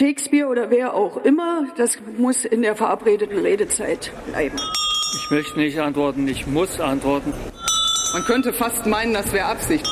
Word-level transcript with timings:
Shakespeare 0.00 0.48
oder 0.48 0.70
wer 0.70 0.94
auch 0.94 1.18
immer, 1.24 1.66
das 1.76 1.98
muss 2.16 2.46
in 2.46 2.62
der 2.62 2.74
verabredeten 2.74 3.36
Redezeit 3.36 4.10
bleiben. 4.30 4.56
Ich 5.14 5.30
möchte 5.30 5.58
nicht 5.58 5.78
antworten, 5.78 6.26
ich 6.26 6.46
muss 6.46 6.80
antworten. 6.80 7.34
Man 8.14 8.24
könnte 8.24 8.54
fast 8.54 8.86
meinen, 8.86 9.12
das 9.12 9.30
wäre 9.30 9.44
Absicht. 9.44 9.86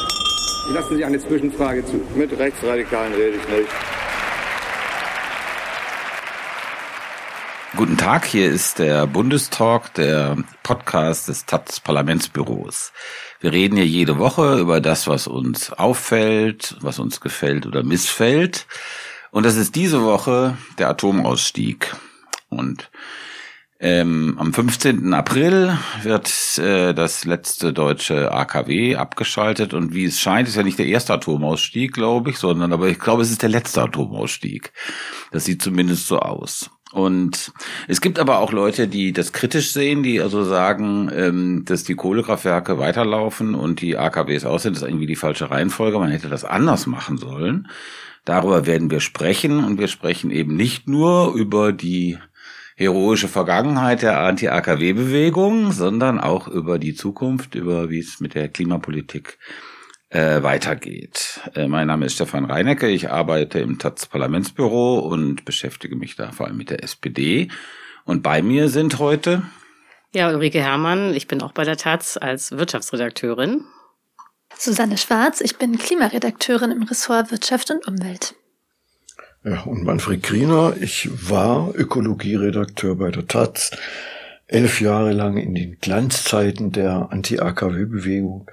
Ich 0.67 0.75
lasse 0.75 0.97
Sie 0.97 1.05
eine 1.05 1.19
Zwischenfrage 1.19 1.85
zu. 1.85 2.01
Mit 2.17 2.33
Rechtsradikalen 2.39 3.13
rede 3.13 3.37
ich 3.37 3.49
nicht. 3.49 3.69
Guten 7.77 7.99
Tag, 7.99 8.25
hier 8.25 8.51
ist 8.51 8.79
der 8.79 9.07
Bundestalk, 9.07 9.93
der 9.93 10.39
Podcast 10.63 11.29
des 11.29 11.45
taz 11.45 11.81
Parlamentsbüros. 11.81 12.95
Wir 13.41 13.53
reden 13.53 13.77
hier 13.77 13.87
jede 13.87 14.19
Woche 14.19 14.59
über 14.59 14.81
das, 14.81 15.07
was 15.07 15.27
uns 15.27 15.71
auffällt, 15.71 16.77
was 16.81 16.99
uns 16.99 17.21
gefällt 17.21 17.67
oder 17.67 17.83
missfällt. 17.83 18.67
Und 19.31 19.45
das 19.45 19.57
ist 19.57 19.77
diese 19.77 20.03
Woche 20.03 20.57
der 20.79 20.89
Atomausstieg. 20.91 21.95
Und 22.49 22.91
ähm, 23.81 24.35
am 24.39 24.53
15. 24.53 25.15
April 25.15 25.79
wird 26.03 26.59
äh, 26.59 26.93
das 26.95 27.25
letzte 27.25 27.73
deutsche 27.73 28.33
AKW 28.33 28.97
abgeschaltet 28.97 29.73
und 29.73 29.95
wie 29.95 30.05
es 30.05 30.19
scheint, 30.19 30.49
ist 30.49 30.57
ja 30.57 30.65
nicht 30.65 30.81
der 30.81 30.87
erste 30.87 31.15
Atomausstieg, 31.15 31.93
glaube 31.93 32.31
ich, 32.31 32.39
sondern 32.39 32.73
aber 32.73 32.89
ich 32.89 32.99
glaube, 32.99 33.23
es 33.23 33.31
ist 33.31 33.43
der 33.43 33.51
letzte 33.51 33.83
Atomausstieg. 33.83 34.73
Das 35.31 35.45
sieht 35.45 35.63
zumindest 35.63 36.09
so 36.09 36.19
aus. 36.19 36.71
Und 36.93 37.53
es 37.87 38.01
gibt 38.01 38.19
aber 38.19 38.39
auch 38.39 38.51
Leute, 38.51 38.89
die 38.89 39.13
das 39.13 39.33
kritisch 39.33 39.73
sehen, 39.73 40.03
die 40.03 40.21
also 40.21 40.43
sagen, 40.43 41.11
ähm, 41.15 41.65
dass 41.65 41.85
die 41.85 41.95
Kohlekraftwerke 41.95 42.79
weiterlaufen 42.79 43.55
und 43.55 43.81
die 43.81 43.97
AKWs 43.97 44.45
aus 44.45 44.63
sind. 44.63 44.75
Das 44.75 44.83
ist 44.83 44.89
irgendwie 44.89 45.07
die 45.07 45.15
falsche 45.15 45.51
Reihenfolge. 45.51 45.99
Man 45.99 46.11
hätte 46.11 46.29
das 46.29 46.45
anders 46.45 46.87
machen 46.87 47.19
sollen. 47.19 47.69
Darüber 48.29 48.67
werden 48.67 48.91
wir 48.91 49.01
sprechen 49.01 49.65
und 49.65 49.79
wir 49.79 49.89
sprechen 49.89 50.31
eben 50.31 50.55
nicht 50.55 50.87
nur 50.87 51.33
über 51.33 51.73
die 51.73 52.19
heroische 52.77 53.27
Vergangenheit 53.27 54.03
der 54.03 54.21
Anti-AKW-Bewegung, 54.21 55.73
sondern 55.73 56.21
auch 56.21 56.47
über 56.47 56.79
die 56.79 56.93
Zukunft, 56.93 57.55
über 57.55 57.89
wie 57.89 58.01
es 58.01 58.21
mit 58.21 58.35
der 58.35 58.51
Klimapolitik 58.51 59.39
äh, 60.11 60.43
weitergeht. 60.43 61.41
Äh, 61.55 61.69
mein 61.69 61.87
Name 61.87 62.05
ist 62.05 62.17
Stefan 62.17 62.45
Reinecke, 62.45 62.91
ich 62.91 63.11
arbeite 63.11 63.61
im 63.61 63.79
taz 63.79 64.05
Parlamentsbüro 64.05 64.99
und 64.99 65.47
beschäftige 65.47 65.97
mich 65.97 66.15
da 66.15 66.31
vor 66.31 66.49
allem 66.49 66.59
mit 66.59 66.69
der 66.69 66.85
SPD. 66.85 67.49
Und 68.05 68.23
bei 68.23 68.43
mir 68.43 68.69
sind 68.69 68.99
heute 68.99 69.43
ja, 70.15 70.29
Ulrike 70.29 70.61
Herrmann, 70.61 71.15
ich 71.15 71.29
bin 71.29 71.41
auch 71.41 71.53
bei 71.53 71.65
der 71.65 71.79
Taz 71.79 72.19
als 72.19 72.53
Wirtschaftsredakteurin. 72.53 73.65
Susanne 74.59 74.99
Schwarz, 74.99 75.41
ich 75.41 75.57
bin 75.57 75.79
Klimaredakteurin 75.79 76.73
im 76.73 76.83
Ressort 76.83 77.31
Wirtschaft 77.31 77.71
und 77.71 77.87
Umwelt. 77.87 78.35
Ja, 79.45 79.63
und 79.63 79.85
Manfred 79.85 80.23
Griener, 80.23 80.75
ich 80.81 81.09
war 81.31 81.73
Ökologieredakteur 81.77 82.97
bei 82.97 83.11
der 83.11 83.29
Taz 83.29 83.71
elf 84.49 84.81
Jahre 84.81 85.13
lang 85.13 85.37
in 85.37 85.55
den 85.55 85.79
Glanzzeiten 85.81 86.73
der 86.73 87.09
Anti-AKW-Bewegung 87.11 88.51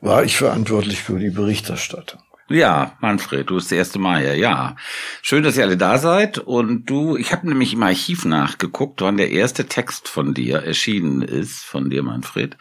war 0.00 0.22
ich 0.22 0.36
verantwortlich 0.36 1.02
für 1.02 1.18
die 1.18 1.30
Berichterstattung. 1.30 2.20
Ja, 2.52 2.96
Manfred, 2.98 3.48
du 3.48 3.54
bist 3.54 3.70
das 3.70 3.78
erste 3.78 4.00
Mal 4.00 4.22
hier, 4.22 4.34
ja. 4.34 4.74
Schön, 5.22 5.44
dass 5.44 5.56
ihr 5.56 5.62
alle 5.62 5.76
da 5.76 5.98
seid. 5.98 6.38
Und 6.38 6.86
du, 6.86 7.16
ich 7.16 7.30
habe 7.30 7.48
nämlich 7.48 7.74
im 7.74 7.82
Archiv 7.84 8.24
nachgeguckt, 8.24 9.02
wann 9.02 9.16
der 9.16 9.30
erste 9.30 9.66
Text 9.66 10.08
von 10.08 10.34
dir 10.34 10.56
erschienen 10.56 11.22
ist, 11.22 11.62
von 11.62 11.90
dir, 11.90 12.02
Manfred, 12.02 12.58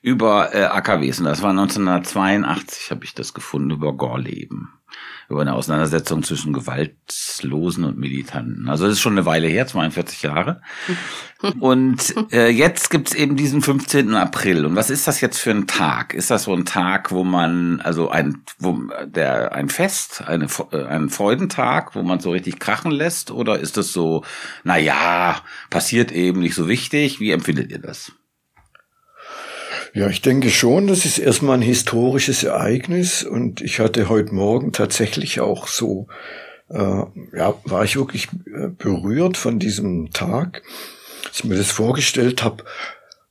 über 0.00 0.54
äh, 0.54 0.66
AKWs. 0.66 1.18
Und 1.18 1.24
das 1.24 1.42
war 1.42 1.50
1982, 1.50 2.92
habe 2.92 3.04
ich 3.04 3.14
das 3.14 3.34
gefunden, 3.34 3.72
über 3.72 3.92
Gorleben 3.94 4.68
über 5.28 5.40
eine 5.40 5.54
Auseinandersetzung 5.54 6.22
zwischen 6.22 6.52
Gewaltlosen 6.52 7.84
und 7.84 7.98
Militanten. 7.98 8.68
Also 8.68 8.84
das 8.84 8.94
ist 8.94 9.00
schon 9.00 9.14
eine 9.14 9.26
Weile 9.26 9.48
her, 9.48 9.66
42 9.66 10.22
Jahre. 10.22 10.60
Und 11.58 12.14
äh, 12.30 12.50
jetzt 12.50 12.90
gibt's 12.90 13.14
eben 13.14 13.34
diesen 13.34 13.62
15. 13.62 14.14
April. 14.14 14.64
Und 14.64 14.76
was 14.76 14.90
ist 14.90 15.08
das 15.08 15.20
jetzt 15.20 15.38
für 15.38 15.50
ein 15.50 15.66
Tag? 15.66 16.14
Ist 16.14 16.30
das 16.30 16.44
so 16.44 16.54
ein 16.54 16.64
Tag, 16.64 17.10
wo 17.10 17.24
man, 17.24 17.80
also 17.80 18.10
ein, 18.10 18.44
wo 18.60 18.78
der 19.06 19.52
ein 19.52 19.68
Fest, 19.68 20.22
eine, 20.24 20.46
äh, 20.70 20.84
ein 20.84 21.10
Freudentag, 21.10 21.96
wo 21.96 22.02
man 22.02 22.20
so 22.20 22.30
richtig 22.30 22.60
krachen 22.60 22.92
lässt? 22.92 23.32
Oder 23.32 23.58
ist 23.58 23.76
das 23.76 23.92
so, 23.92 24.24
na 24.62 24.78
ja, 24.78 25.40
passiert 25.68 26.12
eben 26.12 26.40
nicht 26.40 26.54
so 26.54 26.68
wichtig? 26.68 27.18
Wie 27.18 27.32
empfindet 27.32 27.72
ihr 27.72 27.80
das? 27.80 28.12
Ja, 29.94 30.08
ich 30.08 30.22
denke 30.22 30.50
schon, 30.50 30.86
das 30.86 31.04
ist 31.04 31.18
erstmal 31.18 31.58
ein 31.58 31.62
historisches 31.62 32.44
Ereignis 32.44 33.22
und 33.22 33.60
ich 33.60 33.78
hatte 33.78 34.08
heute 34.08 34.34
Morgen 34.34 34.72
tatsächlich 34.72 35.40
auch 35.40 35.66
so, 35.66 36.06
äh, 36.70 37.02
ja, 37.36 37.54
war 37.64 37.84
ich 37.84 37.96
wirklich 37.96 38.28
äh, 38.46 38.68
berührt 38.68 39.36
von 39.36 39.58
diesem 39.58 40.10
Tag, 40.10 40.62
als 41.26 41.40
ich 41.40 41.44
mir 41.44 41.56
das 41.56 41.70
vorgestellt 41.70 42.42
habe. 42.42 42.64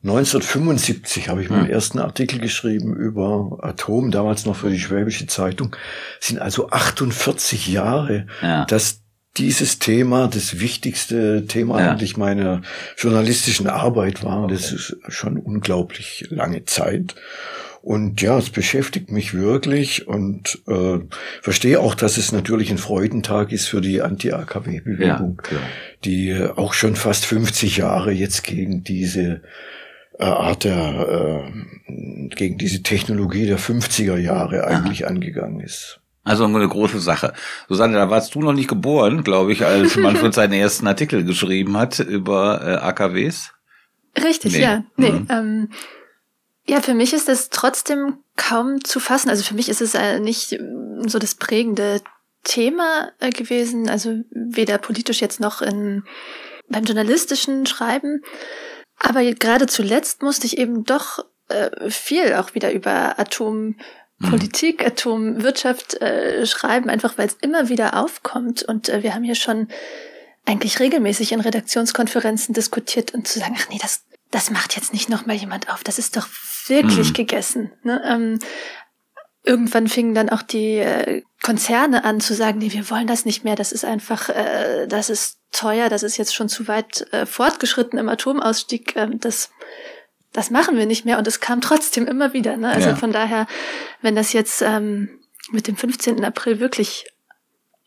1975 0.04 1.30
habe 1.30 1.44
ich 1.44 1.50
meinen 1.50 1.66
hm. 1.66 1.72
ersten 1.72 2.00
Artikel 2.00 2.40
geschrieben 2.40 2.96
über 2.96 3.60
Atom, 3.62 4.10
damals 4.10 4.46
noch 4.46 4.56
für 4.56 4.72
die 4.72 4.80
Schwäbische 4.80 5.28
Zeitung. 5.28 5.76
Das 6.20 6.30
sind 6.30 6.40
also 6.40 6.70
48 6.70 7.68
Jahre, 7.68 8.26
ja. 8.42 8.66
dass 8.66 9.01
dieses 9.38 9.80
Thema 9.80 10.28
das 10.28 10.60
wichtigste 10.60 11.46
Thema 11.48 11.80
ja. 11.80 11.92
eigentlich 11.92 12.18
meiner 12.18 12.62
journalistischen 12.98 13.68
Arbeit 13.68 14.24
war. 14.24 14.48
Das 14.48 14.72
ist 14.72 14.98
schon 15.08 15.38
unglaublich 15.38 16.26
lange 16.30 16.66
Zeit. 16.66 17.16
Und 17.82 18.22
ja, 18.22 18.38
es 18.38 18.52
beschäftigt 18.52 19.12
mich 19.12 19.34
wirklich 19.34 20.08
und 20.08 20.62
äh, 20.68 21.00
verstehe 21.42 21.80
auch, 21.80 21.96
dass 21.96 22.18
es 22.18 22.32
natürlich 22.32 22.70
ein 22.70 22.78
Freudentag 22.78 23.52
ist 23.52 23.68
für 23.68 23.82
die 23.82 24.04
Anti-AKW-Bewegung, 24.04 25.42
ja, 25.50 25.58
die 26.06 26.48
auch 26.56 26.74
schon 26.74 26.96
fast 26.96 27.26
50 27.26 27.78
Jahre 27.78 28.12
jetzt 28.12 28.44
gegen 28.44 28.84
diese 28.84 29.42
äh, 30.20 30.26
Art 30.26 30.64
der, 30.64 31.48
äh, 31.88 32.36
gegen 32.36 32.60
diese 32.60 32.84
Technologie 32.84 33.48
der 33.48 33.58
50er 33.58 34.18
Jahre 34.18 34.68
eigentlich 34.68 35.06
Aha. 35.06 35.12
angegangen 35.12 35.62
ist. 35.62 36.01
Also 36.24 36.46
eine 36.46 36.68
große 36.68 37.00
Sache. 37.00 37.34
Susanne, 37.68 37.96
da 37.96 38.10
warst 38.10 38.36
du 38.36 38.42
noch 38.42 38.54
nicht 38.54 38.68
geboren, 38.68 39.24
glaube 39.24 39.52
ich, 39.54 39.66
als 39.66 39.96
Manfred 39.98 40.34
seinen 40.34 40.54
ersten 40.54 40.88
Artikel 40.88 41.24
geschrieben 41.24 41.78
hat 41.78 42.00
über 42.00 42.62
äh, 42.64 42.76
AKWs. 42.76 43.54
Richtig, 44.24 44.54
nee. 44.54 44.62
ja. 44.62 44.84
Nee, 44.98 45.12
mhm. 45.12 45.28
ähm, 45.30 45.70
ja, 46.68 46.82
für 46.82 46.94
mich 46.94 47.14
ist 47.14 47.28
das 47.28 47.50
trotzdem 47.50 48.20
kaum 48.36 48.84
zu 48.84 49.00
fassen. 49.00 49.30
Also 49.30 49.44
für 49.44 49.56
mich 49.56 49.68
ist 49.68 49.82
es 49.82 49.96
äh, 49.96 50.20
nicht 50.20 50.60
so 51.08 51.18
das 51.18 51.36
prägende 51.36 52.02
Thema 52.44 53.12
äh, 53.20 53.30
gewesen, 53.32 53.90
also 53.90 54.20
weder 54.32 54.78
politisch 54.78 55.22
jetzt 55.22 55.40
noch 55.40 55.62
in, 55.62 56.04
beim 56.70 56.84
journalistischen 56.84 57.66
Schreiben. 57.66 58.22
Aber 59.00 59.24
gerade 59.24 59.66
zuletzt 59.66 60.22
musste 60.22 60.46
ich 60.46 60.60
eben 60.60 60.84
doch 60.84 61.26
äh, 61.50 61.90
viel 61.90 62.36
auch 62.36 62.54
wieder 62.54 62.72
über 62.72 63.20
Atom 63.20 63.76
Mhm. 64.22 64.30
Politik, 64.30 64.86
Atomwirtschaft 64.86 66.02
äh, 66.02 66.46
schreiben, 66.46 66.90
einfach 66.90 67.18
weil 67.18 67.28
es 67.28 67.38
immer 67.42 67.70
wieder 67.70 67.98
aufkommt. 67.98 68.64
Und 68.64 68.90
äh, 68.90 69.04
wir 69.04 69.14
haben 69.14 69.24
hier 69.24 69.36
schon 69.36 69.68
eigentlich 70.46 70.80
regelmäßig 70.80 71.32
in 71.32 71.42
Redaktionskonferenzen 71.42 72.54
diskutiert 72.54 73.14
und 73.14 73.28
zu 73.28 73.40
sagen, 73.40 73.56
ach 73.58 73.70
nee, 73.70 73.80
das, 73.82 74.04
das 74.32 74.50
macht 74.50 74.76
jetzt 74.76 74.94
nicht 74.94 75.10
nochmal 75.10 75.36
jemand 75.36 75.70
auf, 75.70 75.84
das 75.84 76.00
ist 76.00 76.18
doch 76.18 76.28
wirklich 76.68 77.10
mhm. 77.10 77.14
gegessen. 77.14 77.72
Ne? 77.84 78.02
Ähm, 78.06 78.40
irgendwann 79.44 79.88
fingen 79.88 80.14
dann 80.14 80.30
auch 80.30 80.42
die 80.42 80.78
äh, 80.78 81.24
Konzerne 81.42 82.04
an 82.04 82.22
zu 82.22 82.34
sagen, 82.34 82.60
nee, 82.60 82.72
wir 82.72 82.90
wollen 82.90 83.08
das 83.08 83.26
nicht 83.26 83.44
mehr, 83.44 83.56
das 83.56 83.72
ist 83.72 83.86
einfach, 83.86 84.30
äh, 84.30 84.88
das 84.88 85.10
ist 85.10 85.40
teuer, 85.52 85.90
das 85.90 86.04
ist 86.04 86.18
jetzt 86.18 86.36
schon 86.36 86.50
zu 86.50 86.68
weit 86.68 87.08
äh, 87.12 87.26
fortgeschritten 87.26 87.98
im 87.98 88.10
Atomausstieg, 88.10 88.96
äh, 88.96 89.08
das 89.14 89.50
das 90.34 90.50
machen 90.50 90.78
wir 90.78 90.86
nicht 90.86 91.06
mehr 91.06 91.18
und 91.18 91.28
es 91.28 91.40
kam 91.40 91.62
trotzdem 91.62 92.08
immer 92.08 92.34
wieder. 92.34 92.58
Ne? 92.58 92.70
Also 92.70 92.90
ja. 92.90 92.96
von 92.96 93.12
daher, 93.12 93.48
wenn 94.02 94.16
das 94.16 94.34
jetzt 94.34 94.62
ähm, 94.62 95.10
mit 95.52 95.68
dem 95.68 95.76
15. 95.76 96.24
April 96.24 96.60
wirklich 96.60 97.06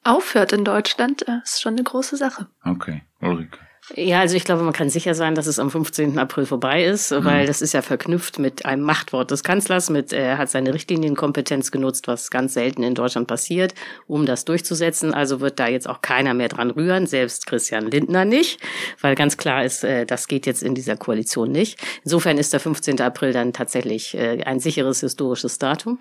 aufhört 0.03 0.53
in 0.53 0.65
Deutschland, 0.65 1.27
äh, 1.27 1.39
ist 1.43 1.63
schon 1.63 1.75
eine 1.75 1.83
große 1.83 2.17
Sache. 2.17 2.47
Okay, 2.65 3.03
Ulrike. 3.21 3.59
Ja, 3.95 4.21
also 4.21 4.35
ich 4.35 4.45
glaube, 4.45 4.63
man 4.63 4.73
kann 4.73 4.89
sicher 4.89 5.15
sein, 5.15 5.35
dass 5.35 5.47
es 5.47 5.59
am 5.59 5.71
15. 5.71 6.19
April 6.19 6.47
vorbei 6.47 6.85
ist, 6.85 7.11
mhm. 7.11 7.25
weil 7.27 7.47
das 7.47 7.61
ist 7.61 7.75
ja 7.75 7.83
verknüpft 7.83 8.39
mit 8.39 8.65
einem 8.65 8.83
Machtwort 8.83 9.31
des 9.31 9.45
Kanzlers, 9.45 9.91
mit 9.91 10.11
er 10.15 10.39
hat 10.39 10.49
seine 10.49 10.73
Richtlinienkompetenz 10.73 11.71
genutzt, 11.71 12.09
was 12.09 12.31
ganz 12.31 12.55
selten 12.55 12.83
in 12.83 12.95
Deutschland 12.95 13.29
passiert, 13.29 13.75
um 14.07 14.25
das 14.25 14.47
durchzusetzen. 14.47 15.13
Also 15.13 15.41
wird 15.41 15.61
da 15.61 15.69
jetzt 15.69 15.87
auch 15.87 16.01
keiner 16.01 16.33
mehr 16.33 16.49
dran 16.49 16.71
rühren, 16.71 17.07
selbst 17.07 17.47
Christian 17.47 17.91
Lindner 17.91 18.25
nicht, 18.25 18.59
weil 19.03 19.15
ganz 19.17 19.37
klar 19.37 19.65
ist, 19.65 19.85
äh, 19.85 20.07
das 20.07 20.29
geht 20.29 20.47
jetzt 20.47 20.63
in 20.63 20.75
dieser 20.75 20.97
Koalition 20.97 21.53
nicht. 21.53 21.79
Insofern 22.05 22.39
ist 22.39 22.55
der 22.55 22.61
15. 22.61 23.03
April 23.03 23.35
dann 23.35 23.53
tatsächlich 23.53 24.15
äh, 24.15 24.43
ein 24.45 24.61
sicheres 24.61 25.01
historisches 25.01 25.59
Datum. 25.59 25.99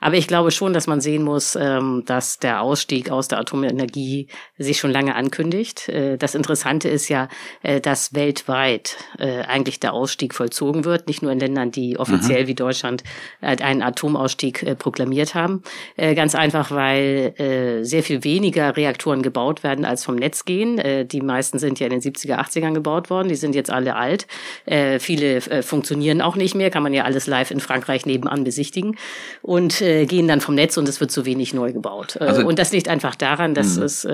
Aber 0.00 0.16
ich 0.16 0.26
glaube 0.26 0.52
schon, 0.52 0.72
dass 0.72 0.86
man 0.86 1.02
sehen 1.02 1.22
muss, 1.22 1.54
ähm, 1.54 2.02
dass 2.06 2.38
der 2.38 2.62
Ausstieg 2.62 3.10
aus 3.10 3.28
der 3.28 3.40
Atomenergie 3.40 4.28
sich 4.56 4.78
schon 4.78 4.90
lange 4.90 5.14
ankündigt. 5.14 5.90
Äh, 5.90 6.16
das 6.16 6.34
Interessante 6.34 6.88
ist 6.88 7.10
ja, 7.10 7.25
ja, 7.26 7.70
äh, 7.70 7.80
dass 7.80 8.14
weltweit 8.14 8.96
äh, 9.18 9.42
eigentlich 9.42 9.80
der 9.80 9.92
Ausstieg 9.92 10.34
vollzogen 10.34 10.84
wird, 10.84 11.08
nicht 11.08 11.22
nur 11.22 11.32
in 11.32 11.38
Ländern, 11.38 11.70
die 11.70 11.98
offiziell 11.98 12.44
mhm. 12.44 12.46
wie 12.48 12.54
Deutschland 12.54 13.02
äh, 13.40 13.56
einen 13.62 13.82
Atomausstieg 13.82 14.78
proklamiert 14.78 15.34
haben. 15.34 15.62
Ganz 15.96 16.34
einfach, 16.34 16.70
weil 16.70 17.34
sehr 17.82 18.02
viel 18.02 18.24
weniger 18.24 18.76
Reaktoren 18.76 19.22
gebaut 19.22 19.62
werden, 19.62 19.84
als 19.84 20.04
vom 20.04 20.16
Netz 20.16 20.44
gehen. 20.44 21.08
Die 21.08 21.20
meisten 21.20 21.58
sind 21.58 21.80
ja 21.80 21.86
in 21.86 21.98
den 21.98 22.00
70er, 22.00 22.38
80ern 22.38 22.74
gebaut 22.74 23.10
worden, 23.10 23.28
die 23.28 23.34
sind 23.34 23.54
jetzt 23.54 23.70
alle 23.70 23.96
alt. 23.96 24.26
Viele 24.98 25.40
funktionieren 25.62 26.20
auch 26.20 26.36
nicht 26.36 26.54
mehr, 26.54 26.70
kann 26.70 26.82
man 26.82 26.92
ja 26.92 27.04
alles 27.04 27.26
live 27.26 27.50
in 27.50 27.60
Frankreich 27.60 28.06
nebenan 28.06 28.44
besichtigen 28.44 28.96
und 29.42 29.78
gehen 29.78 30.28
dann 30.28 30.40
vom 30.40 30.54
Netz 30.54 30.76
und 30.76 30.88
es 30.88 31.00
wird 31.00 31.10
zu 31.10 31.24
wenig 31.24 31.54
neu 31.54 31.72
gebaut. 31.72 32.16
Also, 32.20 32.46
und 32.46 32.58
das 32.58 32.72
liegt 32.72 32.88
einfach 32.88 33.14
daran, 33.14 33.54
dass 33.54 33.76
mhm. 33.76 33.82
es, 33.82 34.08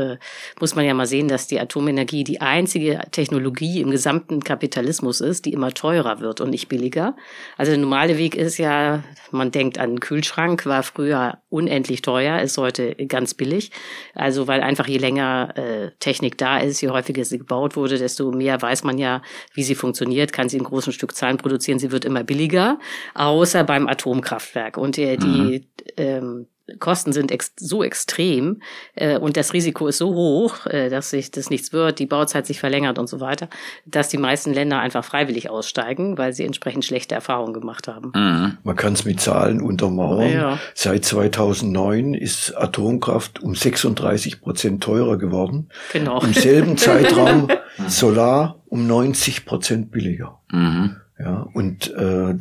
muss 0.61 0.75
man 0.75 0.85
ja 0.85 0.95
mal 0.95 1.07
sehen, 1.07 1.29
dass 1.29 1.47
die 1.47 1.61
Atomenergie 1.61 2.25
die 2.25 2.41
einzige 2.41 3.02
Technologie 3.11 3.81
im 3.81 3.91
gesamten 3.91 4.43
Kapitalismus 4.43 5.21
ist, 5.21 5.45
die 5.45 5.53
immer 5.53 5.73
teurer 5.73 6.21
wird 6.21 6.41
und 6.41 6.51
nicht 6.51 6.69
billiger. 6.69 7.17
Also 7.57 7.73
der 7.73 7.81
normale 7.81 8.19
Weg 8.19 8.35
ist 8.35 8.59
ja, 8.59 9.03
man 9.31 9.51
denkt 9.51 9.79
an 9.79 9.91
einen 9.91 10.01
Kühlschrank, 10.01 10.67
war 10.67 10.83
früher 10.83 11.39
unendlich 11.49 12.03
teuer, 12.03 12.41
ist 12.41 12.59
heute 12.59 12.95
ganz 13.07 13.35
billig. 13.35 13.71
Also 14.15 14.47
weil 14.47 14.61
einfach 14.63 14.87
je 14.87 14.99
länger 14.99 15.53
äh, 15.57 15.91
Technik 15.99 16.39
da 16.39 16.59
ist, 16.59 16.81
je 16.81 16.91
häufiger 16.91 17.25
sie 17.25 17.39
gebaut 17.39 17.77
wurde, 17.77 17.99
desto 17.99 18.31
mehr 18.33 18.61
weiß 18.61 18.85
man 18.85 18.99
ja, 18.99 19.23
wie 19.55 19.63
sie 19.63 19.75
funktioniert, 19.75 20.33
kann 20.33 20.49
sie 20.49 20.59
in 20.59 20.65
großen 20.65 20.93
Stückzahlen 20.93 21.39
produzieren, 21.39 21.79
sie 21.79 21.93
wird 21.93 22.05
immer 22.05 22.25
billiger, 22.25 22.79
außer 23.15 23.65
beim 23.65 23.89
Atomkraftwerk. 23.89 24.77
Und 24.77 24.99
äh, 24.99 25.17
die 25.17 25.27
mhm. 25.27 25.93
ähm, 25.97 26.47
Kosten 26.79 27.13
sind 27.13 27.31
ex 27.33 27.53
so 27.59 27.83
extrem 27.83 28.63
äh, 28.95 29.19
und 29.19 29.37
das 29.37 29.53
Risiko 29.53 29.89
ist 29.89 29.99
so 29.99 30.15
hoch, 30.15 30.67
äh, 30.67 30.89
dass 30.89 31.11
sich 31.11 31.31
das 31.31 31.51
nichts 31.51 31.73
wird, 31.73 31.99
die 31.99 32.07
Bauzeit 32.07 32.47
sich 32.47 32.61
verlängert 32.61 32.99
und 32.99 33.09
so 33.09 33.21
weiter, 33.21 33.49
dass 33.85 34.09
die 34.09 34.19
meisten 34.19 34.53
Länder 34.53 34.79
einfach 34.79 35.05
freiwillig 35.05 35.51
aussteigen, 35.51 36.19
weil 36.19 36.33
sie 36.33 36.45
entsprechend 36.45 36.85
schlechte 36.85 37.15
Erfahrungen 37.15 37.53
gemacht 37.53 37.89
haben. 37.89 38.13
Mhm. 38.15 38.59
Man 38.63 38.77
kann 38.77 38.93
es 38.93 39.05
mit 39.05 39.21
Zahlen 39.21 39.61
untermauern. 39.61 40.33
Ja. 40.33 40.59
Seit 40.75 41.05
2009 41.05 42.15
ist 42.15 42.57
Atomkraft 42.57 43.43
um 43.43 43.55
36 43.55 44.41
Prozent 44.41 44.83
teurer 44.83 45.19
geworden. 45.19 45.69
Genau. 45.93 46.21
Im 46.21 46.33
selben 46.33 46.77
Zeitraum 46.77 47.49
Solar 47.89 48.61
um 48.67 48.87
90 48.87 49.45
Prozent 49.45 49.91
billiger. 49.91 50.41
Mhm. 50.51 50.97
Ja, 51.19 51.47
und 51.53 51.93
äh, 51.95 52.35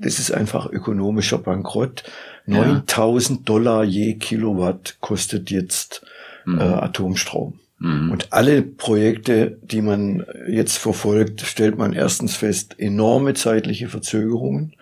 das 0.00 0.18
ist 0.18 0.32
einfach 0.32 0.70
ökonomischer 0.70 1.38
Bankrott. 1.38 2.04
9000 2.46 3.48
Dollar 3.48 3.84
je 3.84 4.14
Kilowatt 4.14 4.96
kostet 5.00 5.50
jetzt 5.50 6.04
mhm. 6.44 6.58
äh, 6.58 6.62
Atomstrom. 6.62 7.60
Mhm. 7.78 8.10
Und 8.10 8.32
alle 8.32 8.62
Projekte, 8.62 9.58
die 9.62 9.82
man 9.82 10.24
jetzt 10.48 10.78
verfolgt, 10.78 11.42
stellt 11.42 11.78
man 11.78 11.92
erstens 11.92 12.36
fest, 12.36 12.74
enorme 12.78 13.34
zeitliche 13.34 13.88
Verzögerungen 13.88 14.74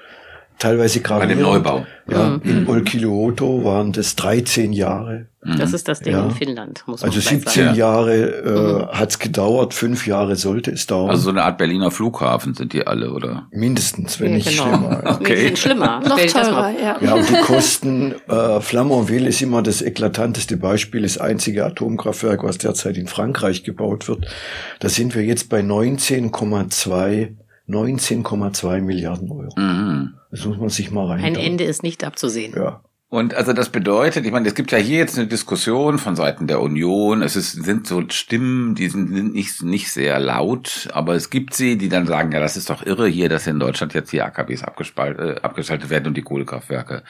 teilweise 0.58 1.00
gerade. 1.00 1.26
Bei 1.26 1.34
dem 1.34 1.42
Neubau. 1.42 1.86
Ja, 2.10 2.28
mhm. 2.28 2.40
in 2.44 2.68
Olkiluoto 2.68 3.64
waren 3.64 3.92
das 3.92 4.16
13 4.16 4.72
Jahre. 4.72 5.26
Das 5.56 5.72
ist 5.72 5.86
das 5.88 6.00
Ding 6.00 6.14
ja. 6.14 6.24
in 6.24 6.30
Finnland, 6.32 6.82
muss 6.86 7.02
man 7.02 7.10
Also 7.10 7.20
17 7.20 7.64
sagen. 7.66 7.76
Jahre 7.76 8.16
äh, 8.16 8.50
mhm. 8.50 8.98
hat's 8.98 9.18
gedauert, 9.18 9.72
fünf 9.72 10.06
Jahre 10.06 10.36
sollte 10.36 10.72
es 10.72 10.86
dauern. 10.86 11.10
Also 11.10 11.24
so 11.24 11.30
eine 11.30 11.44
Art 11.44 11.58
Berliner 11.58 11.90
Flughafen 11.90 12.54
sind 12.54 12.72
die 12.72 12.86
alle, 12.86 13.12
oder? 13.12 13.46
Mindestens, 13.52 14.20
wenn 14.20 14.30
ja, 14.30 14.36
nicht 14.36 14.50
genau. 14.50 14.64
schlimmer. 14.64 15.02
Okay. 15.20 15.56
Schlimmer. 15.56 16.00
Noch 16.00 16.18
teurer, 16.18 16.70
ja. 16.70 16.96
Ja, 17.00 17.14
und 17.14 17.28
die 17.28 17.34
Kosten, 17.42 18.14
äh, 18.28 18.60
Flamanville 18.60 19.28
ist 19.28 19.40
immer 19.40 19.62
das 19.62 19.80
eklatanteste 19.80 20.56
Beispiel, 20.56 21.02
das 21.02 21.18
einzige 21.18 21.64
Atomkraftwerk, 21.64 22.42
was 22.42 22.58
derzeit 22.58 22.96
in 22.96 23.06
Frankreich 23.06 23.62
gebaut 23.62 24.08
wird. 24.08 24.26
Da 24.80 24.88
sind 24.88 25.14
wir 25.14 25.24
jetzt 25.24 25.48
bei 25.48 25.60
19,2 25.60 27.28
19,2 27.68 28.80
Milliarden 28.80 29.30
Euro. 29.30 29.52
Mhm. 29.56 30.14
Das 30.30 30.44
muss 30.44 30.58
man 30.58 30.68
sich 30.68 30.90
mal 30.90 31.06
rein. 31.06 31.24
Ein 31.24 31.36
Ende 31.36 31.64
ist 31.64 31.82
nicht 31.82 32.04
abzusehen. 32.04 32.54
Ja. 32.56 32.82
Und 33.10 33.32
also 33.32 33.54
das 33.54 33.70
bedeutet, 33.70 34.26
ich 34.26 34.32
meine, 34.32 34.46
es 34.46 34.54
gibt 34.54 34.70
ja 34.70 34.76
hier 34.76 34.98
jetzt 34.98 35.16
eine 35.16 35.26
Diskussion 35.26 35.98
von 35.98 36.14
Seiten 36.14 36.46
der 36.46 36.60
Union. 36.60 37.22
Es 37.22 37.36
ist, 37.36 37.52
sind 37.52 37.86
so 37.86 38.02
Stimmen, 38.10 38.74
die 38.74 38.88
sind 38.88 39.10
nicht, 39.32 39.62
nicht 39.62 39.90
sehr 39.90 40.18
laut, 40.18 40.88
aber 40.92 41.14
es 41.14 41.30
gibt 41.30 41.54
sie, 41.54 41.78
die 41.78 41.88
dann 41.88 42.06
sagen, 42.06 42.32
ja, 42.32 42.40
das 42.40 42.58
ist 42.58 42.68
doch 42.68 42.84
irre 42.84 43.08
hier, 43.08 43.30
dass 43.30 43.46
in 43.46 43.58
Deutschland 43.58 43.94
jetzt 43.94 44.12
die 44.12 44.20
AKWs 44.20 44.62
äh, 44.62 45.36
abgeschaltet 45.40 45.88
werden 45.88 46.08
und 46.08 46.18
die 46.18 46.22
Kohlekraftwerke 46.22 47.02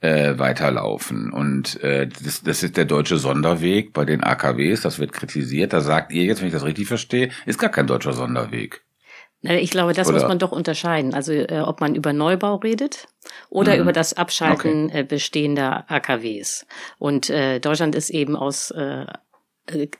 äh, 0.00 0.38
weiterlaufen. 0.38 1.32
Und 1.32 1.82
äh, 1.82 2.06
das, 2.06 2.44
das 2.44 2.62
ist 2.62 2.76
der 2.76 2.84
deutsche 2.84 3.16
Sonderweg 3.16 3.92
bei 3.92 4.04
den 4.04 4.22
AKWs, 4.22 4.82
das 4.82 5.00
wird 5.00 5.12
kritisiert. 5.12 5.72
Da 5.72 5.80
sagt 5.80 6.12
ihr 6.12 6.22
jetzt, 6.22 6.42
wenn 6.42 6.48
ich 6.48 6.54
das 6.54 6.64
richtig 6.64 6.86
verstehe, 6.86 7.30
ist 7.44 7.58
gar 7.58 7.70
kein 7.70 7.88
deutscher 7.88 8.12
Sonderweg. 8.12 8.84
Ich 9.42 9.70
glaube, 9.70 9.94
das 9.94 10.08
oder? 10.08 10.18
muss 10.18 10.28
man 10.28 10.38
doch 10.38 10.52
unterscheiden. 10.52 11.14
Also 11.14 11.32
äh, 11.32 11.62
ob 11.64 11.80
man 11.80 11.94
über 11.94 12.12
Neubau 12.12 12.56
redet 12.56 13.08
oder 13.48 13.74
mhm. 13.74 13.82
über 13.82 13.92
das 13.92 14.12
Abschalten 14.12 14.86
okay. 14.86 15.00
äh, 15.00 15.02
bestehender 15.02 15.84
AKWs. 15.88 16.66
Und 16.98 17.30
äh, 17.30 17.58
Deutschland 17.58 17.94
ist 17.94 18.10
eben 18.10 18.36
aus 18.36 18.70
äh, 18.70 19.06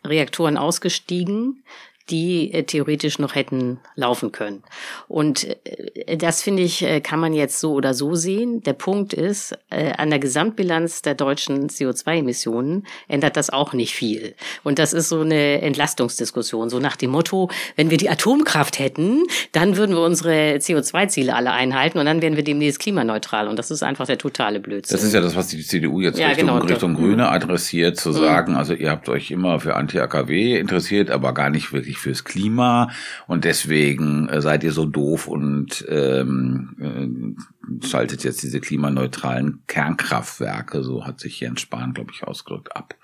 Reaktoren 0.04 0.56
ausgestiegen, 0.56 1.64
die 2.10 2.52
äh, 2.52 2.64
theoretisch 2.64 3.18
noch 3.18 3.34
hätten 3.34 3.78
laufen 3.94 4.32
können. 4.32 4.62
Und 5.08 5.46
äh, 5.64 6.16
das 6.16 6.42
finde 6.42 6.62
ich, 6.62 6.82
äh, 6.82 7.00
kann 7.00 7.20
man 7.20 7.32
jetzt 7.32 7.60
so 7.60 7.72
oder 7.72 7.94
so 7.94 8.14
sehen. 8.14 8.62
Der 8.62 8.72
Punkt 8.72 9.12
ist, 9.12 9.56
an 9.70 10.10
der 10.10 10.18
Gesamtbilanz 10.18 11.02
der 11.02 11.14
deutschen 11.14 11.68
CO2-Emissionen 11.68 12.86
ändert 13.08 13.36
das 13.36 13.50
auch 13.50 13.72
nicht 13.72 13.94
viel. 13.94 14.34
Und 14.64 14.78
das 14.78 14.92
ist 14.92 15.08
so 15.08 15.20
eine 15.20 15.60
Entlastungsdiskussion, 15.62 16.70
so 16.70 16.78
nach 16.78 16.96
dem 16.96 17.10
Motto, 17.10 17.50
wenn 17.76 17.90
wir 17.90 17.96
die 17.96 18.10
Atomkraft 18.10 18.78
hätten, 18.78 19.24
dann 19.52 19.76
würden 19.76 19.94
wir 19.94 20.02
unsere 20.02 20.56
CO2-Ziele 20.56 21.34
alle 21.34 21.52
einhalten 21.52 21.98
und 21.98 22.06
dann 22.06 22.22
wären 22.22 22.36
wir 22.36 22.44
demnächst 22.44 22.80
klimaneutral. 22.80 23.48
Und 23.48 23.58
das 23.58 23.70
ist 23.70 23.82
einfach 23.82 24.06
der 24.06 24.18
totale 24.18 24.60
Blödsinn. 24.60 24.96
Das 24.96 25.04
ist 25.04 25.14
ja 25.14 25.20
das, 25.20 25.36
was 25.36 25.48
die 25.48 25.62
CDU 25.62 26.00
jetzt 26.00 26.18
ja, 26.18 26.28
Richtung, 26.28 26.48
genau, 26.48 26.58
Richtung 26.64 26.94
Grüne 26.94 27.28
adressiert, 27.28 27.96
zu 27.96 28.10
mhm. 28.10 28.14
sagen, 28.14 28.54
also 28.56 28.74
ihr 28.74 28.90
habt 28.90 29.08
euch 29.08 29.30
immer 29.30 29.60
für 29.60 29.76
Anti-AKW 29.76 30.58
interessiert, 30.58 31.10
aber 31.10 31.32
gar 31.34 31.50
nicht 31.50 31.72
wirklich 31.72 31.98
fürs 32.00 32.24
Klima 32.24 32.90
und 33.26 33.44
deswegen 33.44 34.28
äh, 34.28 34.40
seid 34.40 34.64
ihr 34.64 34.72
so 34.72 34.86
doof 34.86 35.28
und 35.28 35.84
ähm, 35.88 37.36
äh, 37.82 37.86
schaltet 37.86 38.24
jetzt 38.24 38.42
diese 38.42 38.60
klimaneutralen 38.60 39.62
Kernkraftwerke, 39.66 40.82
so 40.82 41.06
hat 41.06 41.20
sich 41.20 41.40
Jens 41.40 41.60
Spahn, 41.60 41.94
glaube 41.94 42.12
ich, 42.12 42.24
ausgedrückt, 42.24 42.74
ab. 42.76 42.94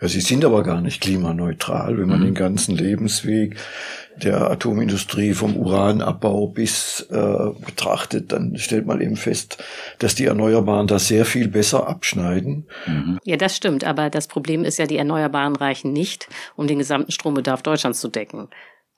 Ja, 0.00 0.08
sie 0.08 0.20
sind 0.20 0.44
aber 0.44 0.62
gar 0.62 0.80
nicht 0.80 1.02
klimaneutral, 1.02 1.98
wenn 1.98 2.08
man 2.08 2.20
mhm. 2.20 2.26
den 2.26 2.34
ganzen 2.34 2.74
Lebensweg 2.74 3.56
der 4.16 4.50
Atomindustrie 4.50 5.34
vom 5.34 5.56
Uranabbau 5.56 6.46
bis 6.46 7.06
äh, 7.10 7.50
betrachtet, 7.64 8.32
dann 8.32 8.56
stellt 8.56 8.86
man 8.86 9.00
eben 9.00 9.16
fest, 9.16 9.62
dass 9.98 10.14
die 10.14 10.26
Erneuerbaren 10.26 10.86
da 10.86 10.98
sehr 10.98 11.24
viel 11.24 11.48
besser 11.48 11.86
abschneiden. 11.86 12.66
Mhm. 12.86 13.18
Ja, 13.24 13.36
das 13.36 13.56
stimmt, 13.56 13.84
aber 13.84 14.10
das 14.10 14.26
Problem 14.26 14.64
ist 14.64 14.78
ja, 14.78 14.86
die 14.86 14.96
Erneuerbaren 14.96 15.56
reichen 15.56 15.92
nicht, 15.92 16.28
um 16.56 16.66
den 16.66 16.78
gesamten 16.78 17.12
Strombedarf 17.12 17.62
Deutschlands 17.62 18.00
zu 18.00 18.08
decken. 18.08 18.48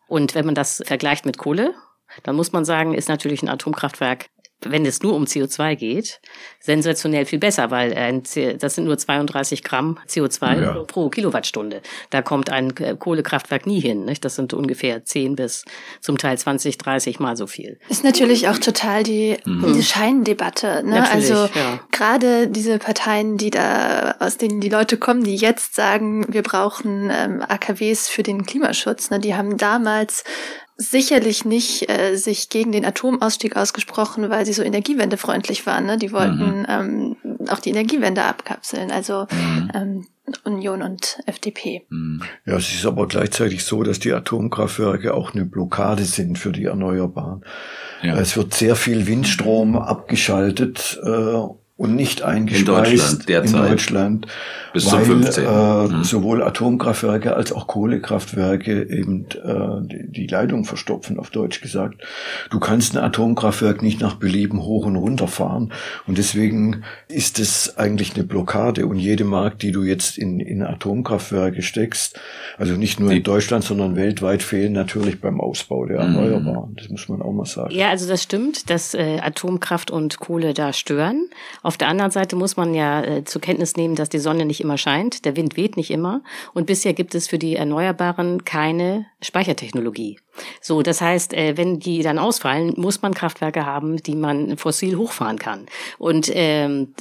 Und 0.08 0.34
wenn 0.34 0.46
man 0.46 0.54
das 0.54 0.82
vergleicht 0.86 1.26
mit 1.26 1.38
Kohle, 1.38 1.74
dann 2.22 2.36
muss 2.36 2.52
man 2.52 2.64
sagen, 2.64 2.94
ist 2.94 3.08
natürlich 3.08 3.42
ein 3.42 3.48
Atomkraftwerk 3.48 4.26
wenn 4.70 4.86
es 4.86 5.02
nur 5.02 5.14
um 5.14 5.24
CO2 5.24 5.76
geht, 5.76 6.20
sensationell 6.60 7.26
viel 7.26 7.38
besser, 7.38 7.70
weil 7.70 7.92
äh, 7.92 8.56
das 8.56 8.74
sind 8.74 8.84
nur 8.84 8.96
32 8.96 9.62
Gramm 9.62 9.98
CO2 10.08 10.62
ja. 10.62 10.72
pro 10.84 11.08
Kilowattstunde. 11.08 11.82
Da 12.10 12.22
kommt 12.22 12.50
ein 12.50 12.76
äh, 12.76 12.96
Kohlekraftwerk 12.96 13.66
nie 13.66 13.80
hin. 13.80 14.04
Nicht? 14.04 14.24
Das 14.24 14.36
sind 14.36 14.54
ungefähr 14.54 15.04
10 15.04 15.36
bis 15.36 15.64
zum 16.00 16.18
Teil 16.18 16.38
20, 16.38 16.78
30 16.78 17.20
mal 17.20 17.36
so 17.36 17.46
viel. 17.46 17.78
Ist 17.88 18.04
natürlich 18.04 18.48
auch 18.48 18.58
total 18.58 19.02
die, 19.02 19.36
mhm. 19.44 19.74
die 19.74 19.82
Scheindebatte. 19.82 20.82
Ne? 20.84 21.10
also 21.10 21.34
ja. 21.34 21.80
gerade 21.90 22.48
diese 22.48 22.78
Parteien, 22.78 23.36
die 23.36 23.50
da, 23.50 24.16
aus 24.20 24.36
denen 24.36 24.60
die 24.60 24.68
Leute 24.68 24.96
kommen, 24.96 25.24
die 25.24 25.36
jetzt 25.36 25.74
sagen, 25.74 26.24
wir 26.28 26.42
brauchen 26.42 27.10
ähm, 27.12 27.42
AKWs 27.46 28.08
für 28.08 28.22
den 28.22 28.46
Klimaschutz, 28.46 29.10
ne? 29.10 29.18
die 29.18 29.34
haben 29.34 29.56
damals 29.56 30.24
sicherlich 30.90 31.44
nicht 31.44 31.88
äh, 31.88 32.16
sich 32.16 32.48
gegen 32.48 32.72
den 32.72 32.84
Atomausstieg 32.84 33.56
ausgesprochen, 33.56 34.28
weil 34.30 34.44
sie 34.44 34.52
so 34.52 34.62
energiewendefreundlich 34.62 35.66
waren. 35.66 35.86
Ne? 35.86 35.96
Die 35.98 36.12
wollten 36.12 36.60
mhm. 36.60 36.66
ähm, 36.68 37.16
auch 37.48 37.60
die 37.60 37.70
Energiewende 37.70 38.24
abkapseln, 38.24 38.90
also 38.90 39.26
mhm. 39.30 39.70
ähm, 39.74 40.06
Union 40.44 40.82
und 40.82 41.20
FDP. 41.26 41.86
Mhm. 41.88 42.22
Ja, 42.46 42.56
es 42.56 42.72
ist 42.72 42.86
aber 42.86 43.06
gleichzeitig 43.08 43.64
so, 43.64 43.82
dass 43.82 43.98
die 43.98 44.12
Atomkraftwerke 44.12 45.14
auch 45.14 45.34
eine 45.34 45.44
Blockade 45.44 46.04
sind 46.04 46.38
für 46.38 46.52
die 46.52 46.64
Erneuerbaren. 46.64 47.44
Ja. 48.02 48.18
Es 48.18 48.36
wird 48.36 48.54
sehr 48.54 48.76
viel 48.76 49.06
Windstrom 49.06 49.76
abgeschaltet 49.76 51.00
äh, 51.04 51.42
und 51.76 51.96
nicht 51.96 52.22
eingespeist 52.22 52.68
in 52.68 52.74
Deutschland, 52.98 53.28
derzeit. 53.28 53.54
in 53.62 53.68
Deutschland 53.68 54.26
Bis 54.72 54.84
weil, 54.92 55.04
zum 55.04 55.22
15. 55.22 55.44
Äh, 55.44 55.48
Mhm. 55.88 56.04
sowohl 56.04 56.42
Atomkraftwerke 56.42 57.34
als 57.34 57.50
auch 57.52 57.66
Kohlekraftwerke 57.66 58.82
eben 58.88 59.26
äh, 59.42 59.86
die, 59.88 60.12
die 60.12 60.26
Leitung 60.26 60.64
verstopfen, 60.64 61.18
auf 61.18 61.30
Deutsch 61.30 61.60
gesagt. 61.60 62.02
Du 62.50 62.60
kannst 62.60 62.96
ein 62.96 63.02
Atomkraftwerk 63.02 63.82
nicht 63.82 64.00
nach 64.00 64.14
Belieben 64.14 64.62
hoch 64.62 64.86
und 64.86 64.96
runter 64.96 65.28
fahren 65.28 65.72
und 66.06 66.18
deswegen 66.18 66.84
ist 67.08 67.38
es 67.38 67.76
eigentlich 67.78 68.14
eine 68.14 68.24
Blockade 68.24 68.86
und 68.86 68.98
jede 68.98 69.24
Mark, 69.24 69.58
die 69.58 69.72
du 69.72 69.82
jetzt 69.82 70.18
in, 70.18 70.40
in 70.40 70.62
Atomkraftwerke 70.62 71.62
steckst, 71.62 72.20
also 72.58 72.74
nicht 72.74 73.00
nur 73.00 73.10
in 73.12 73.22
Deutschland, 73.22 73.64
sondern 73.64 73.96
weltweit 73.96 74.42
fehlen 74.42 74.72
natürlich 74.72 75.20
beim 75.20 75.40
Ausbau 75.40 75.86
der 75.86 76.02
Mhm. 76.02 76.14
Erneuerbaren. 76.16 76.76
Das 76.76 76.88
muss 76.90 77.08
man 77.08 77.22
auch 77.22 77.32
mal 77.32 77.46
sagen. 77.46 77.74
Ja, 77.74 77.88
also 77.88 78.06
das 78.08 78.22
stimmt, 78.22 78.70
dass 78.70 78.94
äh, 78.94 79.18
Atomkraft 79.20 79.90
und 79.90 80.18
Kohle 80.20 80.54
da 80.54 80.72
stören. 80.72 81.28
Auf 81.62 81.76
der 81.76 81.88
anderen 81.88 82.10
Seite 82.10 82.36
muss 82.36 82.56
man 82.56 82.74
ja 82.74 83.02
äh, 83.02 83.24
zur 83.24 83.40
Kenntnis 83.40 83.76
nehmen, 83.76 83.94
dass 83.94 84.08
die 84.08 84.18
Sonne 84.18 84.44
nicht 84.44 84.60
immer 84.60 84.78
scheint, 84.78 85.24
der 85.24 85.36
Wind 85.36 85.56
weht 85.56 85.76
nicht 85.76 85.90
immer 85.90 86.22
und 86.54 86.66
bisher 86.66 86.92
gibt 86.92 87.14
es 87.14 87.28
für 87.28 87.38
die 87.38 87.56
Erneuerbaren 87.56 88.44
keine 88.44 89.06
Speichertechnologie. 89.20 90.18
So, 90.60 90.82
das 90.82 91.00
heißt, 91.00 91.34
äh, 91.34 91.56
wenn 91.56 91.78
die 91.78 92.02
dann 92.02 92.18
ausfallen, 92.18 92.72
muss 92.76 93.02
man 93.02 93.14
Kraftwerke 93.14 93.66
haben, 93.66 93.96
die 94.02 94.14
man 94.14 94.56
fossil 94.56 94.96
hochfahren 94.96 95.38
kann. 95.38 95.66
Und 95.98 96.30
ähm, 96.32 96.94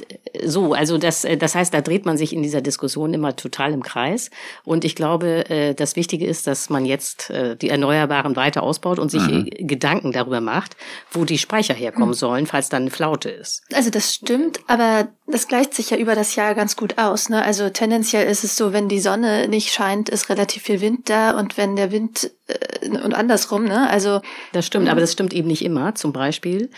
so, 0.44 0.74
also 0.74 0.98
das, 0.98 1.24
äh, 1.24 1.36
das 1.36 1.54
heißt, 1.54 1.72
da 1.72 1.80
dreht 1.80 2.04
man 2.04 2.16
sich 2.16 2.32
in 2.32 2.42
dieser 2.42 2.60
Diskussion 2.60 3.14
immer 3.14 3.34
total 3.36 3.72
im 3.72 3.82
Kreis. 3.82 4.30
Und 4.64 4.84
ich 4.84 4.94
glaube, 4.94 5.48
äh, 5.50 5.74
das 5.74 5.96
Wichtige 5.96 6.26
ist, 6.26 6.46
dass 6.46 6.70
man 6.70 6.84
jetzt 6.84 7.30
äh, 7.30 7.56
die 7.56 7.70
Erneuerbaren 7.70 8.36
weiter 8.36 8.62
ausbaut 8.62 8.98
und 8.98 9.10
sich 9.10 9.22
Mhm. 9.22 9.46
äh, 9.50 9.64
Gedanken 9.64 10.12
darüber 10.12 10.40
macht, 10.40 10.76
wo 11.10 11.24
die 11.24 11.38
Speicher 11.38 11.74
herkommen 11.74 12.14
sollen, 12.14 12.46
falls 12.46 12.68
dann 12.68 12.82
eine 12.82 12.90
Flaute 12.90 13.30
ist. 13.30 13.62
Also 13.72 13.90
das 13.90 14.12
stimmt, 14.12 14.60
aber 14.66 15.08
das 15.32 15.48
gleicht 15.48 15.74
sich 15.74 15.90
ja 15.90 15.96
über 15.96 16.14
das 16.14 16.36
Jahr 16.36 16.54
ganz 16.54 16.76
gut 16.76 16.98
aus. 16.98 17.28
Ne? 17.28 17.42
Also 17.42 17.70
tendenziell 17.70 18.30
ist 18.30 18.44
es 18.44 18.56
so, 18.56 18.72
wenn 18.72 18.88
die 18.88 19.00
Sonne 19.00 19.48
nicht 19.48 19.72
scheint, 19.72 20.08
ist 20.08 20.28
relativ 20.28 20.62
viel 20.62 20.80
Wind 20.80 21.08
da 21.08 21.38
und 21.38 21.56
wenn 21.56 21.74
der 21.74 21.90
Wind 21.90 22.30
äh, 22.46 22.88
und 22.88 23.14
andersrum, 23.14 23.64
ne? 23.64 23.88
Also 23.88 24.20
Das 24.52 24.66
stimmt, 24.66 24.88
aber 24.88 25.00
das 25.00 25.12
stimmt 25.12 25.32
eben 25.32 25.48
nicht 25.48 25.64
immer. 25.64 25.94
Zum 25.94 26.12
Beispiel 26.12 26.70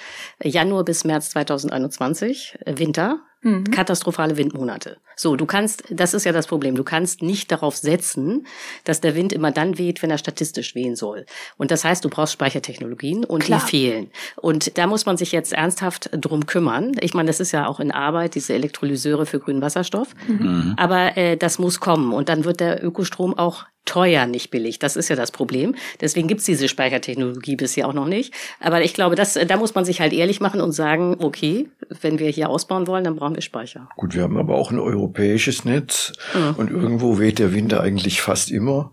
Januar 0.42 0.84
bis 0.84 1.04
März 1.04 1.30
2021, 1.30 2.58
äh, 2.64 2.78
Winter, 2.78 3.20
Mhm. 3.44 3.64
katastrophale 3.70 4.36
Windmonate. 4.36 4.96
So, 5.16 5.36
du 5.36 5.46
kannst, 5.46 5.84
das 5.90 6.14
ist 6.14 6.24
ja 6.24 6.32
das 6.32 6.46
Problem, 6.46 6.74
du 6.74 6.82
kannst 6.82 7.22
nicht 7.22 7.52
darauf 7.52 7.76
setzen, 7.76 8.46
dass 8.84 9.00
der 9.00 9.14
Wind 9.14 9.32
immer 9.32 9.52
dann 9.52 9.78
weht, 9.78 10.02
wenn 10.02 10.10
er 10.10 10.18
statistisch 10.18 10.74
wehen 10.74 10.96
soll. 10.96 11.26
Und 11.56 11.70
das 11.70 11.84
heißt, 11.84 12.04
du 12.04 12.08
brauchst 12.08 12.32
Speichertechnologien 12.32 13.24
und 13.24 13.44
Klar. 13.44 13.60
die 13.60 13.70
fehlen. 13.70 14.10
Und 14.36 14.76
da 14.78 14.86
muss 14.86 15.06
man 15.06 15.16
sich 15.16 15.30
jetzt 15.30 15.52
ernsthaft 15.52 16.10
drum 16.12 16.46
kümmern. 16.46 16.92
Ich 17.00 17.14
meine, 17.14 17.28
das 17.28 17.38
ist 17.38 17.52
ja 17.52 17.66
auch 17.66 17.80
in 17.80 17.92
Arbeit, 17.92 18.34
diese 18.34 18.54
Elektrolyseure 18.54 19.26
für 19.26 19.38
grünen 19.38 19.62
Wasserstoff. 19.62 20.08
Mhm. 20.26 20.74
Aber 20.76 21.16
äh, 21.16 21.36
das 21.36 21.58
muss 21.58 21.80
kommen 21.80 22.12
und 22.12 22.28
dann 22.28 22.44
wird 22.44 22.60
der 22.60 22.82
Ökostrom 22.82 23.38
auch 23.38 23.66
teuer, 23.84 24.26
nicht 24.26 24.50
billig. 24.50 24.78
Das 24.78 24.96
ist 24.96 25.08
ja 25.08 25.16
das 25.16 25.30
Problem. 25.30 25.74
Deswegen 26.00 26.28
gibt's 26.28 26.44
diese 26.44 26.68
Speichertechnologie 26.68 27.56
bisher 27.56 27.86
auch 27.88 27.92
noch 27.92 28.06
nicht. 28.08 28.32
Aber 28.60 28.82
ich 28.82 28.94
glaube, 28.94 29.14
das, 29.14 29.34
da 29.34 29.56
muss 29.56 29.74
man 29.74 29.84
sich 29.84 30.00
halt 30.00 30.12
ehrlich 30.12 30.40
machen 30.40 30.60
und 30.60 30.72
sagen, 30.72 31.16
okay, 31.18 31.68
wenn 32.00 32.18
wir 32.18 32.30
hier 32.30 32.48
ausbauen 32.48 32.86
wollen, 32.86 33.04
dann 33.04 33.16
brauchen 33.16 33.34
wir 33.34 33.42
Speicher. 33.42 33.88
Gut, 33.96 34.14
wir 34.14 34.22
haben 34.22 34.38
aber 34.38 34.54
auch 34.54 34.70
ein 34.70 34.78
europäisches 34.78 35.64
Netz 35.64 36.12
Mhm. 36.34 36.54
und 36.56 36.70
irgendwo 36.70 37.18
weht 37.18 37.38
der 37.38 37.52
Winter 37.52 37.80
eigentlich 37.80 38.20
fast 38.20 38.50
immer 38.50 38.92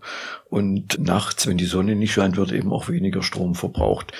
und 0.50 0.98
nachts, 0.98 1.46
wenn 1.46 1.56
die 1.56 1.64
Sonne 1.64 1.96
nicht 1.96 2.12
scheint, 2.12 2.36
wird 2.36 2.52
eben 2.52 2.72
auch 2.72 2.88
weniger 2.88 3.22
Strom 3.22 3.54
verbraucht. 3.54 4.12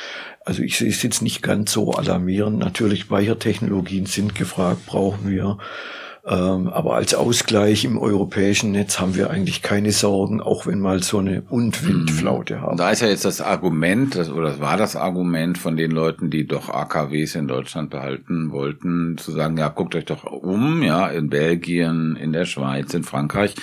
Also 0.45 0.63
ich 0.63 0.79
sehe 0.79 0.89
es 0.89 1.03
jetzt 1.03 1.23
nicht 1.23 1.43
ganz 1.43 1.73
so 1.73 1.93
alarmierend. 1.93 2.59
Natürlich 2.59 3.01
Speichertechnologien 3.03 4.07
sind 4.07 4.35
gefragt, 4.35 4.87
brauchen 4.87 5.31
wir. 5.31 5.59
Ähm, 6.25 6.69
aber 6.69 6.95
als 6.95 7.15
Ausgleich 7.15 7.85
im 7.85 7.99
europäischen 7.99 8.71
Netz 8.71 9.01
haben 9.01 9.17
wir 9.17 9.31
eigentlich 9.31 9.61
keine 9.61 9.91
Sorgen, 9.91 10.41
auch 10.41 10.67
wenn 10.67 10.79
mal 10.79 11.03
Sonne 11.03 11.43
und 11.49 11.85
Windflaute 11.87 12.61
haben. 12.61 12.73
Und 12.73 12.81
da 12.81 12.91
ist 12.91 13.03
ja 13.03 13.09
jetzt 13.09 13.25
das 13.25 13.41
Argument, 13.41 14.15
das, 14.15 14.31
oder 14.31 14.51
das 14.51 14.61
war 14.61 14.77
das 14.77 14.95
Argument 14.95 15.59
von 15.59 15.77
den 15.77 15.91
Leuten, 15.91 16.31
die 16.31 16.47
doch 16.47 16.69
AKWs 16.69 17.35
in 17.35 17.49
Deutschland 17.49 17.91
behalten 17.91 18.53
wollten, 18.53 19.19
zu 19.19 19.33
sagen, 19.33 19.57
ja, 19.57 19.69
guckt 19.69 19.97
euch 19.97 20.05
doch 20.05 20.23
um, 20.23 20.83
ja, 20.83 21.09
in 21.09 21.29
Belgien, 21.29 22.15
in 22.15 22.33
der 22.33 22.45
Schweiz, 22.45 22.95
in 22.95 23.03
Frankreich 23.03 23.57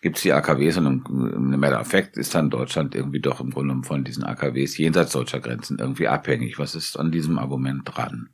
gibt's 0.00 0.22
die 0.22 0.32
AKWs 0.32 0.76
und 0.78 0.86
im, 1.08 1.52
im 1.52 1.60
Matter 1.60 1.80
of 1.80 1.88
Fact 1.88 2.16
ist 2.16 2.34
dann 2.34 2.48
Deutschland 2.48 2.94
irgendwie 2.94 3.20
doch 3.20 3.40
im 3.40 3.50
Grunde 3.50 3.86
von 3.86 4.04
diesen 4.04 4.22
AKWs 4.22 4.78
jenseits 4.78 5.12
deutscher 5.12 5.40
Grenzen 5.40 5.78
irgendwie 5.80 6.06
abhängig. 6.06 6.60
Was 6.60 6.76
ist 6.76 6.96
an 6.96 7.10
diesem 7.10 7.38
Argument 7.38 7.82
dran? 7.84 8.28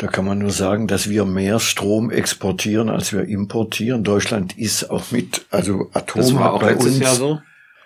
Da 0.00 0.06
kann 0.06 0.24
man 0.24 0.38
nur 0.38 0.50
sagen, 0.50 0.86
dass 0.86 1.10
wir 1.10 1.26
mehr 1.26 1.60
Strom 1.60 2.10
exportieren, 2.10 2.88
als 2.88 3.12
wir 3.12 3.24
importieren. 3.24 4.02
Deutschland 4.02 4.56
ist 4.56 4.90
auch 4.90 5.10
mit, 5.10 5.44
also 5.50 5.90
Atom 5.92 6.22
Das 6.22 6.34
war 6.34 6.54
auch 6.54 6.60
bei 6.62 6.70
letztes 6.70 6.94
uns, 6.94 7.00
Jahr 7.00 7.14
so? 7.14 7.40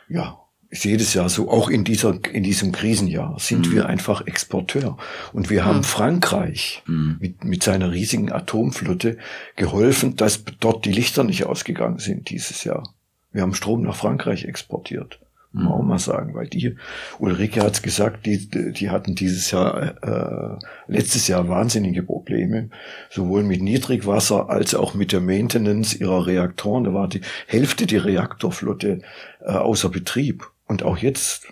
Ja, 0.09 0.39
ist 0.71 0.85
jedes 0.85 1.13
Jahr 1.13 1.29
so. 1.29 1.51
Auch 1.51 1.69
in 1.69 1.83
dieser, 1.83 2.17
in 2.33 2.45
diesem 2.45 2.71
Krisenjahr 2.71 3.35
sind 3.41 3.67
Mhm. 3.69 3.73
wir 3.73 3.87
einfach 3.87 4.29
Exporteur. 4.29 4.97
Und 5.33 5.51
wir 5.51 5.65
haben 5.65 5.83
Frankreich 5.83 6.85
Mhm. 6.87 7.17
mit, 7.19 7.43
mit 7.43 7.65
seiner 7.65 7.91
riesigen 7.91 8.31
Atomflotte 8.31 9.19
geholfen, 9.57 10.15
dass 10.15 10.45
dort 10.61 10.85
die 10.85 10.93
Lichter 10.93 11.25
nicht 11.25 11.47
ausgegangen 11.47 11.99
sind 11.99 12.31
dieses 12.31 12.63
Jahr. 12.63 12.95
Wir 13.33 13.43
haben 13.43 13.55
Strom 13.55 13.83
nach 13.83 13.97
Frankreich 13.97 14.45
exportiert. 14.45 15.19
Muss 15.55 15.65
man 15.65 15.73
auch 15.73 15.83
mal 15.83 15.99
sagen, 16.01 16.35
weil 16.35 16.49
die, 16.49 16.77
Ulrike 17.21 17.63
hat's 17.63 17.81
gesagt, 17.81 18.27
die, 18.27 18.49
die 18.73 18.91
hatten 18.91 19.15
dieses 19.15 19.53
Jahr, 19.53 19.95
äh, 20.03 20.59
letztes 20.89 21.29
Jahr 21.29 21.49
wahnsinnige 21.49 22.03
Probleme, 22.03 22.71
sowohl 23.09 23.45
mit 23.45 23.63
Niedrigwasser 23.63 24.51
als 24.51 24.75
auch 24.75 24.95
mit 24.95 25.13
der 25.13 25.21
Maintenance 25.21 25.95
ihrer 25.95 26.27
Reaktoren. 26.27 26.83
Da 26.83 26.93
war 26.93 27.07
die 27.07 27.21
Hälfte 27.47 27.87
der 27.87 28.05
Reaktorflotte 28.05 29.03
äh, 29.43 29.53
außer 29.53 29.91
Betrieb. 29.91 30.51
Und 30.67 30.83
auch 30.83 30.99
jetzt 30.99 31.47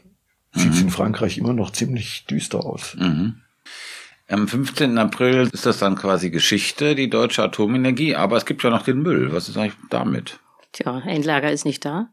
sieht's 0.52 0.80
in 0.80 0.90
Frankreich 0.90 1.38
immer 1.38 1.52
noch 1.52 1.70
ziemlich 1.70 2.26
düster 2.26 2.66
aus. 2.66 2.96
Mhm. 2.98 3.36
Am 4.28 4.48
15. 4.48 4.98
April 4.98 5.48
ist 5.52 5.66
das 5.66 5.78
dann 5.78 5.94
quasi 5.94 6.30
Geschichte, 6.30 6.94
die 6.94 7.08
deutsche 7.08 7.42
Atomenergie, 7.42 8.16
aber 8.16 8.36
es 8.36 8.46
gibt 8.46 8.62
ja 8.64 8.70
noch 8.70 8.82
den 8.82 9.02
Müll. 9.02 9.32
Was 9.32 9.48
ist 9.48 9.56
eigentlich 9.56 9.76
damit? 9.90 10.40
Tja, 10.72 11.02
Endlager 11.06 11.52
ist 11.52 11.64
nicht 11.64 11.84
da. 11.84 12.08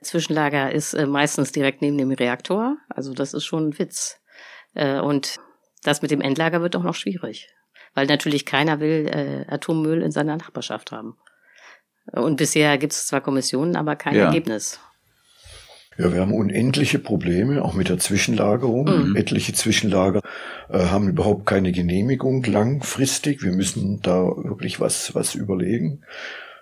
Zwischenlager 0.00 0.72
ist 0.72 0.94
äh, 0.94 1.06
meistens 1.06 1.52
direkt 1.52 1.82
neben 1.82 1.98
dem 1.98 2.10
Reaktor. 2.10 2.76
Also 2.88 3.14
das 3.14 3.34
ist 3.34 3.44
schon 3.44 3.68
ein 3.68 3.78
Witz. 3.78 4.20
Äh, 4.74 5.00
und 5.00 5.36
das 5.82 6.02
mit 6.02 6.10
dem 6.10 6.20
Endlager 6.20 6.60
wird 6.62 6.76
auch 6.76 6.82
noch 6.82 6.94
schwierig. 6.94 7.48
Weil 7.94 8.06
natürlich 8.06 8.46
keiner 8.46 8.80
will 8.80 9.08
äh, 9.08 9.52
Atommüll 9.52 10.02
in 10.02 10.12
seiner 10.12 10.36
Nachbarschaft 10.36 10.92
haben. 10.92 11.16
Und 12.12 12.36
bisher 12.36 12.78
gibt 12.78 12.92
es 12.92 13.06
zwar 13.06 13.20
Kommissionen, 13.20 13.76
aber 13.76 13.96
kein 13.96 14.14
Ja. 14.14 14.26
Ergebnis. 14.26 14.80
Ja, 15.98 16.12
wir 16.12 16.20
haben 16.20 16.32
unendliche 16.32 17.00
Probleme, 17.00 17.62
auch 17.64 17.74
mit 17.74 17.88
der 17.88 17.98
Zwischenlagerung. 17.98 19.08
Mhm. 19.08 19.16
Etliche 19.16 19.52
Zwischenlager 19.52 20.20
äh, 20.68 20.78
haben 20.78 21.08
überhaupt 21.08 21.44
keine 21.44 21.72
Genehmigung 21.72 22.44
langfristig. 22.44 23.42
Wir 23.42 23.50
müssen 23.50 24.00
da 24.00 24.22
wirklich 24.22 24.78
was, 24.78 25.16
was 25.16 25.34
überlegen. 25.34 26.04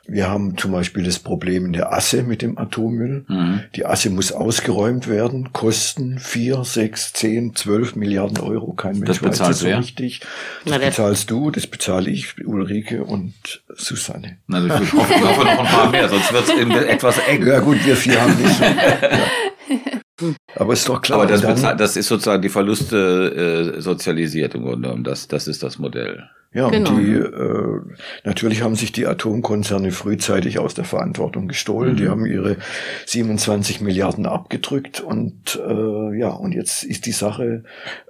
Wir 0.09 0.29
haben 0.29 0.57
zum 0.57 0.71
Beispiel 0.73 1.03
das 1.03 1.19
Problem 1.19 1.67
in 1.67 1.73
der 1.73 1.93
Asse 1.93 2.23
mit 2.23 2.41
dem 2.43 2.59
Atommüll. 2.59 3.25
Mhm. 3.29 3.61
Die 3.75 3.87
Asse 3.87 4.09
muss 4.11 4.31
ausgeräumt 4.31 5.09
werden, 5.09 5.53
kosten 5.53 6.19
vier, 6.21 6.63
sechs, 6.65 7.13
zehn, 7.13 7.55
zwölf 7.57 7.97
Milliarden 7.97 8.39
Euro. 8.39 8.73
Kein 8.75 8.93
Mensch 9.01 9.07
Das 9.09 9.23
weiß 9.23 9.31
bezahlt 9.31 9.51
das 9.51 9.59
so 9.61 9.69
richtig. 9.69 10.21
Na, 10.65 10.73
Das 10.73 10.81
der- 10.81 10.87
bezahlst 10.91 11.31
du, 11.31 11.51
das 11.51 11.67
bezahle 11.67 12.09
ich, 12.11 12.47
Ulrike 12.47 13.03
und 13.05 13.35
Susanne. 13.75 14.39
Also 14.51 14.69
ich 14.69 14.93
hoffe, 14.93 15.13
noch 15.21 15.59
ein 15.59 15.67
paar 15.67 15.91
mehr, 15.91 16.09
sonst 16.09 16.33
wird 16.33 16.45
es 16.49 16.85
etwas 16.85 17.19
eng. 17.27 17.45
Ja 17.47 17.59
gut, 17.61 17.85
wir 17.85 17.97
vier 17.97 18.21
haben 18.23 18.37
nicht. 18.41 18.61
ja. 18.61 20.29
Aber 20.55 20.73
ist 20.73 20.89
doch 20.89 21.03
klar. 21.03 21.19
Aber 21.21 21.29
das, 21.29 21.43
dann- 21.43 21.55
bezahlt, 21.55 21.81
das 21.81 21.97
ist 21.97 22.07
sozusagen 22.09 22.41
die 22.43 22.49
Verluste 22.49 23.75
äh, 23.77 23.81
sozialisiert 23.81 24.55
im 24.55 24.63
Grunde 24.63 24.83
genommen. 24.89 25.05
Das, 25.05 25.29
das 25.29 25.47
ist 25.49 25.63
das 25.63 25.79
Modell. 25.79 26.29
Ja, 26.57 26.71
Genau. 26.71 26.89
und 26.89 27.05
die, 27.05 27.13
äh, 27.13 27.81
natürlich 28.25 28.63
haben 28.63 28.77
sich 28.77 28.91
die 28.91 29.07
Atomkonzerne 29.07 29.91
frühzeitig 29.93 30.59
aus 30.59 30.73
der 30.73 30.87
Verantwortung 30.87 31.49
gestohlen. 31.49 31.93
Mhm. 31.93 31.97
Die 31.99 32.09
haben 32.09 32.25
ihre 32.25 32.57
27 33.05 33.83
Milliarden 33.83 34.25
abgedrückt 34.25 35.01
und 35.01 35.61
äh, 35.63 36.19
ja, 36.19 36.31
und 36.31 36.53
jetzt 36.55 36.83
ist 36.83 37.05
die 37.05 37.13
Sache 37.13 37.65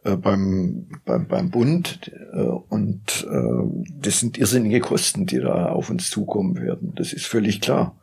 äh, 0.04 0.14
beim, 0.14 0.86
beim, 1.04 1.26
beim 1.26 1.50
Bund 1.50 2.12
äh, 2.32 2.38
und 2.38 3.26
äh, 3.28 3.88
das 4.00 4.20
sind 4.20 4.38
irrsinnige 4.38 4.78
Kosten, 4.78 5.26
die 5.26 5.40
da 5.40 5.66
auf 5.70 5.90
uns 5.90 6.08
zukommen 6.08 6.56
werden. 6.56 6.92
Das 6.94 7.12
ist 7.12 7.26
völlig 7.26 7.60
klar. 7.60 7.96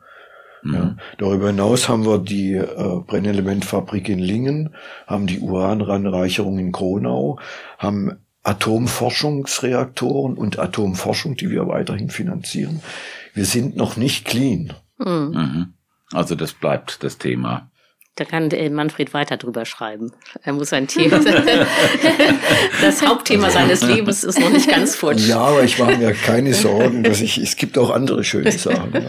Mhm. 0.62 0.74
Ja. 0.74 0.96
Darüber 1.16 1.46
hinaus 1.46 1.88
haben 1.88 2.04
wir 2.04 2.18
die 2.18 2.52
äh, 2.52 3.00
Brennelementfabrik 3.06 4.10
in 4.10 4.18
Lingen, 4.18 4.74
haben 5.06 5.26
die 5.26 5.40
Uranranreicherung 5.40 6.58
in 6.58 6.70
Kronau, 6.70 7.38
haben 7.78 8.18
Atomforschungsreaktoren 8.44 10.36
und 10.36 10.58
Atomforschung, 10.58 11.34
die 11.34 11.50
wir 11.50 11.66
weiterhin 11.66 12.10
finanzieren. 12.10 12.80
Wir 13.32 13.46
sind 13.46 13.76
noch 13.76 13.96
nicht 13.96 14.24
clean. 14.24 14.74
Hm. 15.02 15.30
Mhm. 15.30 15.74
Also 16.12 16.34
das 16.34 16.52
bleibt 16.52 17.02
das 17.02 17.18
Thema. 17.18 17.70
Da 18.16 18.24
kann 18.24 18.48
äh, 18.52 18.70
Manfred 18.70 19.12
weiter 19.12 19.36
drüber 19.36 19.64
schreiben. 19.64 20.12
Er 20.44 20.52
muss 20.52 20.72
ein 20.72 20.86
Thema. 20.86 21.18
das 22.80 23.04
Hauptthema 23.04 23.50
seines 23.50 23.82
Lebens 23.82 24.22
ist 24.22 24.38
noch 24.38 24.50
nicht 24.50 24.70
ganz 24.70 24.94
futsch. 24.94 25.26
Ja, 25.26 25.40
aber 25.40 25.64
ich 25.64 25.80
mache 25.80 25.96
mir 25.96 26.12
keine 26.12 26.54
Sorgen, 26.54 27.02
dass 27.02 27.20
ich. 27.20 27.38
Es 27.38 27.56
gibt 27.56 27.76
auch 27.76 27.90
andere 27.90 28.22
schöne 28.22 28.52
Sachen. 28.52 28.92
Ja. 28.92 29.00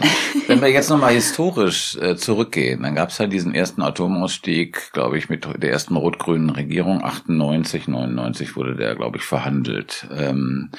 Wenn 0.48 0.60
wir 0.60 0.70
jetzt 0.70 0.90
nochmal 0.90 1.14
historisch 1.14 1.96
äh, 2.00 2.16
zurückgehen, 2.16 2.82
dann 2.82 2.96
gab 2.96 3.10
es 3.10 3.18
ja 3.18 3.28
diesen 3.28 3.54
ersten 3.54 3.80
Atomausstieg, 3.80 4.92
glaube 4.92 5.18
ich, 5.18 5.28
mit 5.28 5.46
der 5.56 5.70
ersten 5.70 5.94
rot-grünen 5.94 6.50
Regierung. 6.50 7.04
98, 7.04 7.86
99 7.86 8.56
wurde 8.56 8.74
der, 8.74 8.96
glaube 8.96 9.18
ich, 9.18 9.22
verhandelt. 9.22 10.08
Ähm, 10.16 10.70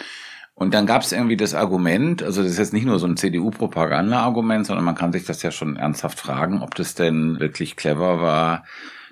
und 0.60 0.74
dann 0.74 0.88
gab 0.88 1.04
es 1.04 1.12
irgendwie 1.12 1.38
das 1.38 1.54
Argument, 1.54 2.24
also 2.24 2.42
das 2.42 2.54
ist 2.54 2.58
jetzt 2.58 2.74
nicht 2.74 2.88
nur 2.88 2.98
so 2.98 3.06
ein 3.06 3.16
CDU-Propaganda-Argument, 3.16 4.66
sondern 4.66 4.86
man 4.86 4.96
kann 4.96 5.14
sich 5.14 5.24
das 5.24 5.44
ja 5.44 5.52
schon 5.52 5.76
ernsthaft 5.76 6.20
fragen, 6.20 6.64
ob 6.64 6.74
das 6.74 6.96
denn 6.96 7.40
wirklich 7.40 7.76
clever 7.76 8.22
war, 8.22 8.64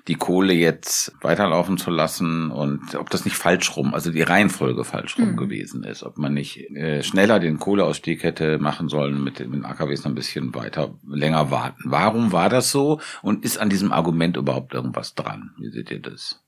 die 0.08 0.16
Kohle 0.16 0.54
jetzt 0.54 1.14
weiterlaufen 1.20 1.78
zu 1.78 1.90
lassen 1.90 2.50
und 2.50 2.96
ob 2.96 3.10
das 3.10 3.24
nicht 3.24 3.36
falsch 3.36 3.76
rum, 3.76 3.94
also 3.94 4.10
die 4.10 4.22
Reihenfolge 4.22 4.82
falsch 4.82 5.16
rum 5.18 5.32
mhm. 5.32 5.36
gewesen 5.36 5.84
ist, 5.84 6.02
ob 6.02 6.18
man 6.18 6.34
nicht 6.34 6.68
äh, 6.72 7.04
schneller 7.04 7.38
den 7.38 7.60
Kohleausstieg 7.60 8.24
hätte 8.24 8.58
machen 8.58 8.88
sollen, 8.88 9.22
mit, 9.22 9.38
mit 9.38 9.52
den 9.52 9.64
AKWs 9.64 10.02
noch 10.02 10.10
ein 10.10 10.16
bisschen 10.16 10.52
weiter, 10.52 10.98
länger 11.08 11.52
warten. 11.52 11.80
Warum 11.84 12.32
war 12.32 12.48
das 12.48 12.72
so 12.72 13.00
und 13.22 13.44
ist 13.44 13.58
an 13.58 13.70
diesem 13.70 13.92
Argument 13.92 14.36
überhaupt 14.36 14.74
irgendwas 14.74 15.14
dran? 15.14 15.52
Wie 15.58 15.70
seht 15.70 15.92
ihr 15.92 16.00
das? 16.00 16.44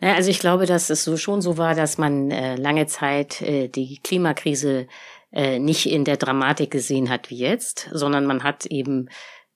Naja, 0.00 0.14
also 0.14 0.30
ich 0.30 0.38
glaube, 0.38 0.66
dass 0.66 0.90
es 0.90 1.04
so 1.04 1.16
schon 1.16 1.42
so 1.42 1.58
war, 1.58 1.74
dass 1.74 1.98
man 1.98 2.30
äh, 2.30 2.56
lange 2.56 2.86
Zeit 2.86 3.42
äh, 3.42 3.68
die 3.68 3.98
Klimakrise 4.02 4.86
äh, 5.32 5.58
nicht 5.58 5.86
in 5.86 6.04
der 6.04 6.16
Dramatik 6.16 6.70
gesehen 6.70 7.10
hat 7.10 7.30
wie 7.30 7.38
jetzt, 7.38 7.88
sondern 7.92 8.26
man 8.26 8.44
hat 8.44 8.66
eben 8.66 9.08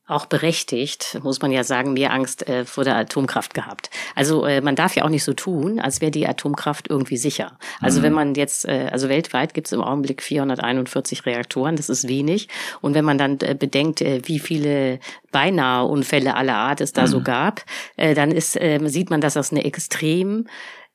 auch 0.09 0.27
berechtigt, 0.27 1.21
muss 1.23 1.43
man 1.43 1.53
ja 1.53 1.63
sagen, 1.65 1.93
mehr 1.93 2.13
Angst 2.13 2.49
äh, 2.49 2.65
vor 2.65 2.85
der 2.85 2.97
Atomkraft 2.97 3.53
gehabt. 3.53 3.91
Also 4.15 4.47
äh, 4.47 4.63
man 4.63 4.75
darf 4.75 4.97
ja 4.97 5.05
auch 5.05 5.11
nicht 5.11 5.23
so 5.23 5.35
tun, 5.35 5.79
als 5.79 6.01
wäre 6.01 6.11
die 6.11 6.27
Atomkraft 6.27 6.89
irgendwie 6.89 7.19
sicher. 7.19 7.59
Also 7.81 8.01
mhm. 8.01 8.05
wenn 8.05 8.13
man 8.15 8.35
jetzt, 8.35 8.67
äh, 8.67 8.89
also 8.91 9.09
weltweit 9.11 9.53
gibt 9.53 9.67
es 9.67 9.73
im 9.73 9.83
Augenblick 9.83 10.23
441 10.23 11.27
Reaktoren, 11.27 11.77
das 11.77 11.91
ist 11.91 12.09
wenig. 12.09 12.49
Und 12.81 12.95
wenn 12.95 13.05
man 13.05 13.19
dann 13.19 13.39
äh, 13.41 13.55
bedenkt, 13.55 14.01
äh, 14.01 14.23
wie 14.25 14.39
viele 14.39 14.99
beinahe 15.31 15.85
Unfälle 15.85 16.35
aller 16.37 16.57
Art 16.57 16.81
es 16.81 16.95
da 16.95 17.03
mhm. 17.03 17.07
so 17.07 17.23
gab, 17.23 17.65
äh, 17.97 18.15
dann 18.15 18.31
ist, 18.31 18.57
äh, 18.57 18.81
sieht 18.85 19.11
man, 19.11 19.21
dass 19.21 19.35
das 19.35 19.53
eine 19.53 19.65
extrem 19.65 20.47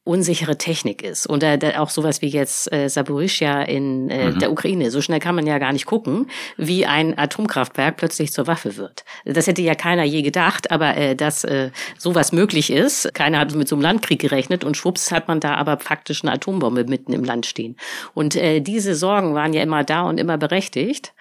unsichere 0.06 0.58
Technik 0.58 1.02
ist. 1.02 1.26
Und 1.26 1.44
äh, 1.44 1.74
auch 1.78 1.90
sowas 1.90 2.22
wie 2.22 2.28
jetzt 2.28 2.72
äh, 2.74 2.90
Saporischja 2.90 3.62
in 3.62 4.10
äh, 4.10 4.32
mhm. 4.32 4.40
der 4.40 4.52
Ukraine. 4.52 4.92
So 4.92 5.02
schnell 5.02 5.22
kann 5.22 5.36
man 5.36 5.48
ja 5.48 5.60
gar 5.60 5.72
nicht 5.72 5.86
gucken, 5.86 6.30
wie 6.58 6.86
ein 6.86 7.18
Atomkraftwerk 7.18 7.96
plötzlich 7.96 8.34
zur 8.34 8.46
Waffe 8.46 8.76
wird. 8.76 9.06
Das 9.24 9.48
hätte 9.48 9.62
ja 9.62 9.76
keiner 9.76 10.04
je 10.04 10.22
gedacht, 10.22 10.72
aber 10.72 10.98
äh, 10.98 11.16
dass 11.16 11.46
äh, 11.46 11.72
sowas 11.98 12.34
möglich 12.34 12.70
ist, 12.70 13.14
keiner 13.14 13.40
hat 13.40 13.56
mit 13.56 13.70
so 13.70 13.76
einem 13.76 13.84
Landkrieg 13.84 14.20
gerechnet 14.20 14.66
und 14.66 14.76
schwupps 14.76 15.12
hat 15.12 15.30
man 15.30 15.40
da 15.40 15.56
aber 15.56 15.78
faktisch 15.78 16.24
eine 16.24 16.34
Atombombe 16.34 16.84
mitten 16.84 17.14
im 17.14 17.24
Land 17.24 17.46
stehen. 17.46 17.78
Und 18.14 18.36
äh, 18.36 18.60
diese 18.60 18.96
Sorgen 18.96 19.36
waren 19.36 19.54
ja 19.54 19.64
immer 19.64 19.86
da 19.86 20.02
und 20.02 20.20
immer 20.20 20.38
berechtigt. 20.38 21.14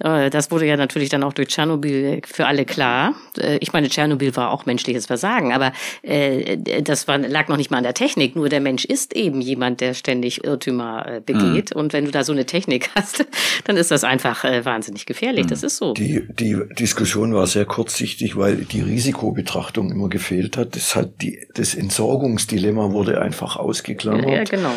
Äh, 0.00 0.30
das 0.30 0.50
wurde 0.50 0.66
ja 0.66 0.76
natürlich 0.76 1.08
dann 1.08 1.22
auch 1.22 1.32
durch 1.32 1.48
Tschernobyl 1.48 2.22
für 2.26 2.46
alle 2.46 2.64
klar. 2.64 3.14
Äh, 3.38 3.58
ich 3.58 3.72
meine, 3.72 3.88
Tschernobyl 3.88 4.34
war 4.36 4.50
auch 4.50 4.66
menschliches 4.66 5.06
Versagen, 5.06 5.52
aber 5.52 5.72
äh, 6.02 6.56
das 6.82 7.08
war, 7.08 7.18
lag 7.18 7.48
noch 7.48 7.56
nicht 7.56 7.70
mal 7.70 7.78
an 7.78 7.84
der 7.84 7.94
Technik. 7.94 8.36
Nur 8.36 8.48
der 8.48 8.60
Mensch 8.60 8.84
ist 8.84 9.14
eben 9.16 9.40
jemand, 9.40 9.80
der 9.80 9.94
ständig 9.94 10.44
Irrtümer 10.44 11.20
begeht. 11.24 11.74
Mhm. 11.74 11.80
Und 11.80 11.92
wenn 11.92 12.04
du 12.04 12.10
da 12.10 12.24
so 12.24 12.32
eine 12.32 12.46
Technik 12.46 12.90
hast, 12.94 13.26
dann 13.64 13.76
ist 13.76 13.90
das 13.90 14.04
einfach 14.04 14.44
wahnsinnig 14.44 15.06
gefährlich. 15.06 15.44
Mhm. 15.44 15.50
Das 15.50 15.62
ist 15.62 15.76
so. 15.76 15.94
Die, 15.94 16.26
die 16.28 16.56
Diskussion 16.78 17.34
war 17.34 17.46
sehr 17.46 17.64
kurzsichtig, 17.64 18.36
weil 18.36 18.56
die 18.56 18.80
Risikobetrachtung 18.80 19.90
immer 19.90 20.08
gefehlt 20.08 20.56
hat. 20.56 20.76
Das, 20.76 20.94
hat 20.96 21.22
die, 21.22 21.46
das 21.54 21.74
Entsorgungsdilemma 21.74 22.92
wurde 22.92 23.20
einfach 23.20 23.56
ausgeklammert. 23.56 24.28
Ja, 24.28 24.44
genau 24.44 24.72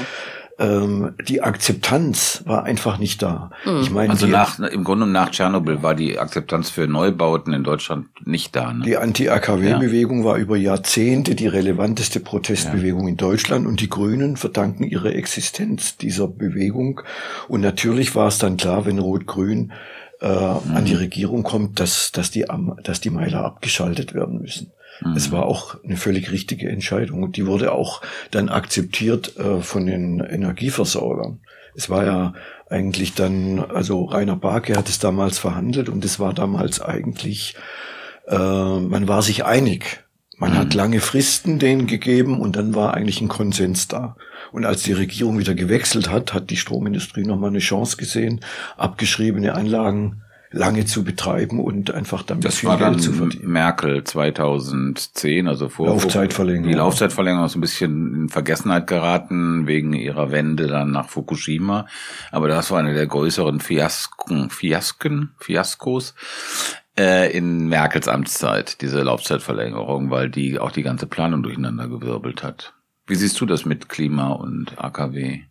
ähm, 0.61 1.15
die 1.27 1.41
Akzeptanz 1.41 2.43
war 2.45 2.63
einfach 2.63 2.99
nicht 2.99 3.21
da. 3.23 3.49
Mhm. 3.65 3.81
Ich 3.81 3.89
meine, 3.89 4.11
also 4.11 4.27
nach, 4.27 4.59
im 4.59 4.83
Grunde 4.83 5.07
nach 5.07 5.31
Tschernobyl 5.31 5.81
war 5.81 5.95
die 5.95 6.19
Akzeptanz 6.19 6.69
für 6.69 6.87
Neubauten 6.87 7.53
in 7.53 7.63
Deutschland 7.63 8.07
nicht 8.25 8.55
da. 8.55 8.71
Ne? 8.71 8.85
Die 8.85 8.97
Anti-AKW-Bewegung 8.97 10.19
ja. 10.19 10.25
war 10.25 10.37
über 10.37 10.57
Jahrzehnte 10.57 11.33
die 11.33 11.47
relevanteste 11.47 12.19
Protestbewegung 12.19 13.03
ja. 13.03 13.09
in 13.09 13.17
Deutschland 13.17 13.65
und 13.65 13.81
die 13.81 13.89
Grünen 13.89 14.37
verdanken 14.37 14.83
ihre 14.83 15.13
Existenz 15.15 15.97
dieser 15.97 16.27
Bewegung. 16.27 17.01
Und 17.47 17.61
natürlich 17.61 18.15
war 18.15 18.27
es 18.27 18.37
dann 18.37 18.57
klar, 18.57 18.85
wenn 18.85 18.99
Rot-Grün 18.99 19.71
äh, 20.21 20.27
mhm. 20.27 20.75
an 20.75 20.85
die 20.85 20.93
Regierung 20.93 21.41
kommt, 21.41 21.79
dass, 21.79 22.11
dass, 22.11 22.29
die, 22.29 22.45
dass 22.83 23.01
die 23.01 23.09
Meiler 23.09 23.43
abgeschaltet 23.43 24.13
werden 24.13 24.39
müssen. 24.39 24.71
Mhm. 25.01 25.15
Es 25.15 25.31
war 25.31 25.45
auch 25.45 25.83
eine 25.83 25.97
völlig 25.97 26.31
richtige 26.31 26.69
Entscheidung 26.69 27.23
und 27.23 27.37
die 27.37 27.45
wurde 27.45 27.71
auch 27.73 28.01
dann 28.31 28.49
akzeptiert 28.49 29.37
äh, 29.37 29.61
von 29.61 29.85
den 29.85 30.19
Energieversorgern. 30.19 31.39
Es 31.75 31.89
war 31.89 32.05
ja 32.05 32.33
eigentlich 32.69 33.13
dann, 33.13 33.59
also 33.59 34.05
Rainer 34.05 34.35
Barke 34.35 34.75
hat 34.75 34.89
es 34.89 34.99
damals 34.99 35.39
verhandelt 35.39 35.89
und 35.89 36.05
es 36.05 36.19
war 36.19 36.33
damals 36.33 36.81
eigentlich, 36.81 37.55
äh, 38.27 38.35
man 38.35 39.07
war 39.07 39.21
sich 39.21 39.45
einig. 39.45 40.03
Man 40.37 40.53
mhm. 40.53 40.57
hat 40.57 40.73
lange 40.73 40.99
Fristen 41.01 41.59
denen 41.59 41.87
gegeben 41.87 42.39
und 42.39 42.55
dann 42.55 42.73
war 42.75 42.93
eigentlich 42.93 43.21
ein 43.21 43.27
Konsens 43.27 43.87
da. 43.87 44.15
Und 44.51 44.65
als 44.65 44.83
die 44.83 44.93
Regierung 44.93 45.39
wieder 45.39 45.53
gewechselt 45.53 46.09
hat, 46.09 46.33
hat 46.33 46.49
die 46.49 46.57
Stromindustrie 46.57 47.25
nochmal 47.25 47.51
eine 47.51 47.59
Chance 47.59 47.95
gesehen, 47.97 48.41
abgeschriebene 48.75 49.53
Anlagen 49.53 50.20
lange 50.51 50.85
zu 50.85 51.03
betreiben 51.03 51.59
und 51.59 51.91
einfach 51.91 52.23
damit 52.23 52.43
das 52.43 52.57
viel 52.57 52.69
war 52.69 52.77
Geld 52.77 53.01
zu 53.01 53.13
verdienen. 53.13 53.51
Merkel 53.51 54.03
2010, 54.03 55.47
also 55.47 55.69
vor 55.69 55.87
Laufzeitverlängerung. 55.87 56.69
Die 56.69 56.77
Laufzeitverlängerung 56.77 57.45
ist 57.45 57.55
ein 57.55 57.61
bisschen 57.61 58.15
in 58.15 58.29
Vergessenheit 58.29 58.85
geraten 58.85 59.65
wegen 59.65 59.93
ihrer 59.93 60.31
Wende 60.31 60.67
dann 60.67 60.91
nach 60.91 61.09
Fukushima. 61.09 61.87
Aber 62.31 62.49
das 62.49 62.69
war 62.69 62.79
eine 62.79 62.93
der 62.93 63.07
größeren 63.07 63.61
Fiasken, 63.61 64.49
Fiasken, 64.49 65.33
Fiaskos 65.39 66.15
äh, 66.99 67.35
in 67.35 67.67
Merkels 67.69 68.09
Amtszeit, 68.09 68.81
diese 68.81 69.01
Laufzeitverlängerung, 69.01 70.09
weil 70.09 70.29
die 70.29 70.59
auch 70.59 70.71
die 70.71 70.83
ganze 70.83 71.07
Planung 71.07 71.43
durcheinander 71.43 71.87
gewirbelt 71.87 72.43
hat. 72.43 72.73
Wie 73.07 73.15
siehst 73.15 73.39
du 73.39 73.45
das 73.45 73.65
mit 73.65 73.87
Klima 73.87 74.33
und 74.33 74.77
AKW? 74.77 75.41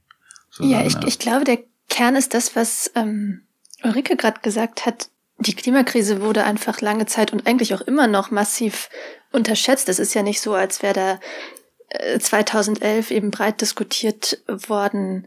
Susanne? 0.50 0.72
Ja, 0.72 0.86
ich, 0.86 0.96
ich 1.06 1.18
glaube, 1.18 1.44
der 1.44 1.58
Kern 1.88 2.16
ist 2.16 2.34
das, 2.34 2.54
was 2.54 2.90
ähm, 2.94 3.42
Ulrike 3.84 4.16
gerade 4.16 4.40
gesagt 4.40 4.86
hat, 4.86 5.08
die 5.38 5.54
Klimakrise 5.54 6.20
wurde 6.20 6.44
einfach 6.44 6.80
lange 6.80 7.06
Zeit 7.06 7.32
und 7.32 7.46
eigentlich 7.46 7.74
auch 7.74 7.80
immer 7.80 8.06
noch 8.06 8.30
massiv 8.30 8.90
unterschätzt. 9.32 9.88
Es 9.88 9.98
ist 9.98 10.14
ja 10.14 10.22
nicht 10.22 10.40
so, 10.40 10.54
als 10.54 10.82
wäre 10.82 10.94
da 10.94 12.18
2011 12.18 13.10
äh, 13.10 13.14
eben 13.14 13.30
breit 13.30 13.60
diskutiert 13.60 14.42
worden, 14.46 15.26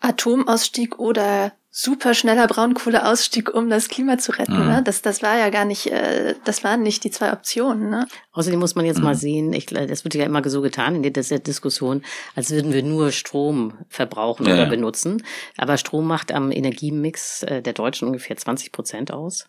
Atomausstieg 0.00 0.98
oder 0.98 1.52
super 1.74 2.12
schneller 2.12 2.46
Braunkohleausstieg, 2.46 3.52
um 3.52 3.70
das 3.70 3.88
Klima 3.88 4.18
zu 4.18 4.32
retten. 4.32 4.58
Mhm. 4.58 4.68
Ne? 4.68 4.82
Das, 4.84 5.00
das 5.00 5.22
war 5.22 5.38
ja 5.38 5.48
gar 5.48 5.64
nicht, 5.64 5.86
äh, 5.86 6.34
das 6.44 6.62
waren 6.62 6.82
nicht 6.82 7.02
die 7.02 7.10
zwei 7.10 7.32
Optionen. 7.32 7.88
Ne? 7.88 8.06
Außerdem 8.32 8.60
muss 8.60 8.74
man 8.74 8.84
jetzt 8.84 8.98
mhm. 8.98 9.04
mal 9.04 9.14
sehen, 9.14 9.54
ich, 9.54 9.66
das 9.66 10.04
wird 10.04 10.14
ja 10.14 10.26
immer 10.26 10.46
so 10.50 10.60
getan 10.60 10.96
in 10.96 11.02
der 11.02 11.12
Diskussion, 11.12 12.02
als 12.36 12.50
würden 12.50 12.74
wir 12.74 12.82
nur 12.82 13.10
Strom 13.10 13.72
verbrauchen 13.88 14.46
ja. 14.46 14.52
oder 14.52 14.66
benutzen. 14.66 15.24
Aber 15.56 15.78
Strom 15.78 16.06
macht 16.06 16.30
am 16.30 16.52
Energiemix 16.52 17.42
äh, 17.44 17.62
der 17.62 17.72
Deutschen 17.72 18.06
ungefähr 18.06 18.36
20 18.36 18.70
Prozent 18.70 19.10
aus. 19.10 19.48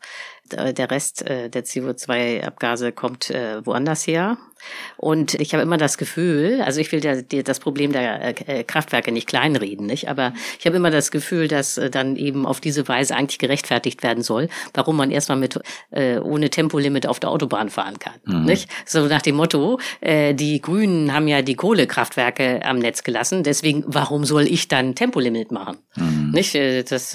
Der 0.52 0.92
Rest 0.92 1.22
äh, 1.26 1.50
der 1.50 1.64
CO2-Abgase 1.64 2.92
kommt 2.92 3.30
äh, 3.30 3.66
woanders 3.66 4.06
her. 4.06 4.38
Und 4.98 5.34
ich 5.36 5.54
habe 5.54 5.64
immer 5.64 5.78
das 5.78 5.98
Gefühl, 5.98 6.62
also 6.62 6.80
ich 6.80 6.92
will 6.92 7.02
das 7.02 7.60
Problem 7.60 7.92
der 7.92 8.48
äh, 8.48 8.64
Kraftwerke 8.64 9.12
nicht 9.12 9.28
kleinreden, 9.28 9.86
nicht? 9.86 10.10
Aber 10.10 10.34
ich 10.60 10.66
habe 10.66 10.78
immer 10.78 10.90
das 10.90 11.12
Gefühl, 11.12 11.48
dass 11.48 11.80
dann 11.92 12.16
eben 12.16 12.46
auf 12.46 12.62
diese 12.62 12.88
Weise 12.88 13.16
eigentlich 13.16 13.40
gerechtfertigt 13.40 14.04
werden 14.04 14.24
soll, 14.24 14.48
warum 14.74 14.96
man 14.98 15.12
erstmal 15.12 15.38
mit 15.38 15.60
ohne 15.92 16.50
Tempolimit 16.50 17.08
auf 17.08 17.20
der 17.20 17.30
Autobahn 17.30 17.70
fahren 17.70 18.00
kann, 18.00 18.14
mhm. 18.26 18.46
nicht? 18.46 18.70
So 18.86 19.06
nach 19.06 19.22
dem 19.22 19.36
Motto: 19.36 19.80
Die 20.02 20.62
Grünen 20.62 21.14
haben 21.14 21.28
ja 21.28 21.42
die 21.42 21.56
Kohlekraftwerke 21.56 22.64
am 22.64 22.80
Netz 22.80 23.04
gelassen, 23.04 23.44
deswegen 23.44 23.84
warum 23.86 24.24
soll 24.24 24.44
ich 24.44 24.70
dann 24.70 24.96
Tempolimit 24.96 25.52
machen, 25.52 25.78
mhm. 25.96 26.32
nicht? 26.32 26.56
Das 26.56 27.14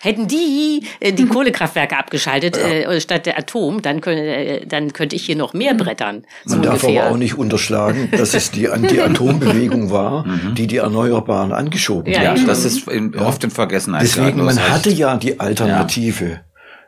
hätten 0.00 0.28
die 0.28 0.86
die 1.02 1.26
Kohlekraftwerke 1.28 1.96
abgeschaltet 1.96 2.56
äh, 2.64 3.00
statt 3.00 3.26
der 3.26 3.38
Atom, 3.38 3.82
dann, 3.82 4.00
könnt, 4.00 4.18
äh, 4.18 4.66
dann 4.66 4.92
könnte 4.92 5.16
ich 5.16 5.24
hier 5.24 5.36
noch 5.36 5.54
mehr 5.54 5.74
brettern. 5.74 6.24
So 6.44 6.56
Man 6.56 6.66
ungefähr. 6.66 6.90
darf 6.92 7.02
aber 7.02 7.14
auch 7.14 7.18
nicht 7.18 7.38
unterschlagen, 7.38 8.10
dass 8.10 8.34
es 8.34 8.50
die 8.50 8.68
Anti-Atom-Bewegung 8.68 9.90
war, 9.90 10.26
mhm. 10.26 10.54
die 10.54 10.66
die 10.66 10.78
Erneuerbaren 10.78 11.52
angeschoben 11.52 12.12
ja, 12.12 12.20
hat. 12.20 12.38
Ja, 12.38 12.44
das 12.44 12.64
ist 12.64 12.88
in, 12.88 13.14
oft 13.16 13.44
in 13.44 13.50
Vergessenheit. 13.50 14.02
Deswegen, 14.02 14.44
man 14.44 14.58
hatte 14.58 14.90
ja 14.90 15.16
die 15.16 15.40
Alternative. 15.40 16.40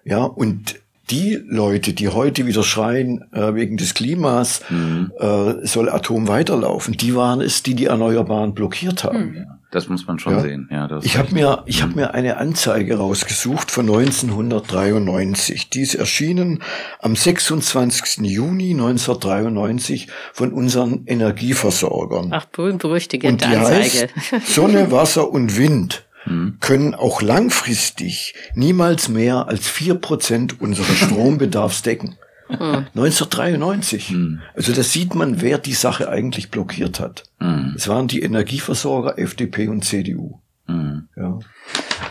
Ja, 0.04 0.18
ja 0.18 0.24
und 0.24 0.76
die 1.10 1.40
Leute, 1.46 1.92
die 1.92 2.08
heute 2.08 2.46
wieder 2.46 2.62
schreien, 2.62 3.24
äh, 3.32 3.54
wegen 3.54 3.76
des 3.76 3.94
Klimas 3.94 4.62
mhm. 4.68 5.12
äh, 5.18 5.66
soll 5.66 5.88
Atom 5.88 6.26
weiterlaufen, 6.26 6.96
die 6.96 7.14
waren 7.14 7.40
es, 7.40 7.62
die 7.62 7.74
die 7.74 7.86
Erneuerbaren 7.86 8.54
blockiert 8.54 9.04
haben. 9.04 9.18
Mhm. 9.18 9.46
Das 9.76 9.90
muss 9.90 10.06
man 10.06 10.18
schon 10.18 10.32
ja. 10.32 10.40
sehen. 10.40 10.70
Ja, 10.72 10.88
das 10.88 11.04
ich 11.04 11.18
habe 11.18 11.34
mir, 11.34 11.62
ich 11.66 11.82
habe 11.82 11.92
mir 11.96 12.14
eine 12.14 12.38
Anzeige 12.38 12.96
rausgesucht 12.96 13.70
von 13.70 13.84
1993. 13.86 15.68
Die 15.68 15.82
ist 15.82 15.94
erschienen 15.94 16.62
am 16.98 17.14
26. 17.14 18.24
Juni 18.24 18.70
1993 18.70 20.08
von 20.32 20.54
unseren 20.54 21.04
Energieversorgern. 21.04 22.30
Ach, 22.32 22.46
berüchtigte 22.46 23.28
Anzeige. 23.28 23.66
Heißt, 23.66 24.08
Sonne, 24.46 24.90
Wasser 24.92 25.30
und 25.30 25.58
Wind 25.58 26.06
hm. 26.24 26.56
können 26.60 26.94
auch 26.94 27.20
langfristig 27.20 28.32
niemals 28.54 29.10
mehr 29.10 29.46
als 29.46 29.68
vier 29.68 29.96
Prozent 29.96 30.58
unseres 30.58 30.96
Strombedarfs 30.96 31.82
decken. 31.82 32.16
1993. 32.48 34.08
Hm. 34.08 34.14
hm. 34.14 34.40
Also 34.54 34.72
da 34.72 34.82
sieht 34.82 35.14
man, 35.14 35.40
wer 35.40 35.58
die 35.58 35.74
Sache 35.74 36.08
eigentlich 36.08 36.50
blockiert 36.50 37.00
hat. 37.00 37.24
Hm. 37.38 37.74
Es 37.76 37.88
waren 37.88 38.08
die 38.08 38.22
Energieversorger 38.22 39.18
FDP 39.18 39.68
und 39.68 39.84
CDU. 39.84 40.40
Hm. 40.66 41.08
Ja. 41.16 41.38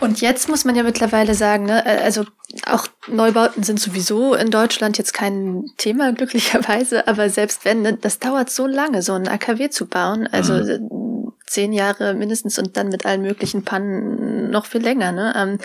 Und 0.00 0.20
jetzt 0.20 0.48
muss 0.48 0.64
man 0.64 0.74
ja 0.76 0.82
mittlerweile 0.82 1.34
sagen, 1.34 1.66
ne, 1.66 1.84
äh, 1.86 2.02
also 2.02 2.24
auch 2.66 2.86
Neubauten 3.08 3.62
sind 3.62 3.80
sowieso 3.80 4.34
in 4.34 4.50
Deutschland 4.50 4.98
jetzt 4.98 5.14
kein 5.14 5.64
Thema, 5.78 6.12
glücklicherweise, 6.14 7.08
aber 7.08 7.30
selbst 7.30 7.64
wenn, 7.64 7.82
ne, 7.82 7.98
das 8.00 8.18
dauert 8.18 8.50
so 8.50 8.66
lange, 8.66 9.02
so 9.02 9.12
ein 9.12 9.28
AKW 9.28 9.70
zu 9.70 9.86
bauen. 9.86 10.26
Also 10.26 10.54
mhm 10.54 11.06
zehn 11.46 11.72
Jahre 11.72 12.14
mindestens 12.14 12.58
und 12.58 12.76
dann 12.76 12.88
mit 12.88 13.06
allen 13.06 13.22
möglichen 13.22 13.64
Pannen 13.64 14.50
noch 14.50 14.66
viel 14.66 14.82
länger. 14.82 15.12
Ne? 15.12 15.32
Ähm, 15.36 15.58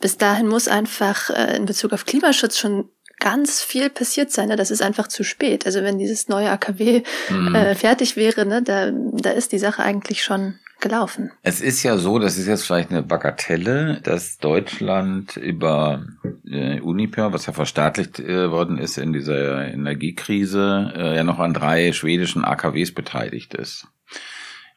bis 0.00 0.16
dahin 0.16 0.46
muss 0.46 0.68
einfach 0.68 1.30
äh, 1.30 1.56
in 1.56 1.66
Bezug 1.66 1.92
auf 1.92 2.06
Klimaschutz 2.06 2.56
schon 2.56 2.88
ganz 3.18 3.62
viel 3.62 3.90
passiert 3.90 4.30
sein. 4.30 4.48
Ne? 4.48 4.56
Das 4.56 4.70
ist 4.70 4.82
einfach 4.82 5.08
zu 5.08 5.24
spät. 5.24 5.66
Also 5.66 5.82
wenn 5.82 5.98
dieses 5.98 6.28
neue 6.28 6.50
AKW 6.50 7.02
mhm. 7.30 7.54
äh, 7.54 7.74
fertig 7.74 8.16
wäre, 8.16 8.46
ne, 8.46 8.62
da, 8.62 8.90
da 8.92 9.30
ist 9.30 9.52
die 9.52 9.58
Sache 9.58 9.82
eigentlich 9.82 10.22
schon 10.22 10.58
gelaufen. 10.80 11.32
Es 11.42 11.60
ist 11.60 11.82
ja 11.82 11.96
so, 11.96 12.18
das 12.18 12.38
ist 12.38 12.46
jetzt 12.46 12.64
vielleicht 12.64 12.90
eine 12.90 13.02
Bagatelle, 13.02 14.00
dass 14.02 14.38
Deutschland 14.38 15.36
über 15.36 16.06
äh, 16.46 16.80
Uniper, 16.80 17.32
was 17.32 17.46
ja 17.46 17.52
verstaatlicht 17.52 18.20
äh, 18.20 18.50
worden 18.50 18.78
ist 18.78 18.96
in 18.96 19.12
dieser 19.12 19.66
Energiekrise, 19.66 20.92
äh, 20.96 21.16
ja 21.16 21.24
noch 21.24 21.40
an 21.40 21.54
drei 21.54 21.92
schwedischen 21.92 22.44
AKWs 22.44 22.94
beteiligt 22.94 23.54
ist. 23.54 23.88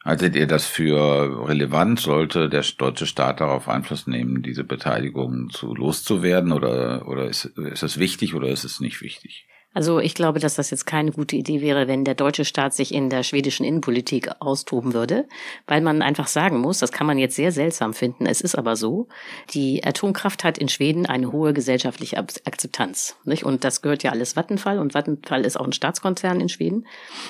Haltet 0.04 0.34
ihr 0.34 0.48
das 0.48 0.66
für 0.66 1.48
relevant? 1.48 2.00
Sollte 2.00 2.48
der 2.48 2.64
deutsche 2.76 3.06
Staat 3.06 3.40
darauf 3.40 3.68
Einfluss 3.68 4.08
nehmen, 4.08 4.42
diese 4.42 4.64
Beteiligung 4.64 5.50
zu 5.50 5.74
loszuwerden? 5.74 6.52
Oder, 6.52 7.06
oder 7.06 7.26
ist, 7.26 7.44
ist 7.44 7.84
es 7.84 7.98
wichtig 7.98 8.34
oder 8.34 8.48
ist 8.48 8.64
es 8.64 8.80
nicht 8.80 9.00
wichtig? 9.00 9.46
Also 9.74 10.00
ich 10.00 10.14
glaube, 10.14 10.38
dass 10.38 10.56
das 10.56 10.70
jetzt 10.70 10.86
keine 10.86 11.12
gute 11.12 11.36
Idee 11.36 11.60
wäre, 11.60 11.88
wenn 11.88 12.04
der 12.04 12.14
deutsche 12.14 12.44
Staat 12.44 12.74
sich 12.74 12.92
in 12.92 13.10
der 13.10 13.22
schwedischen 13.22 13.64
Innenpolitik 13.64 14.30
austoben 14.40 14.92
würde, 14.92 15.26
weil 15.66 15.80
man 15.80 16.02
einfach 16.02 16.26
sagen 16.26 16.58
muss, 16.58 16.78
das 16.78 16.92
kann 16.92 17.06
man 17.06 17.18
jetzt 17.18 17.36
sehr 17.36 17.52
seltsam 17.52 17.94
finden, 17.94 18.26
es 18.26 18.40
ist 18.40 18.54
aber 18.54 18.76
so, 18.76 19.08
die 19.54 19.84
Atomkraft 19.84 20.44
hat 20.44 20.58
in 20.58 20.68
Schweden 20.68 21.06
eine 21.06 21.32
hohe 21.32 21.52
gesellschaftliche 21.52 22.18
Akzeptanz. 22.18 23.16
Nicht? 23.24 23.44
Und 23.44 23.64
das 23.64 23.82
gehört 23.82 24.02
ja 24.02 24.10
alles 24.10 24.34
Vattenfall 24.34 24.78
und 24.78 24.92
Vattenfall 24.92 25.44
ist 25.44 25.58
auch 25.58 25.66
ein 25.66 25.72
Staatskonzern 25.72 26.40
in 26.40 26.48
Schweden. 26.48 26.86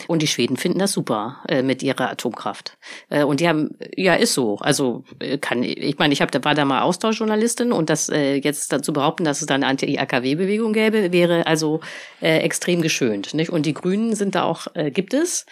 Und 0.09 0.23
die 0.23 0.27
Schweden 0.27 0.57
finden 0.57 0.79
das 0.79 0.93
super 0.93 1.43
äh, 1.49 1.63
mit 1.63 1.83
ihrer 1.83 2.11
Atomkraft. 2.11 2.77
Äh, 3.09 3.25
und 3.25 3.41
die 3.41 3.49
haben, 3.49 3.77
ja, 3.97 4.15
ist 4.15 4.35
so. 4.35 4.57
Also 4.57 5.05
äh, 5.21 5.39
kann, 5.39 5.63
ich 5.63 5.99
meine, 5.99 6.13
ich 6.13 6.23
hab, 6.23 6.31
da 6.31 6.43
war 6.45 6.55
da 6.55 6.65
mal 6.65 6.83
Austauschjournalistin 6.83 7.73
und 7.73 7.91
das 7.91 8.09
äh, 8.09 8.37
jetzt 8.37 8.73
dazu 8.73 8.93
behaupten, 8.93 9.25
dass 9.25 9.41
es 9.41 9.47
da 9.47 9.55
eine 9.55 9.67
Anti-AKW-Bewegung 9.67 10.73
gäbe, 10.73 11.13
wäre 11.13 11.47
also 11.47 11.81
äh, 12.21 12.32
äh, 12.33 12.38
extrem 12.38 12.83
geschönt. 12.83 13.35
Nicht? 13.35 13.51
Und 13.51 13.66
die 13.66 13.75
Grünen 13.75 14.14
sind 14.14 14.35
da 14.35 14.45
auch, 14.45 14.66
äh, 14.75 14.90
gibt 14.90 15.14
es 15.14 15.47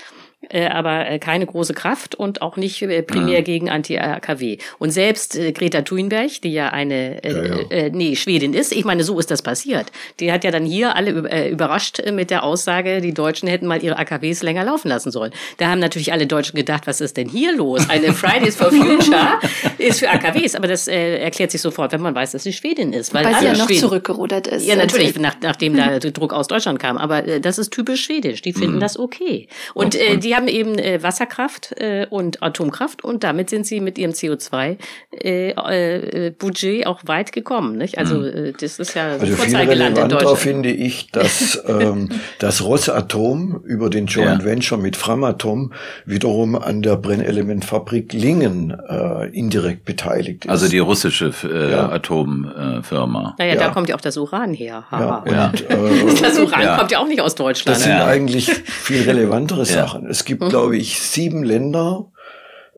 äh, 0.48 0.66
aber 0.66 1.07
äh, 1.07 1.18
keine 1.18 1.44
große 1.44 1.74
Kraft 1.74 2.14
und 2.14 2.40
auch 2.40 2.57
nicht 2.57 2.81
äh, 2.81 3.03
primär 3.03 3.42
gegen 3.42 3.68
Anti-AKW. 3.68 4.57
Und 4.79 4.90
selbst 4.90 5.37
äh, 5.37 5.53
Greta 5.53 5.83
Thunberg, 5.83 6.40
die 6.42 6.53
ja 6.53 6.70
eine 6.70 7.22
äh, 7.22 7.33
ja, 7.33 7.44
ja. 7.44 7.70
Äh, 7.70 7.90
nee, 7.90 8.16
Schwedin 8.16 8.55
ist, 8.55 8.72
ich 8.72 8.85
meine, 8.85 9.05
so 9.05 9.18
ist 9.18 9.31
das 9.31 9.42
passiert. 9.42 9.92
Die 10.18 10.33
hat 10.33 10.42
ja 10.44 10.50
dann 10.50 10.64
hier 10.64 10.96
alle 10.96 11.29
äh, 11.31 11.50
überrascht 11.50 12.03
mit 12.11 12.31
der 12.31 12.42
Aussage, 12.42 13.03
die 13.03 13.12
Deutschen 13.12 13.48
hätten 13.48 13.66
mal 13.66 13.83
ihre 13.83 13.98
AKWs 13.98 14.42
länger 14.42 14.64
laufen 14.64 14.88
lassen 14.88 15.11
sollen. 15.11 15.33
Da 15.59 15.68
haben 15.68 15.79
natürlich 15.79 16.12
alle 16.12 16.26
Deutschen 16.26 16.57
gedacht, 16.57 16.87
was 16.87 17.03
ist 17.03 17.18
denn 17.18 17.29
hier 17.29 17.55
los? 17.55 17.88
Eine 17.90 18.12
Fridays 18.14 18.57
for 18.57 18.70
Future 18.70 19.40
ist 19.76 20.00
für 20.00 20.09
AKWs, 20.09 20.55
aber 20.55 20.68
das 20.68 20.88
äh, 20.88 21.18
erklärt 21.18 21.50
sich 21.50 21.61
sofort, 21.61 21.92
wenn 21.92 22.00
man 22.00 22.14
weiß, 22.14 22.33
dass 22.33 22.44
sie 22.44 22.55
Schwedin 22.55 22.94
ist. 22.94 23.12
Weil, 23.12 23.26
weil 23.26 23.35
sie 23.40 23.44
ja 23.44 23.53
noch 23.53 23.66
Schweden, 23.66 23.81
zurückgerudert 23.81 24.46
ist. 24.46 24.66
Ja, 24.66 24.76
natürlich, 24.76 25.18
nach, 25.18 25.37
nachdem 25.42 25.76
da 25.76 25.98
Druck 25.98 26.33
aus 26.33 26.48
Deutschland 26.48 26.79
kam. 26.79 26.96
Aber 26.96 27.26
äh, 27.26 27.40
das 27.40 27.59
ist 27.59 27.72
typisch 27.72 28.05
schwedisch. 28.05 28.40
Die 28.40 28.55
finden 28.55 28.76
mhm. 28.76 28.81
das 28.81 28.98
okay. 28.98 29.46
Und, 29.74 29.94
äh, 29.94 30.16
die 30.16 30.29
haben 30.36 30.48
eben 30.48 30.78
äh, 30.78 31.02
Wasserkraft 31.02 31.74
äh, 31.78 32.06
und 32.08 32.42
Atomkraft 32.42 33.04
und 33.04 33.24
damit 33.24 33.50
sind 33.50 33.66
sie 33.66 33.80
mit 33.80 33.98
ihrem 33.98 34.12
CO2 34.12 34.76
äh, 35.22 35.50
äh, 35.50 36.30
Budget 36.30 36.86
auch 36.86 37.00
weit 37.06 37.32
gekommen. 37.32 37.76
Nicht? 37.76 37.98
Also 37.98 38.18
mhm. 38.18 38.26
äh, 38.26 38.52
das 38.52 38.78
ist 38.78 38.94
ja 38.94 39.12
also 39.12 39.26
viel 39.26 39.56
relevanter 39.56 40.36
finde 40.36 40.70
ich, 40.70 41.10
dass 41.10 41.62
ähm, 41.68 42.08
das 42.38 42.64
Rosatom 42.64 43.62
über 43.64 43.90
den 43.90 44.06
Joint 44.06 44.42
ja. 44.42 44.44
Venture 44.44 44.78
mit 44.78 44.96
Framatom 44.96 45.72
wiederum 46.04 46.56
an 46.56 46.82
der 46.82 46.96
Brennelementfabrik 46.96 48.12
Lingen 48.12 48.70
äh, 48.88 49.26
indirekt 49.28 49.84
beteiligt 49.84 50.44
ist. 50.44 50.50
Also 50.50 50.68
die 50.68 50.78
russische 50.78 51.32
äh, 51.44 51.72
ja. 51.72 51.88
Atomfirma. 51.90 53.34
Naja, 53.38 53.54
ja. 53.54 53.60
da 53.60 53.68
kommt 53.70 53.88
ja 53.88 53.96
auch 53.96 54.00
das 54.00 54.16
Uran 54.16 54.54
her. 54.54 54.84
Ja, 54.90 55.16
und, 55.18 55.60
äh, 55.70 56.20
das 56.20 56.38
Uran 56.38 56.78
kommt 56.78 56.90
ja 56.90 56.98
auch 56.98 57.06
nicht 57.06 57.20
aus 57.20 57.34
Deutschland. 57.34 57.76
Das 57.76 57.84
sind 57.84 57.92
eigentlich 57.92 58.50
viel 58.50 59.02
relevantere 59.02 59.64
Sachen. 59.64 60.06
Es 60.20 60.26
gibt, 60.26 60.42
mhm 60.42 60.48
glaube 60.50 60.76
ich, 60.76 61.00
sieben 61.00 61.42
Länder, 61.42 62.04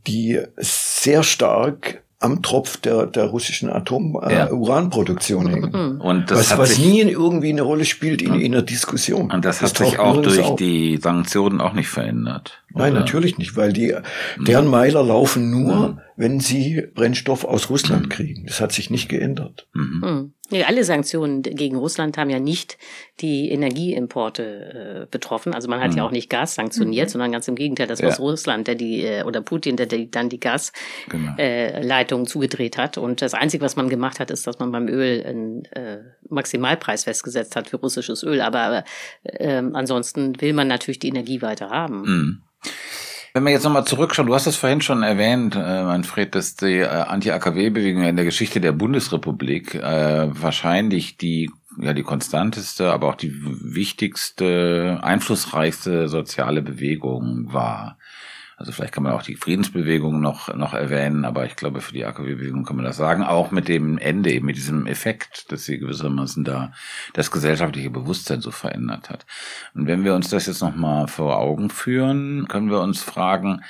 die 0.07 0.40
sehr 0.59 1.24
stark 1.24 2.02
am 2.20 2.40
Tropf 2.40 2.76
der, 2.76 3.07
der 3.07 3.24
russischen 3.24 3.68
Atom-Uranproduktion 3.68 5.48
äh, 5.48 5.50
hängen. 5.50 6.00
Und 6.00 6.31
das 6.31 6.52
was, 6.52 6.59
was 6.59 6.78
nie 6.78 7.00
irgendwie 7.00 7.48
eine 7.50 7.62
Rolle 7.62 7.85
spielt 7.85 8.22
in, 8.22 8.35
in 8.35 8.52
der 8.52 8.62
Diskussion. 8.62 9.33
Und 9.33 9.44
das, 9.44 9.59
das 9.59 9.70
hat 9.70 9.78
sich 9.78 9.98
auch 9.98 10.22
durch 10.22 10.44
auf. 10.44 10.57
die 10.57 10.98
Sanktionen 11.02 11.61
auch 11.61 11.72
nicht 11.72 11.88
verändert. 11.88 12.62
Nein, 12.74 12.94
natürlich 12.94 13.38
nicht, 13.38 13.56
weil 13.56 13.72
die, 13.72 13.94
deren 14.38 14.66
Meiler 14.66 15.02
laufen 15.02 15.50
nur, 15.50 15.88
mhm. 15.88 16.00
wenn 16.16 16.40
sie 16.40 16.82
Brennstoff 16.94 17.44
aus 17.44 17.70
Russland 17.70 18.06
mhm. 18.06 18.08
kriegen. 18.08 18.46
Das 18.46 18.61
hat 18.61 18.72
sich 18.72 18.90
nicht 18.90 19.08
geändert. 19.08 19.68
Mhm. 19.74 20.00
mhm. 20.02 20.32
Ja, 20.52 20.66
alle 20.66 20.85
Sanktionen 20.85 21.42
gegen 21.42 21.76
Russland 21.76 22.18
haben 22.18 22.28
ja 22.28 22.38
nicht 22.38 22.76
die 23.20 23.50
Energieimporte 23.50 24.42
äh, 24.42 25.06
betroffen. 25.11 25.54
Also 25.54 25.68
man 25.68 25.80
hat 25.80 25.94
ja 25.94 26.02
mhm. 26.02 26.08
auch 26.08 26.12
nicht 26.12 26.28
Gas 26.28 26.56
sanktioniert, 26.56 27.08
mhm. 27.08 27.12
sondern 27.12 27.32
ganz 27.32 27.48
im 27.48 27.54
Gegenteil, 27.54 27.87
das 27.87 28.02
war 28.02 28.14
Russland, 28.18 28.66
der 28.66 28.74
die 28.74 29.02
äh, 29.02 29.22
oder 29.22 29.40
Putin, 29.40 29.76
der, 29.76 29.87
der 29.87 30.04
dann 30.06 30.28
die 30.28 30.40
Gasleitungen 30.40 31.37
genau. 31.38 32.22
äh, 32.22 32.24
zugedreht 32.26 32.76
hat. 32.76 32.98
Und 32.98 33.22
das 33.22 33.32
Einzige, 33.32 33.64
was 33.64 33.76
man 33.76 33.88
gemacht 33.88 34.20
hat, 34.20 34.30
ist, 34.30 34.46
dass 34.46 34.58
man 34.58 34.72
beim 34.72 34.88
Öl 34.88 35.24
einen 35.24 35.64
äh, 35.66 36.00
Maximalpreis 36.28 37.04
festgesetzt 37.04 37.56
hat 37.56 37.70
für 37.70 37.78
russisches 37.78 38.22
Öl. 38.22 38.42
Aber 38.42 38.85
äh, 39.22 39.62
ansonsten 39.72 40.38
will 40.40 40.52
man 40.52 40.68
natürlich 40.68 40.98
die 40.98 41.08
Energie 41.08 41.40
weiter 41.40 41.70
haben. 41.70 42.42
Wenn 43.35 43.44
wir 43.44 43.53
jetzt 43.53 43.64
nochmal 43.64 43.87
zurückschauen, 43.87 44.29
du 44.29 44.35
hast 44.35 44.46
es 44.46 44.57
vorhin 44.57 44.83
schon 44.83 45.03
erwähnt, 45.03 45.55
äh, 45.57 45.85
Manfred, 45.85 46.35
dass 46.35 46.55
die 46.55 46.81
äh, 46.81 46.87
Anti-AKW-Bewegung 46.87 48.03
in 48.05 48.16
der 48.16 48.27
Geschichte 48.27 48.61
der 48.61 48.72
Bundesrepublik 48.72 49.75
äh, 49.75 50.29
wahrscheinlich 50.31 51.16
die 51.16 51.51
ja 51.79 51.94
die 51.94 52.03
konstanteste, 52.03 52.92
aber 52.92 53.09
auch 53.09 53.14
die 53.14 53.33
wichtigste, 53.35 55.01
einflussreichste 55.03 56.09
soziale 56.09 56.62
Bewegung 56.62 57.53
war. 57.53 57.98
Also 58.62 58.70
vielleicht 58.70 58.94
kann 58.94 59.03
man 59.03 59.12
auch 59.12 59.25
die 59.25 59.35
Friedensbewegung 59.35 60.20
noch, 60.20 60.55
noch 60.55 60.72
erwähnen, 60.72 61.25
aber 61.25 61.44
ich 61.46 61.57
glaube, 61.57 61.81
für 61.81 61.92
die 61.92 62.05
AKW-Bewegung 62.05 62.64
kann 62.64 62.77
man 62.77 62.85
das 62.85 62.96
sagen, 62.96 63.25
auch 63.25 63.51
mit 63.51 63.66
dem 63.66 63.98
Ende, 63.98 64.31
eben 64.31 64.46
mit 64.46 64.55
diesem 64.55 64.87
Effekt, 64.87 65.51
dass 65.51 65.64
sie 65.64 65.81
gewissermaßen 65.81 66.44
da 66.44 66.72
das 67.12 67.33
gesellschaftliche 67.33 67.90
Bewusstsein 67.90 68.40
so 68.40 68.53
verändert 68.53 69.11
hat. 69.11 69.27
Und 69.75 69.88
wenn 69.88 70.05
wir 70.05 70.14
uns 70.14 70.31
das 70.31 70.46
jetzt 70.46 70.62
nochmal 70.62 71.09
vor 71.09 71.38
Augen 71.38 71.70
führen, 71.70 72.46
können 72.46 72.70
wir 72.70 72.81
uns 72.83 73.03
fragen, 73.03 73.62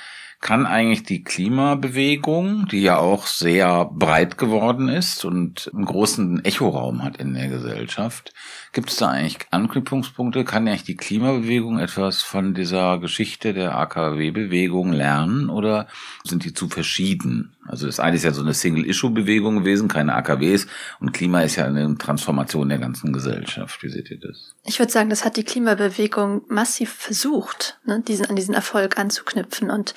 kann 0.43 0.67
eigentlich 0.67 1.01
die 1.01 1.23
Klimabewegung, 1.23 2.67
die 2.67 2.81
ja 2.81 2.97
auch 2.97 3.25
sehr 3.25 3.85
breit 3.85 4.37
geworden 4.37 4.89
ist 4.89 5.25
und 5.25 5.71
einen 5.73 5.85
großen 5.85 6.45
Echoraum 6.45 7.01
hat 7.01 7.17
in 7.17 7.33
der 7.33 7.47
Gesellschaft, 7.47 8.31
gibt 8.73 8.89
es 8.89 8.97
da 8.97 9.09
eigentlich 9.09 9.37
Anknüpfungspunkte? 9.51 10.43
Kann 10.43 10.67
eigentlich 10.67 10.83
die 10.83 10.97
Klimabewegung 10.97 11.79
etwas 11.79 12.21
von 12.23 12.53
dieser 12.53 12.97
Geschichte 12.97 13.53
der 13.53 13.77
AKW-Bewegung 13.77 14.91
lernen 14.91 15.49
oder 15.49 15.87
sind 16.23 16.43
die 16.43 16.53
zu 16.53 16.67
verschieden? 16.67 17.55
Also 17.65 17.85
das 17.85 17.99
eine 17.99 18.17
ist 18.17 18.23
ja 18.23 18.33
so 18.33 18.41
eine 18.41 18.53
Single-Issue-Bewegung 18.53 19.59
gewesen, 19.59 19.87
keine 19.87 20.15
AKWs 20.15 20.67
und 20.99 21.13
Klima 21.13 21.41
ist 21.41 21.55
ja 21.55 21.65
eine 21.65 21.97
Transformation 21.97 22.67
der 22.67 22.79
ganzen 22.79 23.13
Gesellschaft. 23.13 23.81
Wie 23.83 23.89
seht 23.89 24.11
ihr 24.11 24.19
das? 24.19 24.55
Ich 24.65 24.79
würde 24.79 24.91
sagen, 24.91 25.09
das 25.09 25.23
hat 25.23 25.37
die 25.37 25.43
Klimabewegung 25.43 26.41
massiv 26.49 26.91
versucht, 26.91 27.79
ne, 27.85 28.01
diesen, 28.01 28.25
an 28.25 28.35
diesen 28.35 28.55
Erfolg 28.55 28.97
anzuknüpfen 28.97 29.69
und 29.69 29.93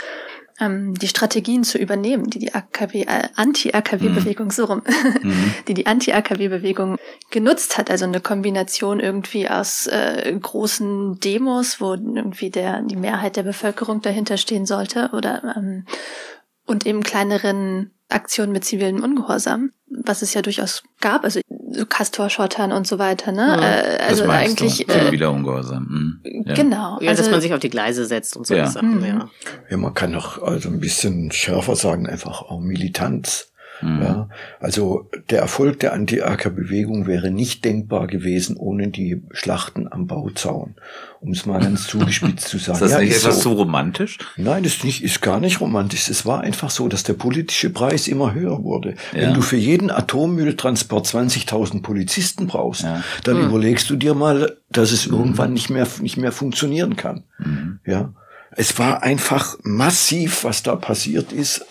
ähm, 0.61 0.95
die 0.95 1.09
Strategien 1.09 1.65
zu 1.65 1.79
übernehmen, 1.79 2.31
die 2.31 2.39
die 2.39 2.55
AKW, 2.55 3.03
äh, 3.03 3.29
Anti-AKW-Bewegung, 3.35 4.47
mhm. 4.47 4.51
so 4.51 4.65
rum, 4.65 4.83
mhm. 5.23 5.55
die 5.69 5.75
die 5.75 5.87
Anti-AKW-Bewegung 5.87 6.97
genutzt 7.31 7.79
hat. 7.79 7.91
Also 7.91 8.05
eine 8.05 8.21
Kombination 8.21 9.01
irgendwie 9.01 9.49
aus 9.49 9.87
äh, 9.87 10.33
großen 10.41 11.21
Demos, 11.21 11.81
wo 11.81 11.95
irgendwie 11.95 12.51
der, 12.51 12.83
die 12.83 12.97
Mehrheit 12.97 13.37
der 13.37 13.43
Bevölkerung 13.43 14.03
dahinter 14.03 14.37
stehen 14.37 14.67
sollte, 14.67 15.11
oder 15.13 15.55
ähm, 15.57 15.85
und 16.67 16.85
eben 16.87 17.03
kleineren 17.03 17.93
Aktionen 18.09 18.53
mit 18.53 18.65
zivilem 18.65 19.03
Ungehorsam, 19.03 19.73
was 19.89 20.23
es 20.23 20.33
ja 20.35 20.43
durchaus 20.43 20.85
gab, 21.01 21.25
also 21.25 21.41
so 21.71 21.87
Castor-Schottern 21.87 22.73
und 22.73 22.87
so 22.87 22.99
weiter, 22.99 23.33
ne? 23.33 23.47
Ja, 23.47 23.81
äh, 23.81 24.09
also 24.09 24.29
eigentlich 24.29 24.89
äh, 24.89 25.11
wieder 25.11 25.33
Ungehorsam. 25.33 26.21
Mhm. 26.25 26.45
Ja. 26.47 26.55
Genau. 26.55 26.99
Ja, 27.01 27.11
also, 27.11 27.23
dass 27.23 27.31
man 27.31 27.41
sich 27.41 27.53
auf 27.53 27.61
die 27.61 27.71
Gleise 27.71 28.07
setzt 28.07 28.37
und 28.37 28.47
so 28.47 28.55
ja. 28.55 28.67
Sachen, 28.67 29.05
ja. 29.05 29.15
Mhm. 29.15 29.31
Ja, 29.71 29.77
man 29.77 29.95
kann 29.95 30.15
auch 30.15 30.43
also 30.43 30.69
ein 30.69 30.81
bisschen 30.81 31.33
schärfer 31.33 31.75
sagen, 31.75 32.07
einfach 32.07 32.43
auch 32.43 32.61
Militanz. 32.61 33.53
Mhm. 33.83 34.03
Ja, 34.03 34.29
also 34.61 35.09
der 35.31 35.41
Erfolg 35.41 35.81
der 35.81 35.93
Anti-AK-Bewegung 35.93 37.07
wäre 37.07 37.31
nicht 37.31 37.65
denkbar 37.65 38.07
gewesen 38.07 38.57
ohne 38.57 38.89
die 38.89 39.23
Schlachten 39.33 39.91
am 39.91 40.07
Bauzaun, 40.07 40.75
um 41.21 41.33
es 41.33 41.47
mal 41.47 41.61
ganz 41.61 41.87
zugespitzt 41.89 42.49
zu 42.49 42.59
sagen. 42.59 42.77
Ist 42.77 42.83
das 42.83 42.93
ja, 42.93 43.01
nicht 43.01 43.11
ist 43.11 43.25
etwas 43.25 43.43
so, 43.43 43.51
so 43.51 43.57
romantisch? 43.57 44.19
Nein, 44.37 44.63
das 44.63 44.75
ist, 44.75 44.85
nicht, 44.85 45.05
ist 45.05 45.21
gar 45.21 45.41
nicht 45.41 45.61
romantisch. 45.61 46.09
Es 46.09 46.25
war 46.25 46.41
einfach 46.41 46.71
so, 46.71 46.89
dass 46.89 47.03
der 47.03 47.15
politische 47.15 47.71
Preis 47.71 48.09
immer 48.09 48.35
höher 48.35 48.63
wurde. 48.63 48.95
Ja. 49.13 49.23
Wenn 49.23 49.35
du 49.35 49.43
für 49.43 49.57
jeden 49.57 49.91
Atommülltransport 49.91 51.07
20.000 51.07 51.83
Polizisten 51.83 52.47
brauchst, 52.47 52.83
ja. 52.83 53.03
dann 53.25 53.39
mhm. 53.39 53.49
überlegst 53.49 53.91
du 53.91 53.97
dir 53.97 54.15
mal, 54.15 54.57
dass 54.71 54.93
es 54.93 55.07
mhm. 55.07 55.19
irgendwann 55.19 55.53
nicht 55.53 55.71
mehr, 55.71 55.87
nicht 56.01 56.17
mehr 56.17 56.33
funktionieren 56.33 56.97
kann. 56.97 57.25
Mhm. 57.39 57.81
Ja. 57.85 58.13
Es 58.59 58.79
war 58.79 59.03
einfach 59.03 59.59
massiv, 59.63 60.45
was 60.45 60.63
da 60.63 60.77
passiert 60.77 61.31
ist 61.31 61.67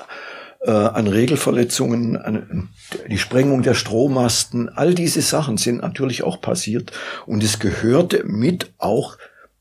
äh, 0.65 0.71
an 0.71 1.07
Regelverletzungen, 1.07 2.17
an 2.17 2.69
die 3.09 3.17
Sprengung 3.17 3.61
der 3.61 3.73
Strommasten, 3.73 4.69
all 4.69 4.93
diese 4.93 5.21
Sachen 5.21 5.57
sind 5.57 5.81
natürlich 5.81 6.23
auch 6.23 6.41
passiert 6.41 6.91
und 7.25 7.43
es 7.43 7.59
gehörte 7.59 8.23
mit 8.25 8.73
auch 8.77 9.17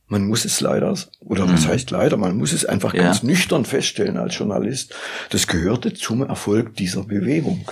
man 0.07 0.27
muss 0.27 0.45
es 0.45 0.61
leider, 0.61 0.95
oder 1.21 1.49
was 1.49 1.65
mhm. 1.65 1.71
heißt 1.71 1.91
leider, 1.91 2.17
man 2.17 2.37
muss 2.37 2.53
es 2.53 2.65
einfach 2.67 2.93
ja. 2.95 3.03
ganz 3.03 3.23
nüchtern 3.23 3.65
feststellen 3.65 4.19
als 4.19 4.37
Journalist, 4.37 4.95
das 5.31 5.47
gehörte 5.47 5.95
zum 5.95 6.23
Erfolg 6.23 6.77
dieser 6.77 7.05
Bewegung. 7.05 7.65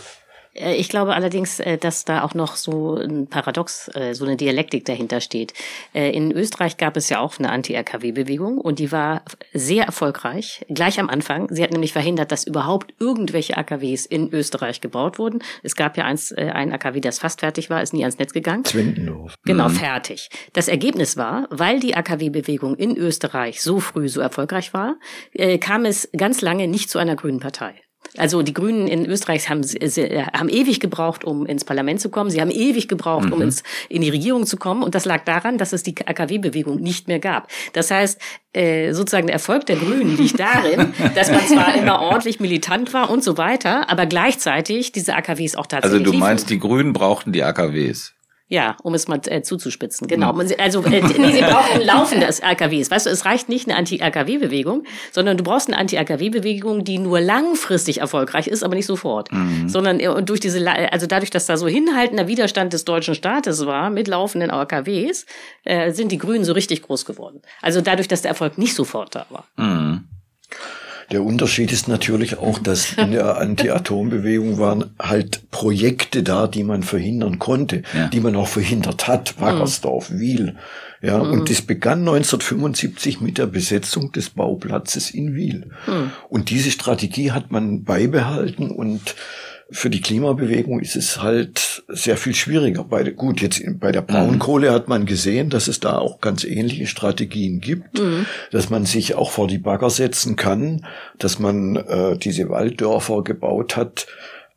Äh, 0.54 0.74
ich 0.76 0.88
glaube 0.88 1.14
allerdings, 1.14 1.60
äh, 1.60 1.78
dass 1.78 2.04
da 2.04 2.22
auch 2.22 2.34
noch 2.34 2.56
so 2.56 2.96
ein 2.96 3.26
Paradox, 3.26 3.90
äh, 3.94 4.14
so 4.14 4.24
eine 4.24 4.36
Dialektik 4.36 4.84
dahinter 4.84 5.20
steht. 5.20 5.54
In 5.94 6.32
Österreich 6.32 6.76
gab 6.76 6.96
es 6.96 7.08
ja 7.08 7.20
auch 7.20 7.38
eine 7.38 7.50
Anti-RKW-Bewegung 7.50 8.58
und 8.58 8.78
die 8.78 8.92
war 8.92 9.22
sehr 9.52 9.84
erfolgreich, 9.84 10.64
gleich 10.68 10.98
am 10.98 11.08
Anfang. 11.08 11.48
Sie 11.50 11.62
hat 11.62 11.70
nämlich 11.70 11.92
verhindert, 11.92 12.32
dass 12.32 12.44
überhaupt 12.44 12.94
irgendwelche 12.98 13.56
AKWs 13.56 14.06
in 14.06 14.32
Österreich 14.32 14.80
gebaut 14.80 15.18
wurden. 15.18 15.42
Es 15.62 15.76
gab 15.76 15.96
ja 15.96 16.04
eins, 16.04 16.32
ein 16.32 16.72
AKW, 16.72 17.00
das 17.00 17.18
fast 17.18 17.40
fertig 17.40 17.70
war, 17.70 17.82
ist 17.82 17.92
nie 17.92 18.02
ans 18.02 18.18
Netz 18.18 18.32
gegangen. 18.32 18.64
Zwindendorf. 18.64 19.34
Genau, 19.44 19.68
mhm. 19.68 19.74
fertig. 19.74 20.28
Das 20.52 20.68
Ergebnis 20.68 21.16
war, 21.16 21.46
weil 21.50 21.80
die 21.80 21.94
AKW-Bewegung 21.94 22.76
in 22.76 22.96
Österreich 22.96 23.62
so 23.62 23.80
früh 23.80 24.08
so 24.08 24.20
erfolgreich 24.20 24.72
war, 24.72 24.96
kam 25.60 25.84
es 25.84 26.08
ganz 26.16 26.40
lange 26.40 26.68
nicht 26.68 26.90
zu 26.90 26.98
einer 26.98 27.16
grünen 27.16 27.40
Partei. 27.40 27.74
Also 28.18 28.42
die 28.42 28.52
Grünen 28.52 28.88
in 28.88 29.06
Österreich 29.06 29.48
haben, 29.48 29.62
haben 29.62 30.48
ewig 30.50 30.80
gebraucht, 30.80 31.24
um 31.24 31.46
ins 31.46 31.64
Parlament 31.64 32.00
zu 32.00 32.10
kommen. 32.10 32.28
Sie 32.30 32.40
haben 32.40 32.50
ewig 32.50 32.86
gebraucht, 32.86 33.26
mhm. 33.26 33.32
um 33.32 33.42
ins, 33.42 33.62
in 33.88 34.02
die 34.02 34.10
Regierung 34.10 34.44
zu 34.44 34.58
kommen. 34.58 34.82
Und 34.82 34.94
das 34.94 35.06
lag 35.06 35.24
daran, 35.24 35.56
dass 35.56 35.72
es 35.72 35.82
die 35.82 35.94
AKW-Bewegung 35.96 36.76
nicht 36.76 37.08
mehr 37.08 37.20
gab. 37.20 37.48
Das 37.72 37.90
heißt, 37.90 38.20
äh, 38.52 38.92
sozusagen 38.92 39.28
der 39.28 39.34
Erfolg 39.34 39.64
der 39.64 39.76
Grünen 39.76 40.16
liegt 40.16 40.38
darin, 40.38 40.92
dass 41.14 41.30
man 41.30 41.46
zwar 41.46 41.74
immer 41.74 42.02
ordentlich 42.02 42.38
militant 42.38 42.92
war 42.92 43.08
und 43.08 43.24
so 43.24 43.38
weiter, 43.38 43.88
aber 43.88 44.04
gleichzeitig 44.04 44.92
diese 44.92 45.14
AKWs 45.14 45.56
auch 45.56 45.66
tatsächlich. 45.66 46.00
Also 46.00 46.12
du 46.12 46.18
meinst, 46.18 46.50
die 46.50 46.58
Grünen 46.58 46.92
brauchten 46.92 47.32
die 47.32 47.42
AKWs? 47.42 48.14
Ja, 48.52 48.76
um 48.82 48.92
es 48.92 49.08
mal 49.08 49.18
äh, 49.28 49.40
zuzuspitzen. 49.40 50.06
Genau. 50.08 50.34
Mhm. 50.34 50.52
Also 50.58 50.84
äh, 50.84 51.00
nee, 51.00 51.32
sie 51.32 51.40
brauchen 51.40 51.80
ein 51.80 51.86
laufendes 51.86 52.42
AKWs. 52.42 52.90
Weißt 52.90 53.06
du, 53.06 53.10
es 53.10 53.24
reicht 53.24 53.48
nicht 53.48 53.66
eine 53.66 53.78
Anti-AKW-Bewegung, 53.78 54.84
sondern 55.10 55.38
du 55.38 55.42
brauchst 55.42 55.68
eine 55.68 55.78
Anti-AKW-Bewegung, 55.78 56.84
die 56.84 56.98
nur 56.98 57.22
langfristig 57.22 58.02
erfolgreich 58.02 58.48
ist, 58.48 58.62
aber 58.62 58.74
nicht 58.74 58.84
sofort. 58.84 59.32
Mhm. 59.32 59.70
Sondern 59.70 60.00
äh, 60.00 60.22
durch 60.22 60.38
diese, 60.40 60.70
also 60.70 61.06
dadurch, 61.06 61.30
dass 61.30 61.46
da 61.46 61.56
so 61.56 61.66
hinhaltender 61.66 62.28
Widerstand 62.28 62.74
des 62.74 62.84
deutschen 62.84 63.14
Staates 63.14 63.64
war 63.64 63.88
mit 63.88 64.06
laufenden 64.06 64.50
AKWs, 64.50 65.24
äh, 65.64 65.90
sind 65.92 66.12
die 66.12 66.18
Grünen 66.18 66.44
so 66.44 66.52
richtig 66.52 66.82
groß 66.82 67.06
geworden. 67.06 67.40
Also 67.62 67.80
dadurch, 67.80 68.06
dass 68.06 68.20
der 68.20 68.28
Erfolg 68.32 68.58
nicht 68.58 68.74
sofort 68.74 69.14
da 69.14 69.24
war. 69.30 69.46
Mhm. 69.56 70.08
Der 71.12 71.22
Unterschied 71.22 71.72
ist 71.72 71.88
natürlich 71.88 72.38
auch, 72.38 72.58
dass 72.58 72.94
in 72.94 73.12
der 73.12 73.36
Anti-Atom-Bewegung 73.36 74.58
waren 74.58 74.90
halt 74.98 75.50
Projekte 75.50 76.22
da, 76.22 76.46
die 76.46 76.64
man 76.64 76.82
verhindern 76.82 77.38
konnte, 77.38 77.82
ja. 77.94 78.08
die 78.08 78.20
man 78.20 78.34
auch 78.34 78.48
verhindert 78.48 79.08
hat. 79.08 79.38
Wackersdorf, 79.38 80.10
mhm. 80.10 80.20
Wiel. 80.20 80.56
Ja, 81.02 81.18
mhm. 81.18 81.32
und 81.32 81.50
das 81.50 81.60
begann 81.60 82.00
1975 82.00 83.20
mit 83.20 83.36
der 83.36 83.46
Besetzung 83.46 84.12
des 84.12 84.30
Bauplatzes 84.30 85.10
in 85.10 85.34
Wiel. 85.34 85.68
Mhm. 85.86 86.12
Und 86.30 86.48
diese 86.48 86.70
Strategie 86.70 87.32
hat 87.32 87.50
man 87.50 87.84
beibehalten 87.84 88.70
und 88.70 89.14
für 89.72 89.90
die 89.90 90.00
Klimabewegung 90.00 90.80
ist 90.80 90.96
es 90.96 91.22
halt 91.22 91.82
sehr 91.88 92.16
viel 92.16 92.34
schwieriger. 92.34 92.84
Bei, 92.84 93.02
gut, 93.10 93.40
jetzt 93.40 93.62
bei 93.80 93.90
der 93.90 94.02
Braunkohle 94.02 94.70
hat 94.70 94.88
man 94.88 95.06
gesehen, 95.06 95.50
dass 95.50 95.66
es 95.66 95.80
da 95.80 95.98
auch 95.98 96.20
ganz 96.20 96.44
ähnliche 96.44 96.86
Strategien 96.86 97.60
gibt, 97.60 97.98
mhm. 97.98 98.26
dass 98.50 98.70
man 98.70 98.84
sich 98.84 99.14
auch 99.14 99.30
vor 99.30 99.48
die 99.48 99.58
Bagger 99.58 99.90
setzen 99.90 100.36
kann, 100.36 100.86
dass 101.18 101.38
man 101.38 101.76
äh, 101.76 102.16
diese 102.18 102.48
Walddörfer 102.48 103.24
gebaut 103.24 103.76
hat, 103.76 104.06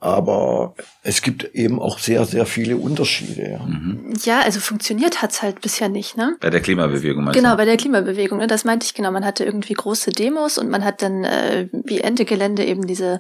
aber 0.05 0.75
es 1.01 1.23
gibt 1.23 1.55
eben 1.55 1.81
auch 1.81 1.97
sehr, 1.97 2.25
sehr 2.25 2.45
viele 2.45 2.77
Unterschiede. 2.77 3.53
Ja, 3.53 3.65
mhm. 3.65 4.13
ja 4.23 4.39
also 4.41 4.59
funktioniert 4.59 5.23
hat's 5.23 5.41
halt 5.41 5.61
bisher 5.61 5.89
nicht, 5.89 6.15
ne? 6.15 6.37
Bei 6.41 6.51
der 6.51 6.61
Klimabewegung 6.61 7.23
meinst 7.23 7.39
Genau, 7.39 7.51
du? 7.51 7.57
bei 7.57 7.65
der 7.65 7.75
Klimabewegung, 7.75 8.37
ne? 8.37 8.45
das 8.45 8.65
meinte 8.65 8.85
ich 8.85 8.93
genau. 8.93 9.09
Man 9.09 9.25
hatte 9.25 9.43
irgendwie 9.43 9.73
große 9.73 10.11
Demos 10.11 10.59
und 10.59 10.69
man 10.69 10.85
hat 10.85 11.01
dann 11.01 11.23
äh, 11.23 11.69
wie 11.71 12.01
Ende 12.01 12.23
Gelände 12.23 12.63
eben 12.65 12.85
diese 12.85 13.19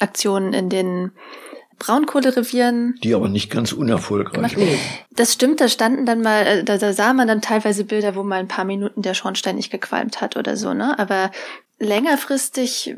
Aktionen 0.00 0.52
in 0.52 0.70
den 0.70 1.12
Braunkohlerevieren. 1.78 2.96
Die 3.04 3.14
aber 3.14 3.28
nicht 3.28 3.48
ganz 3.48 3.72
unerfolgreich 3.72 4.56
waren. 4.56 4.78
Das 5.12 5.32
stimmt, 5.32 5.60
da 5.60 5.68
standen 5.68 6.04
dann 6.04 6.20
mal, 6.20 6.46
äh, 6.46 6.64
da, 6.64 6.78
da 6.78 6.92
sah 6.92 7.12
man 7.12 7.28
dann 7.28 7.42
teilweise 7.42 7.84
Bilder, 7.84 8.16
wo 8.16 8.24
mal 8.24 8.40
ein 8.40 8.48
paar 8.48 8.64
Minuten 8.64 9.02
der 9.02 9.14
Schornstein 9.14 9.54
nicht 9.54 9.70
gequalmt 9.70 10.20
hat 10.20 10.36
oder 10.36 10.56
so, 10.56 10.74
ne? 10.74 10.98
Aber 10.98 11.30
längerfristig 11.78 12.96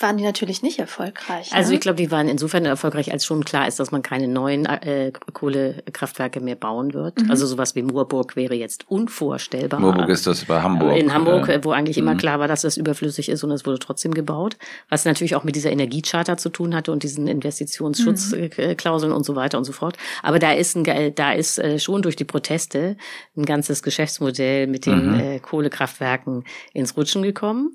waren 0.00 0.16
die 0.16 0.24
natürlich 0.24 0.62
nicht 0.62 0.78
erfolgreich. 0.78 1.52
Also 1.52 1.70
ne? 1.70 1.74
ich 1.76 1.80
glaube, 1.80 1.96
die 1.96 2.10
waren 2.10 2.28
insofern 2.28 2.64
erfolgreich, 2.64 3.12
als 3.12 3.24
schon 3.24 3.44
klar 3.44 3.66
ist, 3.66 3.80
dass 3.80 3.90
man 3.90 4.02
keine 4.02 4.28
neuen 4.28 4.66
äh, 4.66 5.12
Kohlekraftwerke 5.32 6.40
mehr 6.40 6.54
bauen 6.54 6.94
wird. 6.94 7.20
Mhm. 7.20 7.30
Also 7.30 7.46
sowas 7.46 7.74
wie 7.74 7.82
Moorburg 7.82 8.36
wäre 8.36 8.54
jetzt 8.54 8.88
unvorstellbar. 8.88 9.80
Moorburg 9.80 10.08
ist 10.08 10.26
das 10.26 10.44
bei 10.44 10.62
Hamburg. 10.62 10.96
In 10.96 11.12
Hamburg, 11.12 11.48
äh, 11.48 11.64
wo 11.64 11.72
eigentlich 11.72 11.98
immer 11.98 12.14
mhm. 12.14 12.18
klar 12.18 12.38
war, 12.38 12.48
dass 12.48 12.62
das 12.62 12.76
überflüssig 12.76 13.28
ist 13.28 13.42
und 13.42 13.50
es 13.50 13.66
wurde 13.66 13.78
trotzdem 13.78 14.14
gebaut. 14.14 14.56
Was 14.88 15.04
natürlich 15.04 15.34
auch 15.34 15.44
mit 15.44 15.56
dieser 15.56 15.72
Energiecharta 15.72 16.36
zu 16.36 16.48
tun 16.48 16.74
hatte 16.74 16.92
und 16.92 17.02
diesen 17.02 17.26
Investitionsschutzklauseln 17.26 19.10
mhm. 19.10 19.16
und 19.16 19.24
so 19.24 19.34
weiter 19.34 19.58
und 19.58 19.64
so 19.64 19.72
fort. 19.72 19.96
Aber 20.22 20.38
da 20.38 20.52
ist 20.52 20.76
ein, 20.76 21.14
da 21.14 21.32
ist 21.32 21.58
äh, 21.58 21.78
schon 21.78 22.02
durch 22.02 22.16
die 22.16 22.24
Proteste 22.24 22.96
ein 23.36 23.44
ganzes 23.44 23.82
Geschäftsmodell 23.82 24.68
mit 24.68 24.86
den 24.86 25.12
mhm. 25.12 25.20
äh, 25.20 25.38
Kohlekraftwerken 25.40 26.44
ins 26.72 26.96
Rutschen 26.96 27.22
gekommen. 27.22 27.74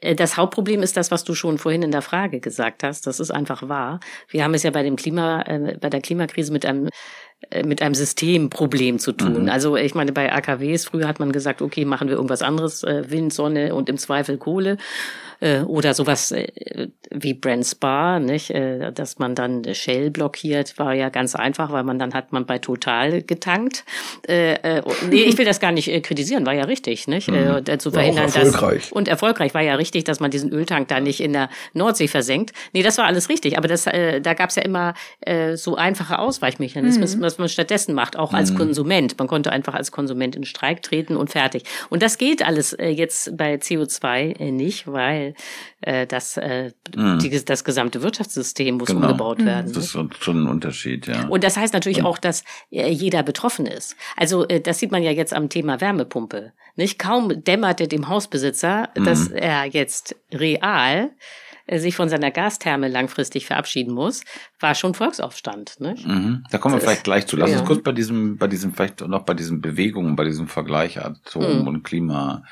Äh, 0.00 0.14
das 0.14 0.36
Hauptproblem 0.36 0.82
ist 0.82 0.96
das, 0.96 1.10
was 1.10 1.24
du 1.24 1.34
schon 1.34 1.58
vorhin 1.58 1.82
in 1.82 1.90
der 1.90 2.02
Frage 2.02 2.40
gesagt 2.40 2.82
hast. 2.82 3.06
Das 3.06 3.20
ist 3.20 3.30
einfach 3.30 3.68
wahr. 3.68 4.00
Wir 4.28 4.44
haben 4.44 4.54
es 4.54 4.62
ja 4.62 4.70
bei 4.70 4.82
dem 4.82 4.96
Klima, 4.96 5.42
äh, 5.42 5.76
bei 5.80 5.90
der 5.90 6.00
Klimakrise 6.00 6.52
mit 6.52 6.66
einem 6.66 6.88
äh, 7.50 7.62
mit 7.62 7.82
einem 7.82 7.94
Systemproblem 7.94 8.98
zu 8.98 9.12
tun. 9.12 9.44
Mhm. 9.44 9.48
Also 9.48 9.76
ich 9.76 9.94
meine, 9.94 10.12
bei 10.12 10.32
AKWs 10.32 10.84
früher 10.84 11.08
hat 11.08 11.20
man 11.20 11.32
gesagt, 11.32 11.62
okay, 11.62 11.84
machen 11.84 12.08
wir 12.08 12.16
irgendwas 12.16 12.42
anderes, 12.42 12.82
äh, 12.82 13.10
Wind, 13.10 13.32
Sonne 13.32 13.74
und 13.74 13.88
im 13.88 13.96
Zweifel 13.96 14.36
Kohle 14.38 14.76
äh, 15.40 15.60
oder 15.60 15.94
sowas 15.94 16.32
äh, 16.32 16.88
wie 17.10 17.34
Brand 17.34 17.66
Spa, 17.66 18.18
nicht, 18.18 18.50
äh, 18.50 18.92
dass 18.92 19.18
man 19.18 19.34
dann 19.34 19.74
Shell 19.74 20.10
blockiert, 20.10 20.78
war 20.78 20.94
ja 20.94 21.08
ganz 21.08 21.34
einfach, 21.34 21.72
weil 21.72 21.82
man 21.82 21.98
dann 21.98 22.14
hat 22.14 22.32
man 22.32 22.46
bei 22.46 22.58
Total 22.58 23.22
getankt. 23.22 23.84
Äh, 24.28 24.54
äh, 24.54 24.82
nee, 25.08 25.22
ich 25.22 25.38
will 25.38 25.44
das 25.44 25.60
gar 25.60 25.72
nicht 25.72 25.88
äh, 25.88 26.00
kritisieren, 26.00 26.46
war 26.46 26.54
ja 26.54 26.64
richtig, 26.64 27.08
nicht, 27.08 27.28
äh, 27.28 27.60
mhm. 27.60 27.78
zu 27.78 27.90
verhindern, 27.90 28.26
erfolgreich. 28.26 28.82
dass 28.82 28.92
und 28.92 29.08
erfolgreich 29.08 29.54
war 29.54 29.62
ja 29.62 29.74
richtig, 29.74 30.04
dass 30.04 30.20
man 30.20 30.30
diesen 30.30 30.52
Öltank 30.52 30.88
da 30.88 31.00
nicht 31.00 31.20
in 31.20 31.32
der 31.32 31.48
Nordsee 31.72 32.08
versenkt. 32.08 32.52
Nee, 32.72 32.82
das 32.82 32.98
war 32.98 33.06
alles 33.06 33.28
richtig, 33.28 33.56
aber 33.56 33.68
das, 33.68 33.86
äh, 33.86 34.20
da 34.20 34.34
gab 34.34 34.50
es 34.50 34.56
ja 34.56 34.62
immer 34.62 34.94
äh, 35.20 35.56
so 35.56 35.76
einfache 35.76 36.18
Ausweichmechanismen, 36.18 37.18
mhm. 37.18 37.22
was 37.22 37.38
man 37.38 37.48
stattdessen 37.48 37.94
macht, 37.94 38.16
auch 38.16 38.32
als 38.32 38.52
mhm. 38.52 38.58
Konsument. 38.58 39.18
Man 39.18 39.28
konnte 39.28 39.52
einfach 39.52 39.74
als 39.74 39.90
Konsument 39.90 40.36
in 40.36 40.44
Streik 40.44 40.82
treten 40.82 41.16
und 41.16 41.30
fertig. 41.30 41.64
Und 41.88 42.02
das 42.02 42.18
geht 42.18 42.44
alles 42.46 42.72
äh, 42.74 42.88
jetzt 42.88 43.36
bei 43.36 43.54
CO2 43.54 44.38
äh, 44.38 44.50
nicht, 44.50 44.86
weil 44.86 45.29
äh, 45.80 46.06
das, 46.06 46.36
äh, 46.36 46.72
mhm. 46.94 47.18
die, 47.18 47.44
das 47.44 47.64
gesamte 47.64 48.02
Wirtschaftssystem 48.02 48.76
muss 48.76 48.88
genau. 48.88 49.02
umgebaut 49.02 49.44
werden. 49.44 49.72
Das 49.72 49.84
ist 49.84 49.90
schon 50.20 50.44
ein 50.44 50.48
Unterschied, 50.48 51.06
ja. 51.06 51.26
Und 51.28 51.44
das 51.44 51.56
heißt 51.56 51.74
natürlich 51.74 52.00
Und 52.00 52.06
auch, 52.06 52.18
dass 52.18 52.44
äh, 52.70 52.88
jeder 52.88 53.22
betroffen 53.22 53.66
ist. 53.66 53.96
Also 54.16 54.46
äh, 54.48 54.60
das 54.60 54.78
sieht 54.78 54.92
man 54.92 55.02
ja 55.02 55.10
jetzt 55.10 55.32
am 55.34 55.48
Thema 55.48 55.80
Wärmepumpe. 55.80 56.52
Nicht 56.76 56.98
kaum 56.98 57.44
dämmerte 57.44 57.88
dem 57.88 58.08
Hausbesitzer, 58.08 58.88
mhm. 58.96 59.04
dass 59.04 59.28
er 59.28 59.66
jetzt 59.66 60.16
real 60.32 61.10
sich 61.72 61.96
von 61.96 62.08
seiner 62.08 62.30
Gastherme 62.30 62.88
langfristig 62.88 63.46
verabschieden 63.46 63.94
muss, 63.94 64.22
war 64.58 64.74
schon 64.74 64.94
Volksaufstand. 64.94 65.80
Nicht? 65.80 66.06
Mhm. 66.06 66.44
Da 66.50 66.58
kommen 66.58 66.74
wir 66.74 66.80
vielleicht 66.80 67.04
gleich 67.04 67.26
zu. 67.26 67.36
Lass 67.36 67.50
ja. 67.50 67.58
uns 67.58 67.66
kurz 67.66 67.82
bei 67.82 67.92
diesem, 67.92 68.36
bei 68.36 68.46
diesem, 68.46 68.72
vielleicht 68.72 69.06
noch 69.06 69.24
bei 69.24 69.34
diesen 69.34 69.60
Bewegungen, 69.60 70.16
bei 70.16 70.24
diesem 70.24 70.48
Vergleich 70.48 70.98
Atom 71.04 71.60
mhm. 71.60 71.68
und 71.68 71.82
Klima 71.82 72.42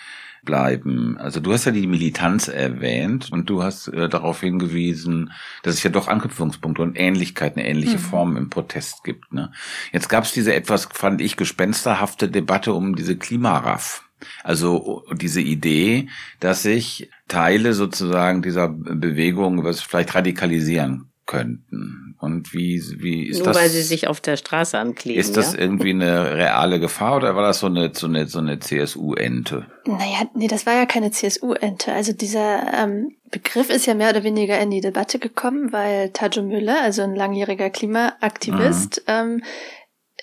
bleiben. 0.48 1.18
Also 1.18 1.40
du 1.40 1.52
hast 1.52 1.66
ja 1.66 1.72
die 1.72 1.86
Militanz 1.86 2.48
erwähnt 2.48 3.30
und 3.30 3.50
du 3.50 3.62
hast 3.62 3.88
äh, 3.88 4.08
darauf 4.08 4.40
hingewiesen, 4.40 5.32
dass 5.62 5.74
es 5.74 5.82
ja 5.82 5.90
doch 5.90 6.08
Anknüpfungspunkte 6.08 6.80
und 6.82 6.98
Ähnlichkeiten, 6.98 7.60
ähnliche 7.60 7.98
mhm. 7.98 8.02
Formen 8.02 8.36
im 8.36 8.50
Protest 8.50 9.04
gibt. 9.04 9.32
Ne? 9.32 9.52
Jetzt 9.92 10.08
gab 10.08 10.24
es 10.24 10.32
diese 10.32 10.54
etwas, 10.54 10.88
fand 10.90 11.20
ich, 11.20 11.36
gespensterhafte 11.36 12.28
Debatte 12.28 12.72
um 12.72 12.96
diese 12.96 13.16
Klimaraff. 13.16 14.07
Also 14.42 15.04
diese 15.14 15.40
Idee, 15.40 16.08
dass 16.40 16.62
sich 16.62 17.10
Teile 17.28 17.74
sozusagen 17.74 18.42
dieser 18.42 18.68
Bewegung 18.68 19.64
was 19.64 19.80
vielleicht 19.80 20.14
radikalisieren 20.14 21.08
könnten. 21.28 22.16
Und 22.20 22.52
wie, 22.52 22.82
wie 22.96 23.28
ist 23.28 23.38
Nur 23.38 23.46
das? 23.46 23.56
Nur 23.56 23.62
weil 23.62 23.70
sie 23.70 23.82
sich 23.82 24.08
auf 24.08 24.20
der 24.20 24.36
Straße 24.36 24.76
ankleben. 24.76 25.20
Ist 25.20 25.36
das 25.36 25.52
ja? 25.52 25.60
irgendwie 25.60 25.90
eine 25.90 26.34
reale 26.34 26.80
Gefahr 26.80 27.16
oder 27.16 27.36
war 27.36 27.42
das 27.42 27.60
so 27.60 27.66
eine, 27.66 27.92
so 27.94 28.08
eine, 28.08 28.26
so 28.26 28.40
eine 28.40 28.58
CSU-Ente? 28.58 29.66
Naja, 29.84 30.28
nee, 30.34 30.48
das 30.48 30.66
war 30.66 30.74
ja 30.74 30.86
keine 30.86 31.12
CSU-Ente. 31.12 31.92
Also 31.92 32.12
dieser 32.12 32.72
ähm, 32.74 33.16
Begriff 33.30 33.70
ist 33.70 33.86
ja 33.86 33.94
mehr 33.94 34.10
oder 34.10 34.24
weniger 34.24 34.58
in 34.58 34.70
die 34.70 34.80
Debatte 34.80 35.20
gekommen, 35.20 35.72
weil 35.72 36.10
Tajo 36.10 36.42
Müller, 36.42 36.80
also 36.82 37.02
ein 37.02 37.14
langjähriger 37.14 37.70
Klimaaktivist, 37.70 39.04
mhm. 39.06 39.12
ähm, 39.12 39.42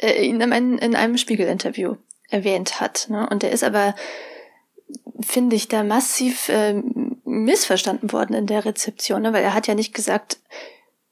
äh, 0.02 0.26
ihn 0.26 0.42
in 0.42 0.52
einem, 0.52 0.78
in 0.80 0.96
einem 0.96 1.18
Spiegel-Interview 1.18 1.96
erwähnt 2.36 2.82
hat. 2.82 3.08
Ne? 3.10 3.28
Und 3.30 3.44
er 3.44 3.52
ist 3.52 3.64
aber, 3.64 3.96
finde 5.22 5.56
ich, 5.56 5.68
da 5.68 5.84
massiv 5.84 6.50
äh, 6.50 6.74
missverstanden 7.24 8.12
worden 8.12 8.36
in 8.36 8.46
der 8.46 8.66
Rezeption, 8.66 9.22
ne? 9.22 9.34
weil 9.34 9.44
er 9.44 9.54
hat 9.54 9.68
ja 9.68 9.76
nicht 9.76 9.94
gesagt, 9.94 10.38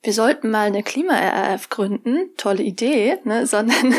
wir 0.03 0.11
sollten 0.11 0.51
mal 0.51 0.67
eine 0.67 0.83
Klima-RAF 0.83 1.69
gründen, 1.69 2.29
tolle 2.35 2.61
Idee, 2.61 3.17
ne, 3.23 3.47
sondern 3.47 3.95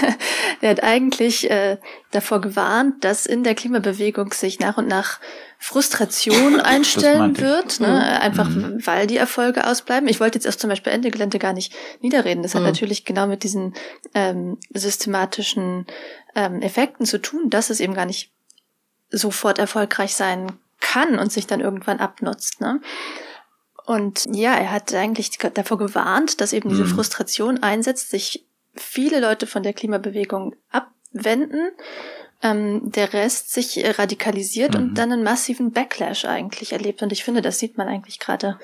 er 0.60 0.70
hat 0.70 0.82
eigentlich 0.82 1.50
äh, 1.50 1.78
davor 2.10 2.40
gewarnt, 2.40 3.02
dass 3.04 3.26
in 3.26 3.42
der 3.42 3.54
Klimabewegung 3.54 4.32
sich 4.32 4.60
nach 4.60 4.76
und 4.76 4.86
nach 4.86 5.18
Frustration 5.58 6.60
einstellen 6.60 7.38
wird, 7.38 7.80
ne, 7.80 7.88
mhm. 7.88 8.22
einfach 8.22 8.48
mhm. 8.50 8.86
weil 8.86 9.06
die 9.06 9.16
Erfolge 9.16 9.66
ausbleiben. 9.66 10.08
Ich 10.08 10.20
wollte 10.20 10.36
jetzt 10.36 10.44
erst 10.44 10.60
zum 10.60 10.68
Beispiel 10.68 10.92
Ende 10.92 11.10
Gelände 11.10 11.38
gar 11.38 11.54
nicht 11.54 11.74
niederreden. 12.00 12.42
Das 12.42 12.52
mhm. 12.52 12.58
hat 12.58 12.64
natürlich 12.66 13.06
genau 13.06 13.26
mit 13.26 13.42
diesen 13.42 13.74
ähm, 14.14 14.58
systematischen 14.74 15.86
ähm, 16.36 16.60
Effekten 16.60 17.06
zu 17.06 17.18
tun, 17.18 17.48
dass 17.48 17.70
es 17.70 17.80
eben 17.80 17.94
gar 17.94 18.06
nicht 18.06 18.30
sofort 19.10 19.58
erfolgreich 19.58 20.14
sein 20.14 20.52
kann 20.80 21.18
und 21.18 21.32
sich 21.32 21.46
dann 21.46 21.60
irgendwann 21.60 21.98
abnutzt. 21.98 22.60
Ne? 22.60 22.80
Und 23.86 24.24
ja, 24.32 24.54
er 24.54 24.72
hat 24.72 24.94
eigentlich 24.94 25.30
davor 25.38 25.78
gewarnt, 25.78 26.40
dass 26.40 26.52
eben 26.52 26.70
diese 26.70 26.84
mhm. 26.84 26.88
Frustration 26.88 27.62
einsetzt, 27.62 28.10
sich 28.10 28.44
viele 28.74 29.20
Leute 29.20 29.46
von 29.46 29.62
der 29.62 29.74
Klimabewegung 29.74 30.56
abwenden, 30.70 31.70
ähm, 32.42 32.90
der 32.90 33.12
Rest 33.12 33.52
sich 33.52 33.82
radikalisiert 33.98 34.74
mhm. 34.74 34.80
und 34.80 34.94
dann 34.94 35.12
einen 35.12 35.22
massiven 35.22 35.72
Backlash 35.72 36.24
eigentlich 36.24 36.72
erlebt. 36.72 37.02
Und 37.02 37.12
ich 37.12 37.24
finde, 37.24 37.42
das 37.42 37.58
sieht 37.58 37.76
man 37.76 37.88
eigentlich 37.88 38.18
gerade 38.18 38.58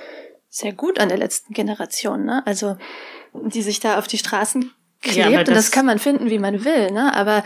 sehr 0.48 0.72
gut 0.72 0.98
an 0.98 1.08
der 1.08 1.18
letzten 1.18 1.54
Generation. 1.54 2.24
Ne? 2.24 2.44
Also 2.46 2.76
die 3.34 3.62
sich 3.62 3.80
da 3.80 3.98
auf 3.98 4.06
die 4.06 4.18
Straßen 4.18 4.72
klebt 5.00 5.16
ja, 5.16 5.38
das 5.38 5.48
und 5.48 5.54
das 5.54 5.70
kann 5.70 5.86
man 5.86 5.98
finden, 5.98 6.30
wie 6.30 6.38
man 6.38 6.64
will. 6.64 6.90
Ne? 6.90 7.14
Aber 7.14 7.44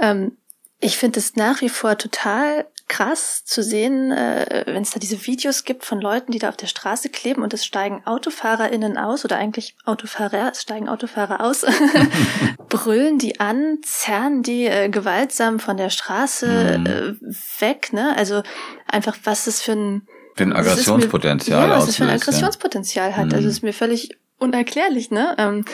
ähm, 0.00 0.36
ich 0.80 0.96
finde 0.96 1.18
es 1.18 1.36
nach 1.36 1.60
wie 1.60 1.68
vor 1.68 1.98
total 1.98 2.66
krass 2.88 3.44
zu 3.44 3.62
sehen, 3.62 4.12
äh, 4.12 4.64
wenn 4.66 4.82
es 4.82 4.90
da 4.90 5.00
diese 5.00 5.26
Videos 5.26 5.64
gibt 5.64 5.84
von 5.84 6.00
Leuten, 6.00 6.32
die 6.32 6.38
da 6.38 6.50
auf 6.50 6.56
der 6.56 6.66
Straße 6.66 7.08
kleben 7.08 7.42
und 7.42 7.54
es 7.54 7.64
steigen 7.64 8.02
AutofahrerInnen 8.04 8.98
aus 8.98 9.24
oder 9.24 9.36
eigentlich 9.36 9.76
Autofahrer, 9.84 10.50
es 10.52 10.62
steigen 10.62 10.88
Autofahrer 10.88 11.40
aus, 11.40 11.64
brüllen 12.68 13.18
die 13.18 13.40
an, 13.40 13.78
zerren 13.82 14.42
die 14.42 14.66
äh, 14.66 14.88
gewaltsam 14.88 15.60
von 15.60 15.76
der 15.76 15.90
Straße 15.90 16.78
mhm. 16.78 16.86
äh, 16.86 17.60
weg, 17.60 17.92
ne? 17.92 18.14
Also 18.16 18.42
einfach, 18.86 19.16
was 19.24 19.46
das 19.46 19.62
für 19.62 19.72
ein 19.72 20.06
für 20.36 20.44
ein 20.44 20.52
Aggressionspotenzial 20.52 21.68
mir, 21.68 21.74
Ja, 21.74 21.78
was 21.78 21.86
das 21.86 21.96
für 21.96 22.04
ein 22.04 22.10
Aggressionspotenzial 22.10 23.10
ja. 23.10 23.16
hat. 23.16 23.32
Also 23.32 23.44
mhm. 23.44 23.50
ist 23.50 23.62
mir 23.62 23.72
völlig 23.72 24.18
unerklärlich, 24.38 25.10
ne? 25.10 25.34
Ähm, 25.38 25.64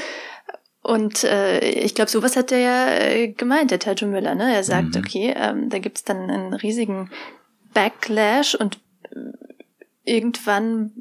und 0.83 1.25
äh, 1.25 1.61
ich 1.69 1.95
glaube, 1.95 2.11
sowas 2.11 2.37
hat 2.37 2.53
er 2.53 2.59
ja 2.59 2.89
äh, 2.89 3.29
gemeint, 3.29 3.71
der 3.71 3.79
Tajo 3.79 4.07
Müller. 4.07 4.35
Ne? 4.35 4.55
Er 4.55 4.65
sagt, 4.65 4.95
mhm. 4.95 5.01
okay, 5.01 5.35
ähm, 5.37 5.69
da 5.69 5.79
gibt's 5.79 6.05
dann 6.05 6.31
einen 6.31 6.55
riesigen 6.55 7.11
Backlash 7.75 8.55
und 8.55 8.79
äh, 9.11 9.33
irgendwann 10.05 10.93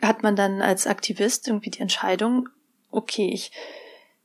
hat 0.00 0.22
man 0.22 0.36
dann 0.36 0.62
als 0.62 0.86
Aktivist 0.86 1.48
irgendwie 1.48 1.70
die 1.70 1.80
Entscheidung, 1.80 2.48
okay, 2.90 3.30
ich 3.32 3.50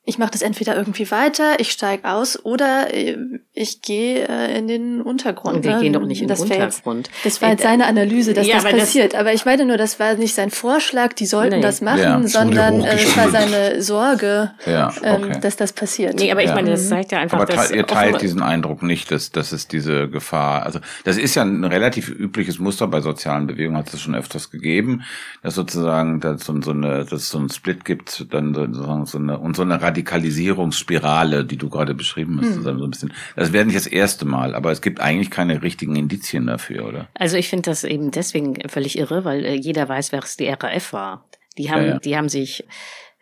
ich 0.10 0.18
mache 0.18 0.32
das 0.32 0.42
entweder 0.42 0.76
irgendwie 0.76 1.10
weiter, 1.12 1.60
ich 1.60 1.72
steige 1.72 2.10
aus 2.10 2.44
oder 2.44 2.92
äh, 2.92 3.16
ich 3.54 3.84
gehe 3.84 4.28
äh, 4.28 4.58
in 4.58 4.68
den 4.68 5.02
Untergrund. 5.02 5.58
Und 5.58 5.64
wir 5.64 5.76
ne? 5.76 5.82
gehen 5.82 5.94
doch 5.94 6.06
nicht 6.06 6.24
in 6.24 6.28
das 6.28 6.44
den 6.44 6.52
Untergrund. 6.52 7.12
das 7.24 7.44
war 7.44 7.50
jetzt 7.50 7.62
seine 7.62 7.86
Analyse, 7.86 8.34
dass 8.34 8.48
ja, 8.48 8.56
das 8.56 8.72
passiert. 8.72 9.14
Das, 9.14 9.20
aber 9.20 9.34
ich 9.34 9.46
meine 9.46 9.66
nur, 9.66 9.78
das 9.78 10.00
war 10.00 10.16
nicht 10.16 10.34
sein 10.34 10.50
Vorschlag, 10.50 11.14
die 11.14 11.28
sollten 11.28 11.58
nee. 11.58 11.62
das 11.62 11.82
machen, 11.82 12.00
ja, 12.00 12.28
sondern 12.28 12.84
äh, 12.84 12.96
es 12.96 13.16
war 13.16 13.30
seine 13.30 13.84
Sorge, 13.84 14.52
ja, 14.66 14.92
ähm, 15.04 15.24
okay. 15.24 15.32
ähm, 15.36 15.42
dass 15.42 15.58
das 15.58 15.74
passiert. 15.74 16.16
Nee, 16.16 16.32
aber 16.32 16.44
ich 16.44 16.54
meine, 16.56 16.72
das 16.72 16.90
zeigt 16.90 17.12
ja 17.12 17.20
einfach, 17.20 17.38
aber 17.38 17.46
dass... 17.46 17.70
ihr 17.70 17.86
teilt 17.86 18.20
diesen 18.22 18.42
Eindruck 18.42 18.82
nicht, 18.82 19.12
dass, 19.12 19.32
dass 19.32 19.52
es 19.52 19.68
diese 19.68 20.10
Gefahr... 20.10 20.66
Also 20.66 20.80
das 21.04 21.18
ist 21.18 21.36
ja 21.36 21.44
ein 21.44 21.64
relativ 21.64 22.10
übliches 22.10 22.58
Muster 22.58 22.88
bei 22.88 23.02
sozialen 23.02 23.46
Bewegungen, 23.46 23.78
hat 23.78 23.94
es 23.94 24.02
schon 24.02 24.16
öfters 24.16 24.50
gegeben, 24.50 25.04
dass 25.44 25.54
sozusagen 25.54 26.20
dass 26.20 26.46
so, 26.46 26.60
so 26.64 26.72
eine, 26.72 27.06
dass 27.06 27.22
es 27.22 27.30
so 27.30 27.38
einen 27.38 27.50
Split 27.50 27.86
gibt, 27.86 28.26
dann 28.34 28.56
sozusagen 28.56 29.06
so 29.06 29.20
eine, 29.20 29.38
und 29.38 29.56
so 29.56 29.62
eine 29.62 29.80
Radikalisierung 29.80 29.99
Radikalisierungsspirale, 30.00 31.46
die 31.46 31.58
du 31.58 31.70
gerade 31.70 31.94
beschrieben 31.94 32.40
hast, 32.42 32.56
hm. 32.56 32.64
so 32.64 32.70
ein 32.70 32.90
bisschen. 32.90 33.14
Das 33.36 33.54
wäre 33.54 33.66
nicht 33.66 33.78
das 33.78 33.88
erste 33.88 34.26
Mal, 34.26 34.56
aber 34.56 34.72
es 34.72 34.82
gibt 34.82 35.00
eigentlich 35.00 35.30
keine 35.30 35.62
richtigen 35.62 35.96
Indizien 35.96 36.48
dafür, 36.48 36.88
oder? 36.88 37.08
Also 37.14 37.38
ich 37.38 37.50
finde 37.50 37.70
das 37.70 37.84
eben 37.84 38.12
deswegen 38.12 38.56
völlig 38.70 38.98
irre, 38.98 39.26
weil 39.26 39.46
äh, 39.46 39.54
jeder 39.54 39.88
weiß, 39.88 40.12
wer 40.12 40.24
es 40.24 40.38
die 40.38 40.48
RAF 40.48 40.94
war. 40.94 41.26
Die 41.58 41.72
haben, 41.72 41.82
ja, 41.82 41.90
ja. 41.90 42.00
die 42.00 42.18
haben 42.18 42.30
sich 42.30 42.64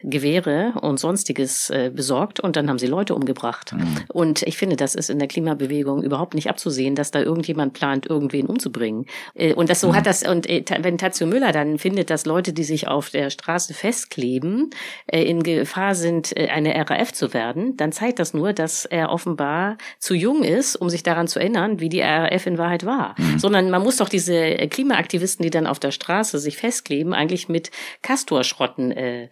Gewehre 0.04 0.74
und 0.82 1.00
sonstiges 1.00 1.72
äh, 1.72 1.92
besorgt 1.94 2.40
und 2.40 2.56
dann 2.56 2.70
haben 2.70 2.78
sie 2.78 2.86
Leute 2.86 3.16
umgebracht. 3.16 3.74
Mhm. 3.74 4.06
Und 4.10 4.44
ich 4.44 4.56
finde, 4.56 4.76
das 4.76 4.94
ist 4.94 5.10
in 5.10 5.18
der 5.18 5.28
Klimabewegung 5.28 6.04
überhaupt 6.04 6.36
nicht 6.36 6.50
abzusehen, 6.50 6.94
dass 6.94 7.10
da 7.10 7.20
irgendjemand 7.20 7.74
plant, 7.74 8.06
irgendwen 8.06 8.46
umzubringen. 8.46 9.08
Äh, 9.34 9.54
und 9.54 9.72
das 9.72 9.82
so 9.82 9.90
mhm. 9.90 9.96
hat 9.96 10.06
das, 10.06 10.22
und 10.22 10.48
äh, 10.48 10.64
wenn 10.82 11.00
Tazio 11.00 11.26
Müller 11.26 11.52
dann 11.52 11.80
findet, 11.80 12.12
dass 12.12 12.28
Leute, 12.28 12.54
die 12.54 12.64
sich 12.64 12.88
auf 12.88 13.10
der 13.10 13.32
Straße 13.32 13.74
festkleben, 13.74 14.70
äh, 15.08 15.24
in 15.24 15.42
Gefahr 15.42 15.96
sind, 15.96 16.38
äh, 16.38 16.50
eine 16.50 16.76
RAF 16.76 17.12
zu 17.12 17.34
werden, 17.34 17.76
dann 17.76 17.92
zeigt 17.92 18.20
das 18.20 18.36
nur, 18.36 18.54
dass 18.54 18.86
er 18.86 19.10
offenbar 19.10 19.80
zu 19.98 20.14
jung 20.14 20.44
ist, 20.44 20.76
um 20.76 20.92
sich 20.92 21.02
daran 21.02 21.28
zu 21.28 21.40
erinnern, 21.40 21.80
wie 21.80 21.90
die 21.90 22.02
RAF 22.02 22.46
in 22.46 22.60
Wahrheit 22.60 22.86
war. 22.86 23.16
Mhm. 23.18 23.40
Sondern 23.40 23.72
man 23.72 23.82
muss 23.82 23.98
doch 23.98 24.10
diese 24.10 24.36
äh, 24.36 24.68
Klimaaktivisten, 24.68 25.42
die 25.42 25.50
dann 25.50 25.66
auf 25.66 25.80
der 25.80 25.92
Straße 25.92 26.38
sich 26.38 26.58
festkleben, 26.58 27.16
eigentlich 27.16 27.50
mit 27.50 27.72
Castorschrotten 28.04 28.92
äh, 28.92 29.30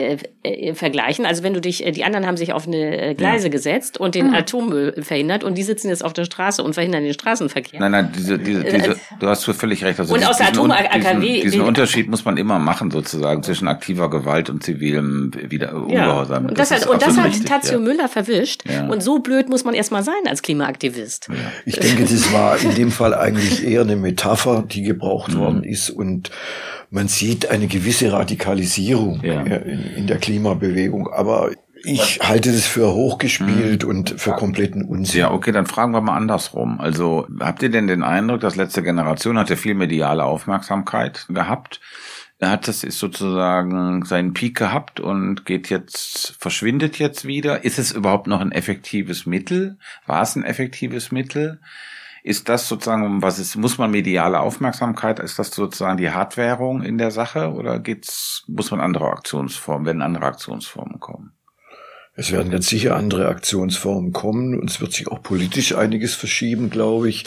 äh, 0.00 0.18
äh, 0.42 0.74
vergleichen. 0.74 1.26
Also 1.26 1.42
wenn 1.42 1.54
du 1.54 1.60
dich, 1.60 1.84
äh, 1.84 1.92
die 1.92 2.04
anderen 2.04 2.26
haben 2.26 2.36
sich 2.36 2.52
auf 2.52 2.66
eine 2.66 3.10
äh, 3.10 3.14
Gleise 3.14 3.46
ja. 3.46 3.50
gesetzt 3.50 3.98
und 3.98 4.14
den 4.14 4.28
mhm. 4.28 4.34
Atommüll 4.34 5.02
verhindert 5.02 5.44
und 5.44 5.56
die 5.56 5.62
sitzen 5.62 5.88
jetzt 5.88 6.04
auf 6.04 6.12
der 6.12 6.24
Straße 6.24 6.62
und 6.62 6.74
verhindern 6.74 7.02
den 7.04 7.12
Straßenverkehr. 7.12 7.80
Nein, 7.80 7.92
nein, 7.92 8.12
diese, 8.16 8.38
diese, 8.38 8.66
äh, 8.66 8.72
diese 8.72 8.96
du 9.18 9.28
hast 9.28 9.44
völlig 9.44 9.84
recht. 9.84 10.00
Also 10.00 10.14
und 10.14 10.26
aus 10.26 10.38
der 10.38 10.48
Atom-AKW. 10.48 11.20
Diesen, 11.20 11.42
diesen 11.42 11.60
Unterschied 11.60 12.08
muss 12.08 12.24
man 12.24 12.36
immer 12.36 12.58
machen 12.58 12.90
sozusagen 12.90 13.42
zwischen 13.42 13.68
aktiver 13.68 14.08
Gewalt 14.10 14.50
und 14.50 14.62
zivilem 14.62 15.32
wieder 15.34 15.74
Ungehorsam. 15.74 16.44
Ja. 16.44 16.48
Und 16.48 16.58
das, 16.58 16.70
das, 16.70 16.82
hat, 16.82 16.88
und 16.88 17.02
das 17.02 17.16
hat 17.18 17.46
Tazio 17.46 17.78
ja. 17.78 17.84
Müller 17.84 18.08
verwischt. 18.08 18.62
Ja. 18.68 18.86
Und 18.86 19.02
so 19.02 19.18
blöd 19.18 19.48
muss 19.48 19.64
man 19.64 19.74
erstmal 19.74 20.02
sein 20.02 20.14
als 20.26 20.42
Klimaaktivist. 20.42 21.28
Ja. 21.28 21.34
Ich 21.66 21.78
denke, 21.78 22.02
das 22.02 22.32
war 22.32 22.58
in 22.60 22.74
dem 22.74 22.90
Fall 22.90 23.14
eigentlich 23.14 23.64
eher 23.66 23.82
eine 23.82 23.96
Metapher, 23.96 24.64
die 24.66 24.82
gebraucht 24.82 25.34
mhm. 25.34 25.38
worden 25.38 25.64
ist 25.64 25.90
und 25.90 26.30
man 26.90 27.08
sieht 27.08 27.50
eine 27.50 27.68
gewisse 27.68 28.12
Radikalisierung 28.12 29.22
ja. 29.22 29.40
in, 29.42 29.94
in, 29.96 30.06
der 30.06 30.18
Klimabewegung, 30.18 31.08
aber 31.08 31.52
ich 31.82 32.20
halte 32.20 32.52
das 32.52 32.66
für 32.66 32.92
hochgespielt 32.92 33.84
mhm. 33.84 33.88
und 33.88 34.20
für 34.20 34.32
kompletten 34.32 34.84
Unsinn. 34.84 35.20
Ja, 35.20 35.30
okay, 35.30 35.52
dann 35.52 35.66
fragen 35.66 35.92
wir 35.92 36.00
mal 36.00 36.16
andersrum. 36.16 36.80
Also 36.80 37.26
habt 37.38 37.62
ihr 37.62 37.70
denn 37.70 37.86
den 37.86 38.02
Eindruck, 38.02 38.40
dass 38.40 38.56
letzte 38.56 38.82
Generation 38.82 39.38
hatte 39.38 39.56
viel 39.56 39.74
mediale 39.74 40.24
Aufmerksamkeit 40.24 41.26
gehabt? 41.28 41.80
Er 42.38 42.50
hat 42.50 42.68
das 42.68 42.84
ist 42.84 42.98
sozusagen 42.98 44.04
seinen 44.04 44.32
Peak 44.32 44.56
gehabt 44.56 44.98
und 44.98 45.44
geht 45.44 45.68
jetzt, 45.68 46.36
verschwindet 46.38 46.98
jetzt 46.98 47.26
wieder. 47.26 47.64
Ist 47.64 47.78
es 47.78 47.92
überhaupt 47.92 48.26
noch 48.26 48.40
ein 48.40 48.52
effektives 48.52 49.26
Mittel? 49.26 49.78
War 50.06 50.22
es 50.22 50.36
ein 50.36 50.44
effektives 50.44 51.12
Mittel? 51.12 51.60
Ist 52.22 52.48
das 52.48 52.68
sozusagen, 52.68 53.22
was 53.22 53.38
ist, 53.38 53.56
muss 53.56 53.78
man 53.78 53.90
mediale 53.90 54.40
Aufmerksamkeit, 54.40 55.20
ist 55.20 55.38
das 55.38 55.50
sozusagen 55.50 55.96
die 55.96 56.10
Hardwährung 56.10 56.82
in 56.82 56.98
der 56.98 57.10
Sache 57.10 57.52
oder 57.52 57.78
geht's, 57.78 58.44
muss 58.46 58.70
man 58.70 58.80
andere 58.80 59.06
Aktionsformen, 59.06 59.86
werden 59.86 60.02
andere 60.02 60.26
Aktionsformen 60.26 61.00
kommen? 61.00 61.32
Es 62.14 62.32
werden 62.32 62.50
ganz 62.50 62.68
sicher 62.68 62.96
andere 62.96 63.28
Aktionsformen 63.28 64.12
kommen 64.12 64.58
und 64.58 64.68
es 64.68 64.80
wird 64.80 64.92
sich 64.92 65.08
auch 65.08 65.22
politisch 65.22 65.74
einiges 65.74 66.14
verschieben, 66.14 66.68
glaube 66.68 67.08
ich. 67.08 67.24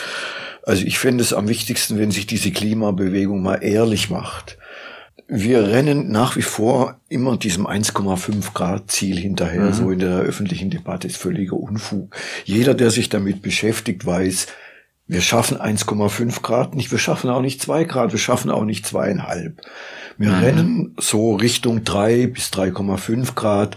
Also 0.62 0.86
ich 0.86 1.00
fände 1.00 1.24
es 1.24 1.34
am 1.34 1.48
wichtigsten, 1.48 1.98
wenn 1.98 2.12
sich 2.12 2.28
diese 2.28 2.52
Klimabewegung 2.52 3.42
mal 3.42 3.64
ehrlich 3.64 4.12
macht. 4.12 4.58
Wir 5.28 5.68
rennen 5.68 6.12
nach 6.12 6.36
wie 6.36 6.44
vor 6.44 7.00
immer 7.10 7.38
diesem 7.38 7.66
1,5 7.66 8.54
Grad 8.54 8.92
Ziel 8.92 9.18
hinterher, 9.18 9.62
mhm. 9.64 9.74
so 9.74 9.90
in 9.90 10.00
der 10.00 10.20
öffentlichen 10.20 10.70
Debatte 10.70 11.08
ist 11.08 11.18
völliger 11.18 11.56
Unfug. 11.56 12.16
Jeder, 12.46 12.76
der 12.76 12.92
sich 12.92 13.10
damit 13.10 13.42
beschäftigt, 13.42 14.06
weiß, 14.06 14.48
wir 15.08 15.22
schaffen 15.22 15.58
1,5 15.58 16.42
Grad 16.42 16.76
nicht, 16.76 16.92
wir 16.92 16.98
schaffen 16.98 17.30
auch 17.30 17.42
nicht 17.42 17.62
zwei 17.62 17.84
Grad, 17.84 18.12
wir 18.12 18.20
schaffen 18.20 18.50
auch 18.50 18.64
nicht 18.64 18.86
zweieinhalb. 18.86 19.62
Wir 20.18 20.30
mhm. 20.30 20.44
rennen 20.44 20.96
so 21.00 21.36
Richtung 21.36 21.84
drei 21.84 22.28
bis 22.28 22.50
3,5 22.50 23.36
Grad. 23.36 23.76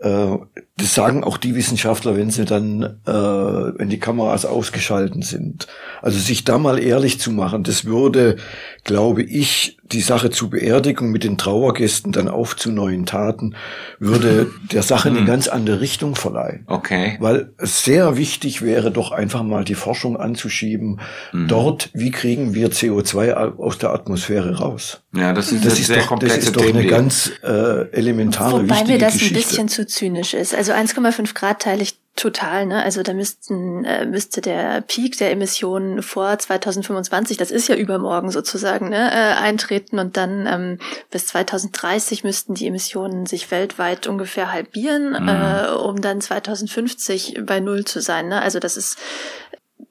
Äh, 0.00 0.36
das 0.76 0.94
sagen 0.94 1.24
auch 1.24 1.36
die 1.36 1.54
Wissenschaftler, 1.54 2.16
wenn 2.16 2.30
sie 2.30 2.44
dann, 2.44 2.82
äh, 3.06 3.12
wenn 3.12 3.88
die 3.88 4.00
Kameras 4.00 4.44
ausgeschalten 4.44 5.22
sind. 5.22 5.66
Also 6.02 6.18
sich 6.18 6.44
da 6.44 6.58
mal 6.58 6.78
ehrlich 6.78 7.20
zu 7.20 7.30
machen, 7.30 7.62
das 7.62 7.84
würde, 7.84 8.36
glaube 8.84 9.22
ich, 9.22 9.75
die 9.92 10.00
Sache 10.00 10.30
zu 10.30 10.50
beerdigen 10.50 11.10
mit 11.10 11.24
den 11.24 11.38
Trauergästen 11.38 12.12
dann 12.12 12.28
auf 12.28 12.56
zu 12.56 12.72
neuen 12.72 13.06
Taten, 13.06 13.54
würde 13.98 14.50
der 14.72 14.82
Sache 14.82 15.08
eine 15.08 15.20
hm. 15.20 15.26
ganz 15.26 15.48
andere 15.48 15.80
Richtung 15.80 16.16
verleihen. 16.16 16.64
Okay. 16.66 17.16
Weil 17.20 17.52
es 17.58 17.84
sehr 17.84 18.16
wichtig 18.16 18.62
wäre, 18.62 18.90
doch 18.90 19.12
einfach 19.12 19.42
mal 19.42 19.64
die 19.64 19.74
Forschung 19.74 20.16
anzuschieben. 20.16 21.00
Mhm. 21.32 21.48
Dort, 21.48 21.90
wie 21.94 22.10
kriegen 22.10 22.54
wir 22.54 22.70
CO2 22.70 23.56
aus 23.58 23.78
der 23.78 23.90
Atmosphäre 23.90 24.58
raus? 24.58 25.02
Ja, 25.14 25.32
das 25.32 25.52
ist, 25.52 25.64
das 25.64 25.78
ist 25.78 25.86
sehr 25.86 26.02
doch, 26.02 26.18
Das 26.18 26.36
ist 26.36 26.56
doch 26.56 26.66
eine 26.66 26.86
ganz 26.86 27.32
äh, 27.42 27.90
elementare, 27.92 28.62
Wobei 28.62 28.70
wichtige 28.70 28.92
mir 28.92 28.98
das 28.98 29.14
Geschichte. 29.14 29.34
ein 29.34 29.42
bisschen 29.42 29.68
zu 29.68 29.86
zynisch 29.86 30.34
ist. 30.34 30.54
Also 30.54 30.72
1,5 30.72 31.34
Grad 31.34 31.62
teile 31.62 31.82
ich 31.82 31.96
total, 32.16 32.66
ne? 32.66 32.82
Also 32.82 33.02
da 33.02 33.12
müssten, 33.12 33.84
äh, 33.84 34.06
müsste 34.06 34.40
der 34.40 34.80
Peak 34.80 35.18
der 35.18 35.30
Emissionen 35.30 36.02
vor 36.02 36.38
2025, 36.38 37.36
das 37.36 37.50
ist 37.50 37.68
ja 37.68 37.76
übermorgen 37.76 38.30
sozusagen, 38.30 38.88
ne, 38.88 39.10
äh, 39.10 39.34
eintreten 39.34 39.98
und 39.98 40.16
dann 40.16 40.46
ähm, 40.46 40.78
bis 41.10 41.26
2030 41.28 42.24
müssten 42.24 42.54
die 42.54 42.66
Emissionen 42.66 43.26
sich 43.26 43.50
weltweit 43.50 44.06
ungefähr 44.06 44.50
halbieren, 44.50 45.10
mhm. 45.10 45.28
äh, 45.28 45.68
um 45.70 46.00
dann 46.00 46.20
2050 46.20 47.42
bei 47.44 47.60
Null 47.60 47.84
zu 47.84 48.00
sein. 48.00 48.28
Ne? 48.28 48.40
Also 48.40 48.58
das 48.58 48.76
ist 48.76 48.98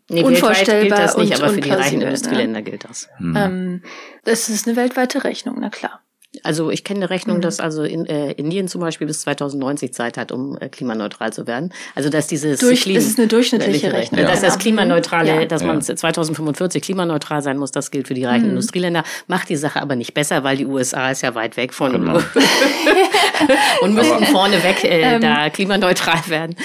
Nee, 0.07 0.21
unvorstellbar 0.21 0.81
gilt 0.81 0.91
das 0.91 1.17
nicht, 1.17 1.41
aber 1.41 1.49
für 1.51 1.61
die 1.61 1.71
reichen 1.71 1.99
ne? 1.99 2.05
Industrieländer 2.05 2.59
ne? 2.59 2.63
gilt 2.63 2.83
das. 2.83 3.09
Mhm. 3.17 3.35
Ähm, 3.35 3.83
das 4.23 4.49
ist 4.49 4.67
eine 4.67 4.75
weltweite 4.75 5.23
Rechnung, 5.23 5.57
na 5.59 5.69
klar. 5.69 6.04
Also 6.45 6.69
ich 6.69 6.83
kenne 6.83 6.99
eine 6.99 7.09
Rechnung, 7.09 7.37
mhm. 7.37 7.41
dass 7.41 7.59
also 7.59 7.83
in, 7.83 8.05
äh, 8.05 8.31
Indien 8.33 8.67
zum 8.67 8.81
Beispiel 8.81 9.07
bis 9.07 9.21
2090 9.21 9.93
Zeit 9.93 10.17
hat, 10.17 10.31
um 10.31 10.57
äh, 10.59 10.69
klimaneutral 10.69 11.33
zu 11.33 11.47
werden. 11.47 11.73
Also 11.95 12.09
dass 12.09 12.27
dieses 12.27 12.59
Durch, 12.59 12.83
Klima, 12.83 12.99
das 12.99 13.07
ist 13.07 13.17
eine 13.17 13.27
durchschnittliche 13.27 13.91
Rechnung. 13.91 14.21
Ja. 14.21 14.27
Dass 14.27 14.41
das 14.41 14.59
klimaneutrale, 14.59 15.41
ja. 15.41 15.45
dass 15.45 15.63
man 15.63 15.81
2045 15.81 16.83
klimaneutral 16.83 17.41
sein 17.41 17.57
muss, 17.57 17.71
das 17.71 17.91
gilt 17.91 18.07
für 18.07 18.13
die 18.13 18.25
reichen 18.25 18.45
mhm. 18.45 18.51
Industrieländer, 18.51 19.03
macht 19.27 19.49
die 19.49 19.55
Sache 19.55 19.81
aber 19.81 19.95
nicht 19.95 20.13
besser, 20.13 20.43
weil 20.43 20.57
die 20.57 20.65
USA 20.65 21.11
ist 21.11 21.23
ja 21.23 21.33
weit 21.35 21.57
weg 21.57 21.73
von 21.73 21.91
genau. 21.93 22.19
und 23.81 23.93
müssten 23.93 24.25
vorneweg 24.25 24.83
äh, 24.83 25.15
ähm, 25.15 25.21
da 25.21 25.49
klimaneutral 25.49 26.27
werden. 26.27 26.55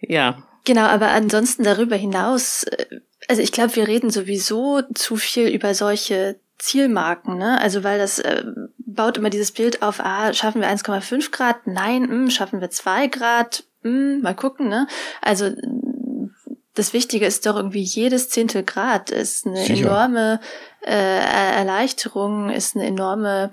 Ja. 0.00 0.42
Genau, 0.64 0.82
aber 0.82 1.08
ansonsten 1.08 1.62
darüber 1.62 1.96
hinaus, 1.96 2.64
äh, 2.64 2.86
also 3.28 3.42
ich 3.42 3.52
glaube, 3.52 3.76
wir 3.76 3.86
reden 3.86 4.10
sowieso 4.10 4.82
zu 4.94 5.16
viel 5.16 5.48
über 5.48 5.74
solche 5.74 6.36
Zielmarken, 6.58 7.36
ne? 7.36 7.60
Also 7.60 7.84
weil 7.84 7.98
das 7.98 8.18
äh, 8.18 8.42
baut 8.86 9.18
immer 9.18 9.30
dieses 9.30 9.52
Bild 9.52 9.82
auf, 9.82 10.00
ah, 10.00 10.32
schaffen 10.32 10.60
wir 10.60 10.70
1,5 10.70 11.30
Grad? 11.30 11.66
Nein, 11.66 12.02
mh, 12.02 12.08
hm, 12.08 12.30
schaffen 12.30 12.60
wir 12.60 12.70
2 12.70 13.08
Grad? 13.08 13.64
Mh, 13.82 13.90
hm, 13.90 14.20
mal 14.22 14.34
gucken, 14.34 14.68
ne? 14.68 14.86
Also 15.20 15.50
das 16.76 16.92
Wichtige 16.92 17.26
ist 17.26 17.46
doch 17.46 17.56
irgendwie 17.56 17.82
jedes 17.82 18.28
Zehntel 18.28 18.62
Grad 18.62 19.10
ist 19.10 19.46
eine 19.46 19.64
Sicher. 19.64 19.86
enorme 19.86 20.40
äh, 20.82 20.92
Erleichterung, 20.92 22.50
ist 22.50 22.76
eine 22.76 22.86
enorme, 22.86 23.50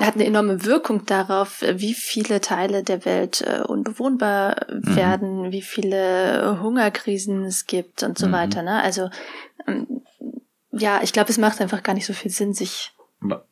hat 0.00 0.14
eine 0.14 0.24
enorme 0.24 0.64
Wirkung 0.64 1.04
darauf, 1.04 1.62
wie 1.62 1.92
viele 1.92 2.40
Teile 2.40 2.82
der 2.82 3.04
Welt 3.04 3.42
äh, 3.42 3.60
unbewohnbar 3.60 4.66
mhm. 4.68 4.96
werden, 4.96 5.52
wie 5.52 5.62
viele 5.62 6.58
Hungerkrisen 6.62 7.44
es 7.44 7.66
gibt 7.66 8.02
und 8.02 8.18
so 8.18 8.28
mhm. 8.28 8.32
weiter. 8.32 8.62
Ne? 8.62 8.82
Also 8.82 9.10
ähm, 9.66 10.02
ja, 10.72 11.00
ich 11.02 11.12
glaube, 11.12 11.30
es 11.30 11.38
macht 11.38 11.60
einfach 11.60 11.82
gar 11.82 11.92
nicht 11.92 12.06
so 12.06 12.14
viel 12.14 12.30
Sinn, 12.30 12.54
sich 12.54 12.92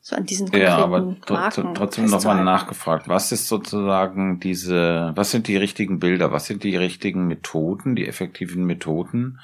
so 0.01 0.17
an 0.17 0.27
diesen 0.27 0.47
konkreten 0.47 0.67
Ja, 0.67 0.79
aber 0.79 1.17
Marken 1.29 1.75
trotzdem 1.75 2.07
nochmal 2.07 2.45
nachgefragt. 2.45 3.09
Was 3.09 3.33
ist 3.33 3.49
sozusagen 3.49 4.41
diese, 4.41 5.13
was 5.15 5.31
sind 5.31 5.49
die 5.49 5.57
richtigen 5.57 5.99
Bilder, 5.99 6.33
was 6.33 6.47
sind 6.47 6.65
die 6.65 6.77
richtigen 6.77 7.27
Methoden, 7.27 7.97
die 7.97 8.07
effektiven 8.07 8.65
Methoden, 8.65 9.41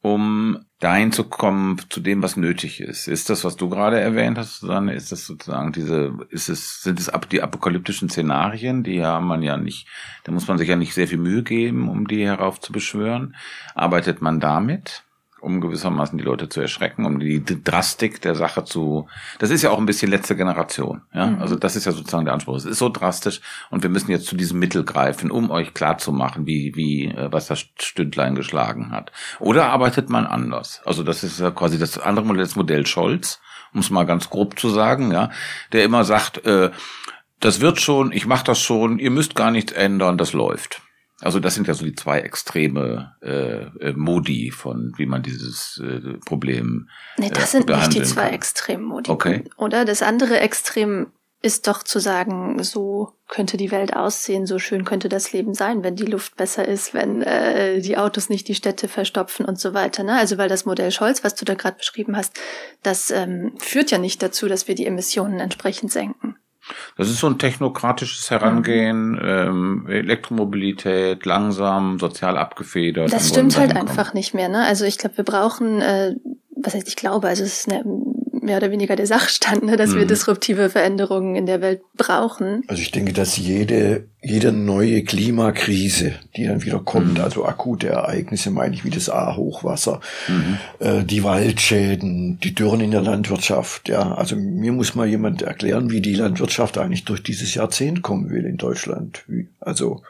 um 0.00 0.64
dahin 0.80 1.10
zu 1.10 1.24
kommen 1.24 1.80
zu 1.88 2.00
dem, 2.00 2.22
was 2.22 2.36
nötig 2.36 2.80
ist? 2.80 3.08
Ist 3.08 3.30
das, 3.30 3.44
was 3.44 3.56
du 3.56 3.68
gerade 3.68 3.98
erwähnt 3.98 4.38
hast, 4.38 4.60
Susanne? 4.60 4.94
Ist 4.94 5.10
das 5.10 5.26
sozusagen 5.26 5.72
diese, 5.72 6.12
ist 6.30 6.48
es, 6.48 6.82
sind 6.82 7.00
es 7.00 7.10
die 7.30 7.42
apokalyptischen 7.42 8.08
Szenarien, 8.08 8.84
die 8.84 8.94
ja 8.94 9.20
man 9.20 9.42
ja 9.42 9.56
nicht, 9.56 9.88
da 10.24 10.32
muss 10.32 10.46
man 10.46 10.58
sich 10.58 10.68
ja 10.68 10.76
nicht 10.76 10.94
sehr 10.94 11.08
viel 11.08 11.18
Mühe 11.18 11.42
geben, 11.42 11.88
um 11.88 12.06
die 12.06 12.24
heraufzubeschwören. 12.24 13.34
Arbeitet 13.74 14.22
man 14.22 14.40
damit? 14.40 15.04
Um 15.40 15.60
gewissermaßen 15.60 16.18
die 16.18 16.24
Leute 16.24 16.48
zu 16.48 16.60
erschrecken, 16.60 17.04
um 17.04 17.18
die 17.18 17.42
Drastik 17.44 18.20
der 18.20 18.34
Sache 18.34 18.64
zu. 18.64 19.08
Das 19.38 19.50
ist 19.50 19.62
ja 19.62 19.70
auch 19.70 19.78
ein 19.78 19.86
bisschen 19.86 20.10
letzte 20.10 20.36
Generation. 20.36 21.02
Ja, 21.12 21.26
mhm. 21.26 21.40
also 21.40 21.56
das 21.56 21.76
ist 21.76 21.84
ja 21.84 21.92
sozusagen 21.92 22.24
der 22.24 22.34
Anspruch. 22.34 22.56
Es 22.56 22.64
ist 22.64 22.78
so 22.78 22.88
drastisch 22.88 23.40
und 23.70 23.82
wir 23.82 23.90
müssen 23.90 24.10
jetzt 24.10 24.26
zu 24.26 24.36
diesem 24.36 24.58
Mittel 24.58 24.84
greifen, 24.84 25.30
um 25.30 25.50
euch 25.50 25.74
klar 25.74 25.98
zu 25.98 26.12
machen, 26.12 26.46
wie 26.46 26.72
wie 26.74 27.06
äh, 27.06 27.28
was 27.30 27.46
das 27.46 27.64
Stündlein 27.78 28.34
geschlagen 28.34 28.90
hat. 28.90 29.12
Oder 29.38 29.66
arbeitet 29.70 30.10
man 30.10 30.26
anders? 30.26 30.80
Also 30.84 31.02
das 31.02 31.22
ist 31.22 31.40
ja 31.40 31.50
quasi 31.50 31.78
das 31.78 31.98
andere 31.98 32.26
Modell, 32.26 32.44
das 32.44 32.56
Modell 32.56 32.86
Scholz, 32.86 33.40
um 33.72 33.80
es 33.80 33.90
mal 33.90 34.04
ganz 34.04 34.30
grob 34.30 34.58
zu 34.58 34.68
sagen, 34.70 35.12
ja, 35.12 35.30
der 35.72 35.84
immer 35.84 36.04
sagt, 36.04 36.44
äh, 36.46 36.70
das 37.40 37.60
wird 37.60 37.80
schon, 37.80 38.12
ich 38.12 38.26
mache 38.26 38.44
das 38.44 38.60
schon, 38.60 38.98
ihr 38.98 39.10
müsst 39.10 39.34
gar 39.34 39.50
nichts 39.50 39.72
ändern, 39.72 40.18
das 40.18 40.32
läuft. 40.32 40.82
Also 41.20 41.40
das 41.40 41.54
sind 41.54 41.66
ja 41.66 41.74
so 41.74 41.84
die 41.84 41.94
zwei 41.94 42.20
extreme 42.20 43.16
äh, 43.22 43.64
äh, 43.88 43.92
Modi 43.92 44.52
von, 44.52 44.92
wie 44.96 45.06
man 45.06 45.22
dieses 45.22 45.82
äh, 45.84 46.18
Problem. 46.24 46.88
Nee, 47.16 47.30
das 47.30 47.54
äh, 47.54 47.58
sind 47.58 47.68
nicht 47.68 47.94
die 47.94 48.02
zwei 48.02 48.30
extremen 48.30 48.84
Modi. 48.84 49.10
Okay. 49.10 49.44
Oder 49.56 49.84
das 49.84 50.02
andere 50.02 50.38
Extrem 50.38 51.08
ist 51.40 51.68
doch 51.68 51.84
zu 51.84 52.00
sagen, 52.00 52.62
so 52.64 53.12
könnte 53.28 53.56
die 53.56 53.70
Welt 53.70 53.94
aussehen, 53.94 54.46
so 54.46 54.58
schön 54.58 54.84
könnte 54.84 55.08
das 55.08 55.32
Leben 55.32 55.54
sein, 55.54 55.84
wenn 55.84 55.94
die 55.94 56.06
Luft 56.06 56.36
besser 56.36 56.66
ist, 56.66 56.94
wenn 56.94 57.22
äh, 57.22 57.80
die 57.80 57.96
Autos 57.96 58.28
nicht 58.28 58.48
die 58.48 58.56
Städte 58.56 58.88
verstopfen 58.88 59.46
und 59.46 59.58
so 59.60 59.72
weiter. 59.72 60.02
Ne? 60.02 60.14
Also 60.14 60.36
weil 60.36 60.48
das 60.48 60.64
Modell 60.64 60.90
Scholz, 60.90 61.22
was 61.22 61.36
du 61.36 61.44
da 61.44 61.54
gerade 61.54 61.76
beschrieben 61.76 62.16
hast, 62.16 62.38
das 62.82 63.10
ähm, 63.10 63.54
führt 63.58 63.92
ja 63.92 63.98
nicht 63.98 64.20
dazu, 64.22 64.48
dass 64.48 64.66
wir 64.66 64.74
die 64.74 64.86
Emissionen 64.86 65.38
entsprechend 65.38 65.92
senken. 65.92 66.36
Das 66.96 67.08
ist 67.08 67.18
so 67.18 67.26
ein 67.26 67.38
technokratisches 67.38 68.30
Herangehen, 68.30 69.12
mhm. 69.12 69.20
ähm, 69.22 69.86
Elektromobilität, 69.88 71.24
langsam, 71.26 71.98
sozial 71.98 72.36
abgefedert. 72.36 73.12
Das 73.12 73.28
stimmt 73.28 73.56
halt 73.58 73.76
einfach 73.76 74.14
nicht 74.14 74.34
mehr. 74.34 74.48
Ne? 74.48 74.64
Also 74.64 74.84
ich 74.84 74.98
glaube, 74.98 75.18
wir 75.18 75.24
brauchen, 75.24 75.80
äh, 75.80 76.14
was 76.56 76.74
heißt 76.74 76.88
ich 76.88 76.96
glaube, 76.96 77.28
also 77.28 77.42
es 77.44 77.60
ist 77.60 77.72
eine 77.72 77.84
mehr 78.48 78.56
oder 78.56 78.70
weniger 78.70 78.96
der 78.96 79.06
Sachstand, 79.06 79.62
ne, 79.62 79.76
dass 79.76 79.90
mhm. 79.90 79.98
wir 79.98 80.06
disruptive 80.06 80.70
Veränderungen 80.70 81.36
in 81.36 81.46
der 81.46 81.60
Welt 81.60 81.82
brauchen. 81.96 82.64
Also 82.66 82.80
ich 82.82 82.90
denke, 82.90 83.12
dass 83.12 83.36
jede, 83.36 84.06
jede 84.22 84.52
neue 84.52 85.04
Klimakrise, 85.04 86.14
die 86.34 86.46
dann 86.46 86.64
wieder 86.64 86.80
kommt, 86.80 87.18
mhm. 87.18 87.24
also 87.24 87.44
akute 87.44 87.88
Ereignisse, 87.88 88.50
meine 88.50 88.74
ich, 88.74 88.84
wie 88.84 88.90
das 88.90 89.10
A-Hochwasser, 89.10 90.00
mhm. 90.26 90.58
äh, 90.80 91.04
die 91.04 91.22
Waldschäden, 91.22 92.40
die 92.40 92.54
Dürren 92.54 92.80
in 92.80 92.90
der 92.90 93.02
Landwirtschaft, 93.02 93.88
ja, 93.88 94.14
also 94.14 94.34
mir 94.34 94.72
muss 94.72 94.94
mal 94.94 95.06
jemand 95.06 95.42
erklären, 95.42 95.90
wie 95.90 96.00
die 96.00 96.14
Landwirtschaft 96.14 96.78
eigentlich 96.78 97.04
durch 97.04 97.22
dieses 97.22 97.54
Jahrzehnt 97.54 98.02
kommen 98.02 98.30
will 98.30 98.46
in 98.46 98.56
Deutschland. 98.56 99.24
Wie, 99.28 99.46
also, 99.60 100.02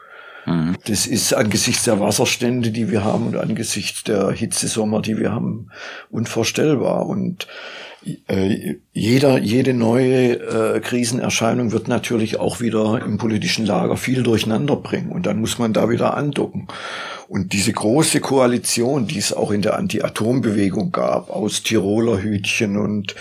mhm. 0.45 0.75
das 0.85 1.05
ist 1.05 1.33
angesichts 1.33 1.83
der 1.83 1.99
Wasserstände, 1.99 2.71
die 2.71 2.91
wir 2.91 3.03
haben 3.03 3.27
und 3.27 3.37
angesichts 3.37 4.03
der 4.03 4.31
Hitzesommer, 4.31 5.01
die 5.01 5.17
wir 5.17 5.31
haben, 5.31 5.69
unvorstellbar. 6.09 7.05
Und 7.05 7.47
äh, 8.27 8.75
jeder, 8.93 9.39
jede 9.39 9.73
neue 9.73 10.33
äh, 10.33 10.79
Krisenerscheinung 10.79 11.71
wird 11.71 11.87
natürlich 11.87 12.39
auch 12.39 12.61
wieder 12.61 13.01
im 13.03 13.17
politischen 13.17 13.65
Lager 13.65 13.97
viel 13.97 14.23
durcheinander 14.23 14.77
bringen 14.77 15.11
und 15.11 15.25
dann 15.25 15.39
muss 15.39 15.59
man 15.59 15.73
da 15.73 15.89
wieder 15.89 16.15
andocken. 16.15 16.67
Und 17.27 17.53
diese 17.53 17.73
große 17.73 18.21
Koalition, 18.21 19.05
die 19.05 19.19
es 19.19 19.33
auch 19.33 19.51
in 19.51 19.61
der 19.61 19.77
Anti-Atom-Bewegung 19.77 20.91
gab, 20.91 21.29
aus 21.29 21.61
Tiroler 21.61 22.21
Hütchen 22.21 22.77
und 22.77 23.15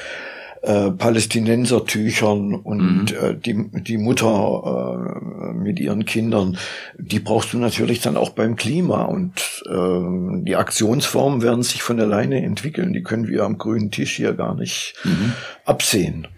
äh, 0.63 0.91
Palästinensertüchern 0.91 2.55
und 2.55 3.13
mhm. 3.13 3.17
äh, 3.21 3.35
die, 3.35 3.71
die 3.83 3.99
Mutter 3.99 5.13
äh, 5.51 5.53
mit 5.55 5.81
ihren 5.81 6.05
Kindern, 6.05 6.59
die 6.99 7.21
brauchst 7.21 7.53
du 7.53 7.59
natürlich 7.59 8.01
dann 8.01 8.17
auch 8.17 8.31
beim 8.31 8.57
Klima. 8.57 9.05
Und 9.05 9.63
äh, 9.67 10.43
die 10.45 10.57
Aktionsformen 10.57 11.43
werden 11.43 11.63
sich 11.63 11.83
von 11.83 12.01
alleine 12.01 12.43
entwickeln. 12.43 12.93
Die 12.93 13.03
können 13.03 13.29
wir 13.29 13.45
am 13.45 13.59
grünen 13.59 13.91
Tisch 13.91 14.17
hier 14.17 14.35
gar 14.35 14.55
nicht 14.55 14.95
mhm. 15.05 15.33
absehen. 15.65 16.29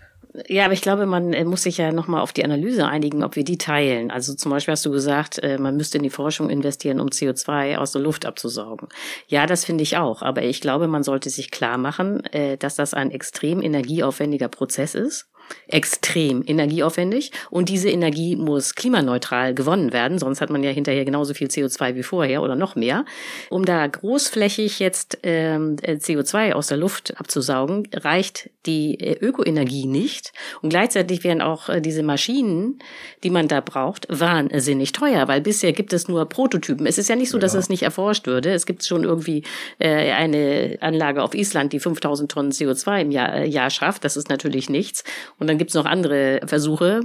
Ja, 0.47 0.64
aber 0.64 0.74
ich 0.74 0.83
glaube, 0.83 1.07
man 1.07 1.33
äh, 1.33 1.45
muss 1.45 1.64
sich 1.64 1.78
ja 1.78 1.91
nochmal 1.91 2.20
auf 2.20 2.33
die 2.33 2.45
Analyse 2.45 2.87
einigen, 2.87 3.24
ob 3.24 3.35
wir 3.35 3.43
die 3.43 3.59
teilen. 3.59 4.11
Also 4.11 4.35
zum 4.35 4.51
Beispiel 4.51 4.72
hast 4.72 4.87
du 4.87 4.91
gesagt, 4.91 5.39
äh, 5.43 5.59
man 5.59 5.76
müsste 5.76 5.99
in 5.99 6.05
die 6.05 6.11
Forschung 6.11 6.51
investieren, 6.51 7.01
um 7.01 7.09
CO2 7.09 7.76
aus 7.76 7.93
der 7.93 8.03
Luft 8.03 8.26
abzusaugen. 8.26 8.89
Ja, 9.26 9.47
das 9.47 9.64
finde 9.64 9.83
ich 9.83 9.97
auch. 9.97 10.22
Aber 10.22 10.43
ich 10.43 10.61
glaube, 10.61 10.87
man 10.87 11.03
sollte 11.03 11.31
sich 11.31 11.51
klar 11.51 11.78
machen, 11.78 12.24
äh, 12.26 12.57
dass 12.57 12.76
das 12.76 12.95
ein 12.95 13.11
extrem 13.11 13.61
energieaufwendiger 13.61 14.49
Prozess 14.49 14.95
ist 14.95 15.31
extrem 15.68 16.42
energieaufwendig 16.46 17.32
und 17.51 17.68
diese 17.68 17.90
Energie 17.90 18.36
muss 18.36 18.74
klimaneutral 18.74 19.55
gewonnen 19.55 19.92
werden, 19.92 20.18
sonst 20.18 20.40
hat 20.40 20.51
man 20.51 20.62
ja 20.62 20.70
hinterher 20.70 21.05
genauso 21.05 21.34
viel 21.34 21.48
CO2 21.48 21.94
wie 21.94 22.03
vorher 22.03 22.42
oder 22.42 22.57
noch 22.57 22.76
mehr. 22.76 23.05
Um 23.51 23.64
da 23.64 23.86
großflächig 23.86 24.78
jetzt 24.78 25.18
ähm, 25.22 25.76
CO2 25.76 26.53
aus 26.53 26.68
der 26.68 26.76
Luft 26.76 27.14
abzusaugen, 27.18 27.88
reicht 27.94 28.51
die 28.66 28.98
äh, 29.01 29.18
Ökoenergie 29.20 29.86
nicht 29.86 30.32
und 30.62 30.70
gleichzeitig 30.70 31.24
werden 31.24 31.42
auch 31.42 31.68
äh, 31.68 31.80
diese 31.80 32.03
Maschinen, 32.03 32.78
die 33.22 33.30
man 33.30 33.48
da 33.48 33.61
braucht, 33.61 34.07
wahnsinnig 34.09 34.92
teuer, 34.92 35.28
weil 35.28 35.40
bisher 35.40 35.72
gibt 35.72 35.92
es 35.92 36.09
nur 36.09 36.26
Prototypen. 36.26 36.86
Es 36.86 36.98
ist 36.98 37.09
ja 37.09 37.16
nicht 37.16 37.30
so, 37.30 37.38
dass 37.38 37.55
ja. 37.55 37.61
es 37.61 37.68
nicht 37.68 37.82
erforscht 37.82 38.26
würde. 38.26 38.53
Es 38.53 38.66
gibt 38.66 38.84
schon 38.84 39.05
irgendwie 39.05 39.44
äh, 39.78 40.12
eine 40.12 40.78
Anlage 40.80 41.22
auf 41.22 41.34
Island, 41.34 41.72
die 41.72 41.80
5000 41.80 42.30
Tonnen 42.30 42.53
CO2 42.53 43.03
im 43.03 43.11
Jahr, 43.11 43.34
äh, 43.34 43.46
Jahr 43.46 43.70
schafft. 43.70 44.05
Das 44.05 44.16
ist 44.16 44.28
natürlich 44.28 44.68
nichts. 44.68 45.05
Und 45.41 45.49
dann 45.49 45.59
gibt's 45.59 45.74
noch 45.74 45.86
andere 45.86 46.41
Versuche. 46.47 47.01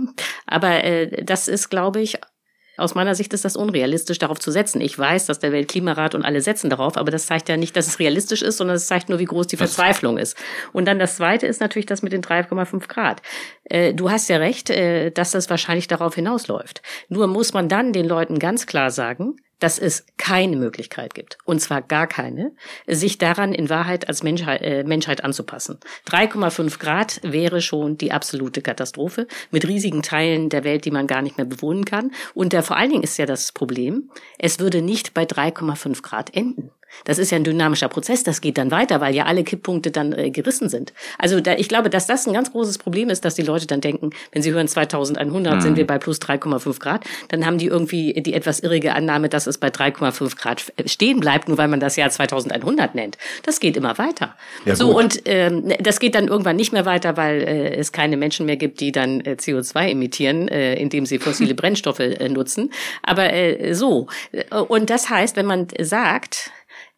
Aber 0.46 0.84
äh, 0.84 1.24
das 1.24 1.48
ist, 1.48 1.70
glaube 1.70 2.02
ich, 2.02 2.20
aus 2.78 2.94
meiner 2.94 3.16
Sicht 3.16 3.34
ist 3.34 3.46
das 3.46 3.56
unrealistisch, 3.56 4.18
darauf 4.18 4.40
zu 4.40 4.52
setzen. 4.52 4.82
Ich 4.82 4.98
weiß, 4.98 5.28
dass 5.28 5.40
der 5.40 5.52
Weltklimarat 5.52 6.14
und 6.14 6.24
alle 6.24 6.42
setzen 6.42 6.70
darauf, 6.70 6.98
aber 6.98 7.10
das 7.10 7.26
zeigt 7.26 7.48
ja 7.48 7.56
nicht, 7.56 7.76
dass 7.76 7.88
es 7.88 8.00
realistisch 8.00 8.42
ist, 8.42 8.58
sondern 8.58 8.76
es 8.76 8.88
zeigt 8.88 9.08
nur, 9.08 9.20
wie 9.20 9.26
groß 9.26 9.48
die 9.48 9.58
Verzweiflung 9.58 10.18
ist. 10.18 10.38
Und 10.74 10.86
dann 10.86 11.00
das 11.00 11.16
Zweite 11.16 11.48
ist 11.48 11.62
natürlich 11.62 11.86
das 11.86 12.02
mit 12.02 12.12
den 12.12 12.22
3,5 12.22 12.88
Grad. 12.88 13.22
Äh, 13.64 13.94
du 13.94 14.12
hast 14.12 14.28
ja 14.28 14.38
recht, 14.38 14.70
äh, 14.70 15.12
dass 15.12 15.32
das 15.32 15.50
wahrscheinlich 15.50 15.88
darauf 15.88 16.16
hinausläuft. 16.16 16.82
Nur 17.08 17.28
muss 17.28 17.54
man 17.54 17.70
dann 17.70 17.94
den 17.94 18.08
Leuten 18.08 18.40
ganz 18.40 18.68
klar 18.68 18.92
sagen, 18.92 19.38
dass 19.60 19.80
es 19.80 20.06
keine 20.18 20.58
Möglichkeit 20.58 21.14
gibt, 21.14 21.38
und 21.46 21.60
zwar 21.60 21.82
gar 21.82 22.08
keine, 22.08 22.54
sich 22.88 23.18
daran 23.18 23.54
in 23.54 23.70
Wahrheit 23.70 24.08
als 24.08 24.24
Menschheit, 24.24 24.62
äh, 24.62 24.84
Menschheit 24.84 25.24
anzupassen. 25.24 25.80
3,5 26.08 26.80
Grad 26.80 27.20
wäre 27.24 27.62
schon 27.62 27.98
die 27.98 28.12
absolute 28.12 28.62
Katastrophe 28.62 29.28
mit 29.52 29.68
riesigen 29.68 30.02
Teilen 30.02 30.50
der 30.50 30.64
Welt, 30.64 30.86
die 30.86 30.92
man 30.92 31.08
gar 31.08 31.22
nicht 31.22 31.38
mehr 31.38 31.46
bewohnen 31.46 31.86
kann. 31.86 32.12
Und 32.34 32.54
der, 32.54 32.64
vor 32.64 32.78
allen 32.78 32.90
Dingen 32.92 33.04
ist 33.04 33.18
ja 33.18 33.26
das 33.26 33.52
Problem, 33.52 34.10
es 34.38 34.60
würde 34.60 34.82
nicht 34.82 35.14
bei 35.14 35.24
3,5 35.24 36.02
Grad 36.02 36.36
enden. 36.36 36.72
Das 37.04 37.20
ist 37.20 37.32
ja 37.32 37.38
ein 37.38 37.44
dynamischer 37.44 37.90
Prozess, 37.90 38.24
das 38.24 38.42
geht 38.42 38.58
dann 38.58 38.72
weiter, 38.72 39.02
weil 39.02 39.14
ja 39.14 39.26
alle 39.26 39.44
Kipppunkte 39.44 39.92
dann 39.92 40.14
äh, 40.14 40.32
gerissen 40.32 40.70
sind. 40.70 40.94
Also 41.18 41.42
da, 41.42 41.54
ich 41.54 41.68
glaube, 41.68 41.90
dass 41.90 42.08
das 42.08 42.26
ein 42.26 42.34
ganz 42.34 42.52
großes 42.52 42.78
Problem 42.78 43.10
ist, 43.10 43.26
dass 43.26 43.36
die 43.36 43.42
Leute 43.42 43.68
dann 43.68 43.82
denken, 43.82 44.12
wenn 44.32 44.42
sie 44.42 44.52
hören 44.52 44.68
2100 44.68 45.56
mhm. 45.56 45.62
sind 45.62 45.78
wir 45.78 45.86
bei 45.86 45.98
plus 45.98 46.20
3,5 46.20 46.80
Grad, 46.80 47.04
dann 47.28 47.46
haben 47.46 47.58
die 47.58 47.68
irgendwie 47.68 48.14
die 48.22 48.34
etwas 48.34 48.60
irrige 48.60 48.94
Annahme, 48.94 49.30
dass 49.30 49.48
es 49.48 49.58
bei 49.58 49.68
3,5 49.68 50.38
Grad 50.38 50.64
stehen 50.86 51.20
bleibt, 51.20 51.48
nur 51.48 51.58
weil 51.58 51.68
man 51.68 51.80
das 51.80 51.96
Jahr 51.96 52.10
2100 52.10 52.96
nennt. 52.96 53.18
Das 53.44 53.60
geht 53.60 53.78
immer 53.78 53.98
weiter. 53.98 54.36
Ja, 54.66 54.76
so 54.76 54.98
und 54.98 55.22
ähm, 55.26 55.74
das 55.80 56.00
geht 56.00 56.16
dann 56.16 56.28
irgendwann 56.28 56.56
nicht 56.56 56.72
mehr 56.72 56.86
weiter, 56.86 57.18
weil 57.18 57.42
äh, 57.42 57.76
es 57.76 57.92
keine 57.92 58.18
Menschen 58.18 58.46
mehr 58.46 58.58
gibt, 58.58 58.80
die 58.80 58.92
dann 58.92 59.22
äh, 59.22 59.36
CO2 59.40 59.90
emittieren, 59.90 60.48
äh, 60.48 60.76
indem 60.76 61.06
sie 61.06 61.20
fossile 61.20 61.54
Brennstoffe 61.56 62.00
äh, 62.00 62.30
nutzen. 62.30 62.72
Aber 63.04 63.32
äh, 63.34 63.74
so 63.74 64.08
und 64.68 64.90
das 64.90 65.10
heißt, 65.10 65.36
wenn 65.36 65.46
man 65.46 65.68
sagt 65.80 66.52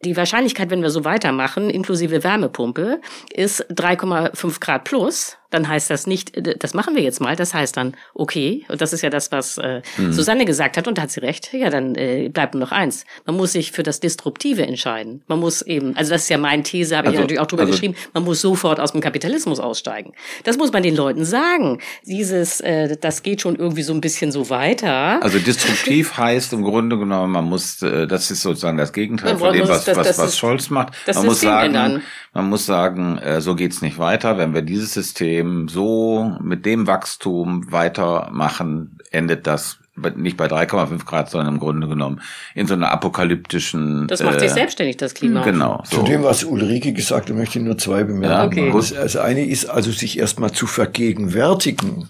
die 0.04 0.16
Wahrscheinlichkeit, 0.16 0.70
wenn 0.70 0.82
wir 0.82 0.90
so 0.90 1.04
weitermachen, 1.04 1.70
inklusive 1.70 2.22
Wärmepumpe, 2.22 3.00
ist 3.32 3.64
3,5 3.72 4.60
Grad 4.60 4.84
plus 4.84 5.37
dann 5.50 5.68
heißt 5.68 5.90
das 5.90 6.06
nicht, 6.06 6.36
äh, 6.36 6.56
das 6.58 6.74
machen 6.74 6.94
wir 6.94 7.02
jetzt 7.02 7.20
mal, 7.20 7.36
das 7.36 7.54
heißt 7.54 7.76
dann, 7.76 7.94
okay, 8.14 8.64
und 8.68 8.80
das 8.80 8.92
ist 8.92 9.02
ja 9.02 9.10
das, 9.10 9.32
was 9.32 9.58
äh, 9.58 9.82
mhm. 9.96 10.12
Susanne 10.12 10.44
gesagt 10.44 10.76
hat, 10.76 10.86
und 10.86 10.98
da 10.98 11.02
hat 11.02 11.10
sie 11.10 11.20
recht, 11.20 11.52
ja, 11.52 11.70
dann 11.70 11.94
äh, 11.94 12.28
bleibt 12.28 12.54
nur 12.54 12.60
noch 12.60 12.72
eins. 12.72 13.04
Man 13.26 13.36
muss 13.36 13.52
sich 13.52 13.72
für 13.72 13.82
das 13.82 14.00
Disruptive 14.00 14.66
entscheiden. 14.66 15.22
Man 15.26 15.40
muss 15.40 15.62
eben, 15.62 15.96
also 15.96 16.12
das 16.12 16.22
ist 16.22 16.28
ja 16.28 16.38
meine 16.38 16.62
These, 16.62 16.96
habe 16.96 17.08
also, 17.08 17.16
ich 17.16 17.20
natürlich 17.20 17.40
auch 17.40 17.46
drüber 17.46 17.62
also, 17.62 17.72
geschrieben, 17.72 17.94
man 18.12 18.24
muss 18.24 18.40
sofort 18.40 18.80
aus 18.80 18.92
dem 18.92 19.00
Kapitalismus 19.00 19.60
aussteigen. 19.60 20.12
Das 20.44 20.58
muss 20.58 20.72
man 20.72 20.82
den 20.82 20.96
Leuten 20.96 21.24
sagen. 21.24 21.80
Dieses, 22.04 22.60
äh, 22.60 22.96
das 23.00 23.22
geht 23.22 23.40
schon 23.40 23.56
irgendwie 23.56 23.82
so 23.82 23.92
ein 23.92 24.00
bisschen 24.00 24.32
so 24.32 24.50
weiter. 24.50 25.22
Also 25.22 25.38
disruptiv 25.38 26.16
heißt 26.16 26.52
im 26.52 26.62
Grunde 26.62 26.98
genommen, 26.98 27.32
man 27.32 27.44
muss, 27.44 27.82
äh, 27.82 28.06
das 28.06 28.30
ist 28.30 28.42
sozusagen 28.42 28.76
das 28.76 28.92
Gegenteil 28.92 29.32
man 29.32 29.38
von 29.38 29.52
dem, 29.52 29.68
was, 29.68 29.84
das, 29.84 29.96
was, 29.96 30.06
das 30.08 30.18
was 30.18 30.28
ist, 30.30 30.38
Scholz 30.38 30.70
macht. 30.70 30.92
Man 31.12 31.26
muss 31.26 31.40
sagen, 31.40 32.02
man 32.34 32.48
muss 32.48 32.66
sagen, 32.66 33.18
äh, 33.18 33.40
so 33.40 33.54
geht's 33.54 33.82
nicht 33.82 33.98
weiter, 33.98 34.38
wenn 34.38 34.54
wir 34.54 34.62
dieses 34.62 34.92
System 34.92 35.37
dem 35.38 35.68
so, 35.68 36.36
mit 36.42 36.66
dem 36.66 36.86
Wachstum 36.86 37.70
weitermachen, 37.70 38.98
endet 39.10 39.46
das 39.46 39.78
nicht 40.16 40.36
bei 40.36 40.46
3,5 40.46 41.04
Grad, 41.04 41.30
sondern 41.30 41.54
im 41.54 41.60
Grunde 41.60 41.88
genommen 41.88 42.20
in 42.54 42.66
so 42.66 42.74
einer 42.74 42.92
apokalyptischen. 42.92 44.06
Das 44.06 44.22
macht 44.22 44.36
äh, 44.36 44.40
sich 44.40 44.52
selbstständig, 44.52 44.96
das 44.96 45.14
Klima. 45.14 45.42
Genau. 45.42 45.82
So. 45.84 45.98
Zu 45.98 46.02
dem, 46.04 46.22
was 46.22 46.44
Ulrike 46.44 46.92
gesagt 46.92 47.28
hat, 47.28 47.36
möchte 47.36 47.58
ich 47.58 47.64
nur 47.64 47.78
zwei 47.78 48.04
bemerken. 48.04 48.58
Ja, 48.58 48.64
okay. 48.64 48.72
Das, 48.72 48.94
das 48.94 49.16
eine 49.16 49.44
ist 49.44 49.66
also, 49.66 49.90
sich 49.90 50.18
erstmal 50.18 50.52
zu 50.52 50.66
vergegenwärtigen, 50.66 52.08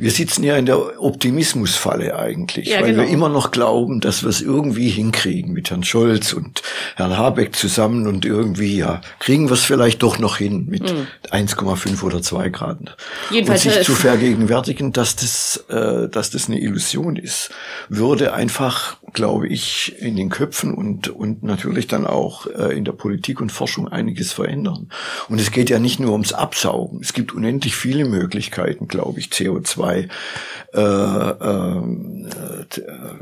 wir 0.00 0.10
sitzen 0.10 0.44
ja 0.44 0.56
in 0.56 0.64
der 0.64 1.02
Optimismusfalle 1.02 2.18
eigentlich, 2.18 2.68
ja, 2.68 2.80
weil 2.80 2.92
genau. 2.92 3.02
wir 3.02 3.10
immer 3.10 3.28
noch 3.28 3.50
glauben, 3.50 4.00
dass 4.00 4.22
wir 4.22 4.30
es 4.30 4.40
irgendwie 4.40 4.88
hinkriegen 4.88 5.52
mit 5.52 5.70
Herrn 5.70 5.84
Scholz 5.84 6.32
und 6.32 6.62
Herrn 6.96 7.18
Habeck 7.18 7.54
zusammen 7.54 8.06
und 8.06 8.24
irgendwie, 8.24 8.78
ja, 8.78 9.02
kriegen 9.18 9.48
wir 9.48 9.54
es 9.54 9.62
vielleicht 9.62 10.02
doch 10.02 10.18
noch 10.18 10.38
hin 10.38 10.66
mit 10.66 10.90
mhm. 10.90 11.06
1,5 11.30 12.02
oder 12.02 12.22
2 12.22 12.48
Grad. 12.48 12.96
Jedenfalls 13.30 13.66
und 13.66 13.72
sich 13.72 13.82
zu 13.82 13.94
vergegenwärtigen, 13.94 14.92
dass 14.92 15.16
das, 15.16 15.64
äh, 15.68 16.08
dass 16.08 16.30
das 16.30 16.48
eine 16.48 16.60
Illusion 16.60 17.16
ist, 17.16 17.50
würde 17.90 18.32
einfach, 18.32 18.96
glaube 19.12 19.48
ich, 19.48 19.96
in 20.00 20.16
den 20.16 20.30
Köpfen 20.30 20.72
und, 20.72 21.08
und 21.08 21.42
natürlich 21.42 21.88
dann 21.88 22.06
auch 22.06 22.46
äh, 22.46 22.74
in 22.76 22.86
der 22.86 22.92
Politik 22.92 23.40
und 23.40 23.52
Forschung 23.52 23.86
einiges 23.86 24.32
verändern. 24.32 24.88
Und 25.28 25.40
es 25.40 25.50
geht 25.50 25.68
ja 25.68 25.78
nicht 25.78 26.00
nur 26.00 26.12
ums 26.12 26.32
Absaugen. 26.32 27.00
Es 27.02 27.12
gibt 27.12 27.34
unendlich 27.34 27.76
viele 27.76 28.06
Möglichkeiten, 28.06 28.88
glaube 28.88 29.20
ich, 29.20 29.26
CO2 29.26 29.89
dabei, 29.90 30.08
äh, 30.72 30.80
äh, 30.80 31.82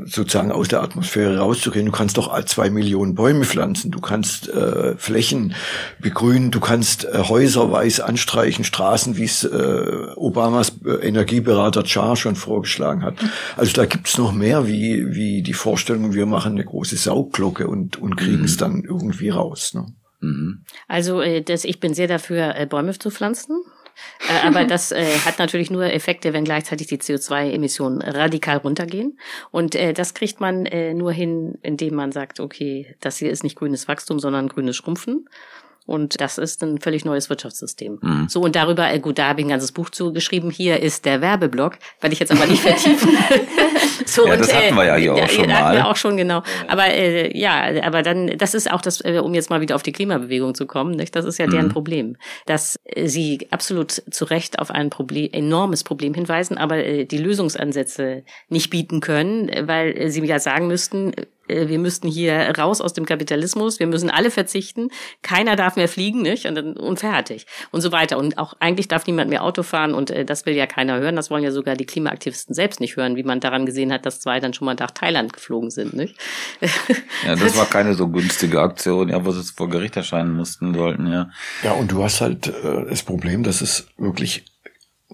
sozusagen 0.05 0.51
aus 0.51 0.67
der 0.67 0.83
Atmosphäre 0.83 1.39
rauszugehen. 1.39 1.87
Du 1.87 1.91
kannst 1.91 2.17
doch 2.17 2.43
zwei 2.45 2.69
Millionen 2.69 3.15
Bäume 3.15 3.45
pflanzen, 3.45 3.91
du 3.91 3.99
kannst 3.99 4.49
äh, 4.49 4.95
Flächen 4.97 5.55
begrünen, 5.99 6.51
du 6.51 6.59
kannst 6.59 7.05
äh, 7.05 7.23
Häuser 7.27 7.71
weiß 7.71 8.01
anstreichen, 8.01 8.63
Straßen, 8.63 9.17
wie 9.17 9.23
es 9.23 9.43
äh, 9.43 10.07
Obamas 10.15 10.73
äh, 10.85 11.07
Energieberater 11.07 11.85
Char 11.85 12.15
schon 12.15 12.35
vorgeschlagen 12.35 13.03
hat. 13.03 13.15
Also 13.57 13.73
da 13.73 13.85
gibt's 13.85 14.17
noch 14.17 14.31
mehr 14.31 14.67
wie, 14.67 15.15
wie 15.15 15.41
die 15.41 15.53
Vorstellung, 15.53 16.13
wir 16.13 16.27
machen 16.27 16.53
eine 16.53 16.65
große 16.65 16.97
Saugglocke 16.97 17.67
und, 17.67 17.97
und 17.97 18.15
kriegen 18.15 18.43
es 18.43 18.55
mhm. 18.55 18.59
dann 18.59 18.83
irgendwie 18.83 19.29
raus. 19.29 19.73
Ne? 19.73 19.87
Mhm. 20.21 20.65
Also 20.87 21.21
äh, 21.21 21.41
das, 21.41 21.63
ich 21.63 21.79
bin 21.79 21.93
sehr 21.95 22.07
dafür, 22.07 22.55
äh, 22.55 22.67
Bäume 22.67 22.97
zu 22.97 23.09
pflanzen. 23.09 23.63
Äh, 24.27 24.47
aber 24.47 24.63
das 24.65 24.91
äh, 24.91 25.19
hat 25.25 25.39
natürlich 25.39 25.71
nur 25.71 25.85
Effekte, 25.85 26.33
wenn 26.33 26.43
gleichzeitig 26.43 26.87
die 26.87 26.97
CO2-Emissionen 26.97 28.01
radikal 28.01 28.57
runtergehen. 28.57 29.19
Und 29.51 29.75
äh, 29.75 29.93
das 29.93 30.13
kriegt 30.13 30.39
man 30.39 30.65
äh, 30.65 30.93
nur 30.93 31.11
hin, 31.11 31.57
indem 31.61 31.95
man 31.95 32.11
sagt, 32.11 32.39
okay, 32.39 32.95
das 32.99 33.17
hier 33.17 33.31
ist 33.31 33.43
nicht 33.43 33.57
grünes 33.57 33.87
Wachstum, 33.87 34.19
sondern 34.19 34.49
grünes 34.49 34.75
Schrumpfen. 34.75 35.27
Und 35.85 36.21
das 36.21 36.37
ist 36.37 36.63
ein 36.63 36.79
völlig 36.79 37.03
neues 37.03 37.29
Wirtschaftssystem. 37.29 37.99
Mhm. 38.01 38.29
So, 38.29 38.41
und 38.41 38.55
darüber, 38.55 38.91
äh, 38.91 38.99
gut, 38.99 39.17
da 39.17 39.29
habe 39.29 39.41
ich 39.41 39.45
ein 39.47 39.49
ganzes 39.49 39.71
Buch 39.71 39.89
zugeschrieben. 39.89 40.51
Hier 40.51 40.81
ist 40.81 41.05
der 41.05 41.21
Werbeblock, 41.21 41.77
weil 42.01 42.13
ich 42.13 42.19
jetzt 42.19 42.31
aber 42.31 42.45
nicht 42.45 42.61
vertiefen. 42.61 43.17
so, 44.05 44.25
ja, 44.27 44.33
und, 44.33 44.39
das 44.39 44.53
hatten 44.53 44.75
wir 44.75 44.85
ja 44.85 44.95
hier 44.95 45.15
äh, 45.15 45.23
auch 45.23 45.29
schon 45.29 45.47
mal. 45.47 45.55
Hatten 45.55 45.77
wir 45.77 45.87
auch 45.87 45.95
schon, 45.95 46.17
genau. 46.17 46.43
Aber 46.67 46.85
äh, 46.87 47.37
ja, 47.37 47.83
aber 47.83 48.03
dann, 48.03 48.37
das 48.37 48.53
ist 48.53 48.71
auch 48.71 48.81
das, 48.81 49.03
äh, 49.03 49.19
um 49.23 49.33
jetzt 49.33 49.49
mal 49.49 49.61
wieder 49.61 49.75
auf 49.75 49.83
die 49.83 49.91
Klimabewegung 49.91 50.53
zu 50.55 50.67
kommen, 50.67 50.91
nicht? 50.91 51.15
das 51.15 51.25
ist 51.25 51.39
ja 51.39 51.47
mhm. 51.47 51.51
deren 51.51 51.69
Problem. 51.69 52.17
Dass 52.45 52.79
äh, 52.85 53.07
sie 53.07 53.47
absolut 53.51 53.91
zu 53.91 54.25
Recht 54.25 54.59
auf 54.59 54.71
ein 54.71 54.89
Problem, 54.89 55.29
enormes 55.31 55.83
Problem 55.83 56.13
hinweisen, 56.13 56.57
aber 56.57 56.77
äh, 56.77 57.05
die 57.05 57.17
Lösungsansätze 57.17 58.23
nicht 58.49 58.69
bieten 58.69 58.99
können, 58.99 59.49
weil 59.67 59.97
äh, 59.97 60.09
sie 60.09 60.23
ja 60.25 60.39
sagen 60.39 60.67
müssten, 60.67 61.13
äh, 61.13 61.25
wir 61.49 61.79
müssten 61.79 62.07
hier 62.07 62.53
raus 62.57 62.81
aus 62.81 62.93
dem 62.93 63.05
Kapitalismus, 63.05 63.79
wir 63.79 63.87
müssen 63.87 64.09
alle 64.09 64.31
verzichten, 64.31 64.89
keiner 65.21 65.55
darf 65.55 65.75
mehr 65.75 65.87
fliegen, 65.87 66.21
nicht? 66.21 66.45
Und, 66.45 66.55
dann, 66.55 66.73
und 66.77 66.99
fertig. 66.99 67.45
Und 67.71 67.81
so 67.81 67.91
weiter. 67.91 68.17
Und 68.17 68.37
auch 68.37 68.53
eigentlich 68.59 68.87
darf 68.87 69.07
niemand 69.07 69.29
mehr 69.29 69.43
Auto 69.43 69.63
fahren 69.63 69.93
und 69.93 70.11
äh, 70.11 70.25
das 70.25 70.45
will 70.45 70.55
ja 70.55 70.67
keiner 70.67 70.99
hören. 70.99 71.15
Das 71.15 71.29
wollen 71.31 71.43
ja 71.43 71.51
sogar 71.51 71.75
die 71.75 71.85
Klimaaktivisten 71.85 72.53
selbst 72.53 72.79
nicht 72.79 72.95
hören, 72.95 73.15
wie 73.15 73.23
man 73.23 73.39
daran 73.39 73.65
gesehen 73.65 73.91
hat, 73.91 74.05
dass 74.05 74.19
zwei 74.19 74.39
dann 74.39 74.53
schon 74.53 74.65
mal 74.65 74.75
nach 74.75 74.91
Thailand 74.91 75.33
geflogen 75.33 75.71
sind, 75.71 75.93
nicht? 75.93 76.15
Ja, 77.25 77.35
das 77.35 77.57
war 77.57 77.65
keine 77.65 77.95
so 77.95 78.07
günstige 78.07 78.61
Aktion, 78.61 79.09
ja, 79.09 79.25
wo 79.25 79.31
sie 79.31 79.43
vor 79.43 79.69
Gericht 79.69 79.97
erscheinen 79.97 80.33
mussten 80.33 80.73
sollten, 80.73 81.11
ja. 81.11 81.29
Ja, 81.63 81.73
und 81.73 81.91
du 81.91 82.03
hast 82.03 82.21
halt 82.21 82.47
äh, 82.47 82.85
das 82.89 83.03
Problem, 83.03 83.43
dass 83.43 83.61
es 83.61 83.87
wirklich 83.97 84.45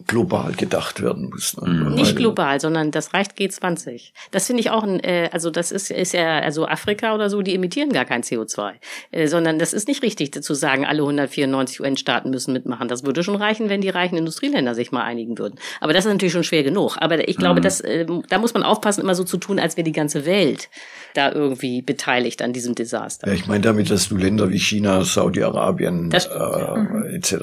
global 0.08 0.52
gedacht 0.54 1.02
werden 1.02 1.30
muss. 1.30 1.56
Ne? 1.58 1.70
Mhm. 1.70 1.96
Nicht 1.96 2.18
global, 2.18 2.60
sondern 2.60 2.92
das 2.92 3.14
reicht 3.14 3.38
G20. 3.38 4.12
Das 4.32 4.48
finde 4.48 4.60
ich 4.60 4.70
auch 4.70 4.84
ein, 4.84 5.00
äh, 5.00 5.30
also 5.32 5.50
das 5.50 5.72
ist, 5.72 5.90
ist 5.90 6.14
ja, 6.14 6.40
also 6.40 6.68
Afrika 6.68 7.16
oder 7.16 7.30
so, 7.30 7.42
die 7.42 7.56
emittieren 7.56 7.94
gar 7.94 8.04
kein 8.04 8.22
CO2. 8.22 8.74
Äh, 9.12 9.28
sondern 9.28 9.58
das 9.58 9.74
ist 9.74 9.88
nicht 9.88 10.04
richtig 10.04 10.34
zu 10.34 10.54
sagen, 10.54 10.86
alle 10.86 11.02
194 11.02 11.80
UN-Staaten 11.80 12.30
müssen 12.30 12.52
mitmachen. 12.52 12.90
Das 12.90 13.06
würde 13.06 13.24
schon 13.24 13.36
reichen, 13.38 13.70
wenn 13.70 13.80
die 13.80 13.90
reichen 13.90 14.18
Industrieländer 14.18 14.76
sich 14.76 14.92
mal 14.92 15.04
einigen 15.04 15.38
würden. 15.38 15.60
Aber 15.80 15.94
das 15.94 16.06
ist 16.06 16.12
natürlich 16.12 16.34
schon 16.34 16.44
schwer 16.44 16.64
genug. 16.64 16.98
Aber 17.00 17.28
ich 17.28 17.38
glaube, 17.38 17.62
mhm. 17.62 17.64
dass, 17.64 17.80
äh, 17.80 18.06
da 18.30 18.38
muss 18.38 18.54
man 18.54 18.64
aufpassen, 18.64 19.02
immer 19.02 19.16
so 19.16 19.24
zu 19.24 19.38
tun, 19.38 19.60
als 19.60 19.78
wäre 19.78 19.86
die 19.86 19.94
ganze 19.94 20.26
Welt 20.26 20.70
da 21.18 21.32
irgendwie 21.32 21.82
beteiligt 21.82 22.42
an 22.42 22.54
diesem 22.54 22.76
Desaster. 22.76 23.28
Ja, 23.28 23.34
ich 23.34 23.48
meine 23.48 23.62
damit, 23.62 23.90
dass 23.90 24.10
du 24.10 24.18
Länder 24.18 24.50
wie 24.50 24.60
China, 24.60 25.04
Saudi-Arabien 25.04 26.12
äh, 26.12 26.80
mhm. 26.80 27.04
etc., 27.14 27.34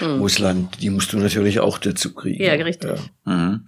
mhm. 0.00 0.20
Russland, 0.20 0.80
die 0.80 0.90
musst 0.90 1.12
du 1.12 1.18
natürlich 1.18 1.60
auch 1.60 1.78
dazu 1.78 2.14
kriegen. 2.14 2.42
Ja, 2.42 2.52
richtig. 2.54 2.90
Ja. 2.90 3.32
Mhm. 3.32 3.64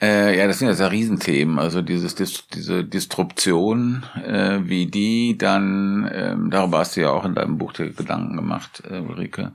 Äh, 0.00 0.38
ja, 0.38 0.46
das 0.46 0.60
sind 0.60 0.68
ja 0.68 0.74
sehr 0.74 0.92
Riesenthemen. 0.92 1.58
Also 1.58 1.82
dieses, 1.82 2.14
diese 2.14 2.84
Disruption, 2.84 4.04
äh, 4.24 4.60
wie 4.62 4.86
die 4.86 5.36
dann, 5.36 6.08
ähm, 6.12 6.50
darüber 6.50 6.78
hast 6.78 6.96
du 6.96 7.00
ja 7.00 7.10
auch 7.10 7.24
in 7.24 7.34
deinem 7.34 7.58
Buch 7.58 7.72
dir 7.72 7.90
Gedanken 7.90 8.36
gemacht, 8.36 8.82
äh, 8.88 9.00
Ulrike. 9.00 9.52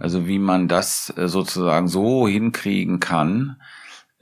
Also 0.00 0.26
wie 0.26 0.38
man 0.38 0.66
das 0.66 1.12
äh, 1.16 1.28
sozusagen 1.28 1.88
so 1.88 2.26
hinkriegen 2.26 3.00
kann, 3.00 3.56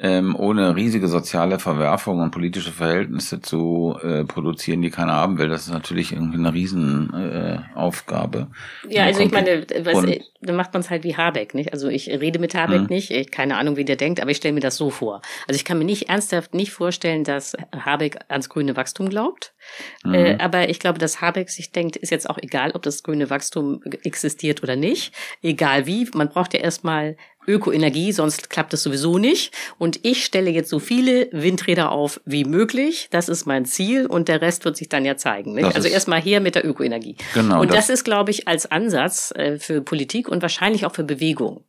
ähm, 0.03 0.35
ohne 0.35 0.77
riesige 0.77 1.09
soziale 1.09 1.59
Verwerfungen 1.59 2.23
und 2.23 2.31
politische 2.31 2.73
Verhältnisse 2.73 3.43
zu 3.43 3.99
äh, 4.03 4.25
produzieren, 4.25 4.81
die 4.81 4.91
keiner 4.91 5.13
haben 5.13 5.37
will. 5.37 5.51
Das 5.51 5.67
ist 5.67 5.73
natürlich 5.73 6.13
irgendwie 6.13 6.39
eine 6.39 6.55
Riesenaufgabe. 6.55 8.49
Äh, 8.89 8.95
ja, 8.95 9.05
also 9.05 9.21
ich 9.21 9.31
meine, 9.31 9.67
was, 9.83 10.07
dann 10.41 10.57
macht 10.57 10.73
man 10.73 10.81
es 10.81 10.89
halt 10.89 11.05
wie 11.05 11.17
Habeck, 11.17 11.53
nicht? 11.53 11.75
Also 11.75 11.89
ich 11.89 12.09
rede 12.09 12.39
mit 12.39 12.55
Habeck 12.55 12.83
mhm. 12.83 12.87
nicht, 12.87 13.11
ich, 13.11 13.31
keine 13.31 13.59
Ahnung, 13.59 13.77
wie 13.77 13.85
der 13.85 13.97
denkt, 13.97 14.23
aber 14.23 14.31
ich 14.31 14.39
stelle 14.39 14.55
mir 14.55 14.61
das 14.61 14.77
so 14.77 14.89
vor. 14.89 15.21
Also 15.47 15.57
ich 15.57 15.67
kann 15.67 15.79
mir 15.79 15.85
nicht 15.85 16.09
ernsthaft 16.09 16.55
nicht 16.55 16.73
vorstellen, 16.73 17.23
dass 17.23 17.55
Habeck 17.77 18.21
ans 18.29 18.49
grüne 18.49 18.77
Wachstum 18.77 19.11
glaubt. 19.11 19.53
Mhm. 20.03 20.15
Äh, 20.15 20.39
aber 20.39 20.71
ich 20.71 20.81
glaube, 20.81 20.99
dass 20.99 21.21
Habeck 21.21 21.51
sich 21.51 21.73
denkt, 21.73 21.97
ist 21.97 22.11
jetzt 22.11 22.31
auch 22.31 22.39
egal, 22.39 22.71
ob 22.73 22.83
das 22.83 23.03
grüne 23.03 23.29
Wachstum 23.29 23.83
existiert 24.03 24.63
oder 24.63 24.77
nicht. 24.77 25.15
Egal 25.43 25.85
wie, 25.85 26.09
man 26.15 26.31
braucht 26.31 26.55
ja 26.55 26.61
erstmal 26.61 27.17
Ökoenergie, 27.47 28.13
sonst 28.13 28.51
klappt 28.51 28.75
es 28.75 28.83
sowieso 28.83 29.19
nicht. 29.19 29.55
Und 29.79 30.01
ich 30.05 30.25
stelle 30.25 30.51
jetzt 30.51 30.71
so 30.71 30.79
viele 30.79 31.29
Windräder 31.33 31.91
auf 31.91 32.21
wie 32.25 32.45
möglich. 32.45 33.09
Das 33.11 33.29
ist 33.29 33.47
mein 33.47 33.65
Ziel 33.65 34.07
und 34.07 34.29
der 34.29 34.43
Rest 34.43 34.65
wird 34.65 34.77
sich 34.77 34.89
dann 34.89 35.05
ja 35.05 35.17
zeigen. 35.17 35.55
Nicht? 35.55 35.75
Also 35.75 35.89
erstmal 35.89 36.21
her 36.21 36.41
mit 36.41 36.55
der 36.55 36.67
Ökoenergie. 36.67 37.17
Genau. 37.35 37.61
Und 37.61 37.71
das, 37.71 37.87
das 37.87 37.91
ist, 37.91 38.05
glaube 38.05 38.31
ich, 38.31 38.47
als 38.47 38.71
Ansatz 38.71 39.33
äh, 39.35 39.59
für 39.59 39.81
Politik 39.81 40.29
und 40.29 40.43
wahrscheinlich 40.43 40.87
auch 40.87 40.95
für 40.95 41.05
Bewegung 41.05 41.65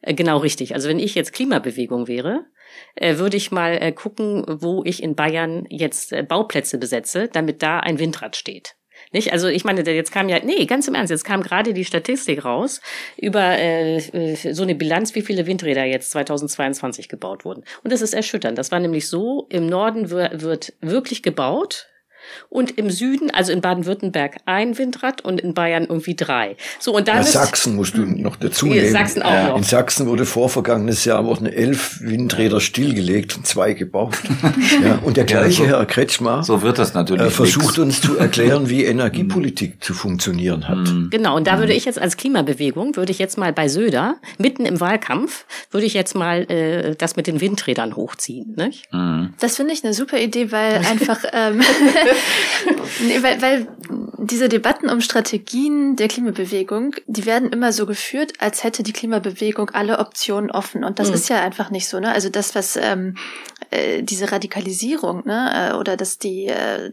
äh, 0.00 0.14
genau 0.14 0.38
richtig. 0.38 0.74
Also 0.74 0.88
wenn 0.88 0.98
ich 0.98 1.14
jetzt 1.14 1.32
Klimabewegung 1.32 2.08
wäre, 2.08 2.46
äh, 2.94 3.18
würde 3.18 3.36
ich 3.36 3.52
mal 3.52 3.92
gucken, 3.92 4.44
wo 4.48 4.82
ich 4.84 5.02
in 5.02 5.14
Bayern 5.14 5.66
jetzt 5.68 6.14
Bauplätze 6.28 6.78
besetze, 6.78 7.28
damit 7.32 7.62
da 7.62 7.80
ein 7.80 7.98
Windrad 7.98 8.36
steht. 8.36 8.76
Nicht? 9.12 9.32
Also 9.32 9.48
ich 9.48 9.64
meine, 9.64 9.82
jetzt 9.82 10.12
kam 10.12 10.28
ja, 10.28 10.38
nee, 10.42 10.64
ganz 10.66 10.88
im 10.88 10.94
Ernst, 10.94 11.10
jetzt 11.10 11.24
kam 11.24 11.42
gerade 11.42 11.74
die 11.74 11.84
Statistik 11.84 12.44
raus 12.44 12.80
über 13.16 13.58
äh, 13.58 13.96
äh 13.98 14.52
so 14.52 14.62
eine 14.62 14.74
Bilanz, 14.74 15.14
wie 15.14 15.22
viele 15.22 15.46
Windräder 15.46 15.84
jetzt 15.84 16.10
2022 16.10 17.08
gebaut 17.08 17.44
wurden. 17.44 17.64
Und 17.82 17.92
das 17.92 18.02
ist 18.02 18.14
erschütternd. 18.14 18.58
Das 18.58 18.72
war 18.72 18.80
nämlich 18.80 19.08
so, 19.08 19.46
im 19.50 19.66
Norden 19.66 20.10
wird 20.10 20.72
wirklich 20.80 21.22
gebaut, 21.22 21.91
und 22.48 22.78
im 22.78 22.90
Süden, 22.90 23.30
also 23.30 23.52
in 23.52 23.60
Baden-Württemberg, 23.60 24.36
ein 24.46 24.78
Windrad 24.78 25.24
und 25.24 25.40
in 25.40 25.54
Bayern 25.54 25.84
irgendwie 25.84 26.14
drei. 26.14 26.56
So 26.78 26.94
und 26.94 27.08
dann 27.08 27.18
ja, 27.18 27.22
Sachsen 27.22 27.76
musst 27.76 27.96
du 27.96 28.02
noch 28.02 28.36
dazu 28.36 28.66
nehmen. 28.66 28.90
Sachsen 28.90 29.22
auch 29.22 29.48
noch. 29.48 29.56
In 29.56 29.64
Sachsen 29.64 30.06
wurde 30.06 30.26
vorvergangenes 30.26 31.04
Jahr 31.04 31.24
wurden 31.24 31.46
elf 31.46 32.00
Windräder 32.00 32.60
stillgelegt 32.60 33.36
und 33.36 33.46
zwei 33.46 33.72
gebaut. 33.72 34.16
ja, 34.84 34.98
und 35.02 35.16
der 35.16 35.24
gleiche 35.24 35.64
ja, 35.64 35.70
so, 35.70 35.76
Herr 35.76 35.86
Kretschmer 35.86 36.42
so 36.42 36.62
wird 36.62 36.78
das 36.78 36.94
natürlich 36.94 37.26
äh, 37.26 37.30
versucht 37.30 37.78
uns 37.78 38.00
zu 38.00 38.16
erklären, 38.16 38.68
wie 38.68 38.84
Energiepolitik 38.92 39.82
zu 39.82 39.94
funktionieren 39.94 40.68
hat. 40.68 40.78
Mhm. 40.78 41.08
Genau, 41.10 41.36
und 41.36 41.46
da 41.46 41.58
würde 41.58 41.72
ich 41.72 41.84
jetzt 41.84 42.00
als 42.00 42.16
Klimabewegung, 42.16 42.96
würde 42.96 43.12
ich 43.12 43.18
jetzt 43.18 43.38
mal 43.38 43.52
bei 43.52 43.68
Söder, 43.68 44.16
mitten 44.38 44.64
im 44.64 44.80
Wahlkampf, 44.80 45.44
würde 45.70 45.86
ich 45.86 45.94
jetzt 45.94 46.14
mal 46.14 46.50
äh, 46.50 46.94
das 46.96 47.16
mit 47.16 47.26
den 47.26 47.40
Windrädern 47.40 47.96
hochziehen. 47.96 48.54
Nicht? 48.56 48.92
Mhm. 48.92 49.34
Das 49.40 49.56
finde 49.56 49.72
ich 49.72 49.84
eine 49.84 49.94
super 49.94 50.18
Idee, 50.18 50.52
weil 50.52 50.76
einfach 50.90 51.18
ähm, 51.32 51.60
nee, 53.00 53.22
weil, 53.22 53.42
weil 53.42 53.68
diese 54.18 54.48
Debatten 54.48 54.88
um 54.88 55.00
Strategien 55.00 55.96
der 55.96 56.08
Klimabewegung, 56.08 56.94
die 57.06 57.26
werden 57.26 57.50
immer 57.50 57.72
so 57.72 57.86
geführt, 57.86 58.34
als 58.38 58.64
hätte 58.64 58.82
die 58.82 58.92
Klimabewegung 58.92 59.70
alle 59.70 59.98
Optionen 59.98 60.50
offen. 60.50 60.84
Und 60.84 60.98
das 60.98 61.08
mhm. 61.08 61.14
ist 61.14 61.28
ja 61.28 61.42
einfach 61.42 61.70
nicht 61.70 61.88
so. 61.88 61.98
Ne? 62.00 62.12
Also 62.12 62.28
das, 62.28 62.54
was 62.54 62.76
ähm, 62.76 63.16
äh, 63.70 64.02
diese 64.02 64.30
Radikalisierung, 64.30 65.26
ne, 65.26 65.70
äh, 65.72 65.74
oder 65.74 65.96
dass 65.96 66.18
die 66.18 66.46
äh, 66.46 66.90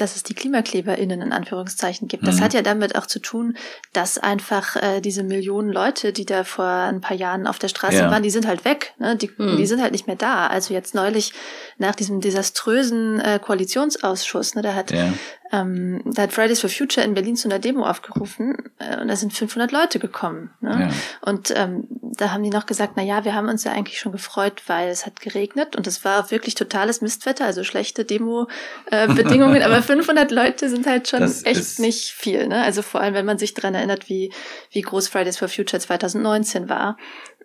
dass 0.00 0.16
es 0.16 0.22
die 0.22 0.34
KlimakleberInnen 0.34 1.20
in 1.20 1.32
Anführungszeichen 1.32 2.08
gibt. 2.08 2.26
Das 2.26 2.36
mhm. 2.36 2.40
hat 2.40 2.54
ja 2.54 2.62
damit 2.62 2.96
auch 2.96 3.06
zu 3.06 3.18
tun, 3.18 3.56
dass 3.92 4.18
einfach 4.18 4.76
äh, 4.76 5.00
diese 5.00 5.22
Millionen 5.22 5.70
Leute, 5.70 6.12
die 6.12 6.24
da 6.24 6.44
vor 6.44 6.64
ein 6.64 7.00
paar 7.00 7.16
Jahren 7.16 7.46
auf 7.46 7.58
der 7.58 7.68
Straße 7.68 7.98
ja. 7.98 8.10
waren, 8.10 8.22
die 8.22 8.30
sind 8.30 8.46
halt 8.46 8.64
weg. 8.64 8.94
Ne? 8.98 9.16
Die, 9.16 9.30
mhm. 9.36 9.56
die 9.56 9.66
sind 9.66 9.82
halt 9.82 9.92
nicht 9.92 10.06
mehr 10.06 10.16
da. 10.16 10.46
Also 10.46 10.74
jetzt 10.74 10.94
neulich 10.94 11.32
nach 11.78 11.94
diesem 11.94 12.20
desaströsen 12.20 13.20
äh, 13.20 13.38
Koalitionsausschuss, 13.42 14.49
ne, 14.54 14.62
da 14.62 14.74
hat 14.74 14.90
ja. 14.90 15.12
Ähm, 15.52 16.02
da 16.04 16.22
hat 16.22 16.32
Fridays 16.32 16.60
for 16.60 16.70
Future 16.70 17.04
in 17.04 17.14
Berlin 17.14 17.34
zu 17.34 17.48
einer 17.48 17.58
Demo 17.58 17.84
aufgerufen 17.84 18.70
äh, 18.78 19.00
und 19.00 19.08
da 19.08 19.16
sind 19.16 19.32
500 19.32 19.72
Leute 19.72 19.98
gekommen. 19.98 20.50
Ne? 20.60 20.88
Ja. 20.88 21.28
Und 21.28 21.52
ähm, 21.56 21.88
da 21.90 22.30
haben 22.30 22.44
die 22.44 22.50
noch 22.50 22.66
gesagt, 22.66 22.92
na 22.94 23.02
ja, 23.02 23.24
wir 23.24 23.34
haben 23.34 23.48
uns 23.48 23.64
ja 23.64 23.72
eigentlich 23.72 23.98
schon 23.98 24.12
gefreut, 24.12 24.62
weil 24.68 24.90
es 24.90 25.06
hat 25.06 25.20
geregnet 25.20 25.74
und 25.74 25.88
es 25.88 26.04
war 26.04 26.30
wirklich 26.30 26.54
totales 26.54 27.00
Mistwetter, 27.00 27.46
also 27.46 27.64
schlechte 27.64 28.04
Demo-Bedingungen, 28.04 29.60
äh, 29.60 29.64
aber 29.64 29.82
500 29.82 30.30
Leute 30.30 30.68
sind 30.68 30.86
halt 30.86 31.08
schon 31.08 31.20
das 31.20 31.44
echt 31.44 31.80
nicht 31.80 32.10
viel. 32.12 32.46
Ne? 32.46 32.62
Also 32.62 32.82
vor 32.82 33.00
allem, 33.00 33.14
wenn 33.14 33.26
man 33.26 33.38
sich 33.38 33.52
dran 33.52 33.74
erinnert, 33.74 34.08
wie, 34.08 34.32
wie 34.70 34.82
groß 34.82 35.08
Fridays 35.08 35.36
for 35.36 35.48
Future 35.48 35.80
2019 35.80 36.68
war. 36.68 36.96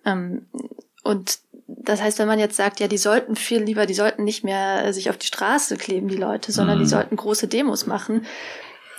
Ähm, 0.06 0.46
und 1.04 1.40
das 1.78 2.02
heißt, 2.02 2.20
wenn 2.20 2.28
man 2.28 2.40
jetzt 2.40 2.56
sagt, 2.56 2.80
ja, 2.80 2.88
die 2.88 2.98
sollten 2.98 3.36
viel 3.36 3.62
lieber, 3.62 3.86
die 3.86 3.94
sollten 3.94 4.24
nicht 4.24 4.44
mehr 4.44 4.94
sich 4.94 5.10
auf 5.10 5.18
die 5.18 5.28
Straße 5.28 5.78
kleben, 5.78 6.08
die 6.08 6.18
Leute, 6.18 6.52
sondern 6.52 6.78
mhm. 6.78 6.84
die 6.84 6.90
sollten 6.90 7.16
große 7.16 7.48
Demos 7.48 7.86
machen, 7.86 8.26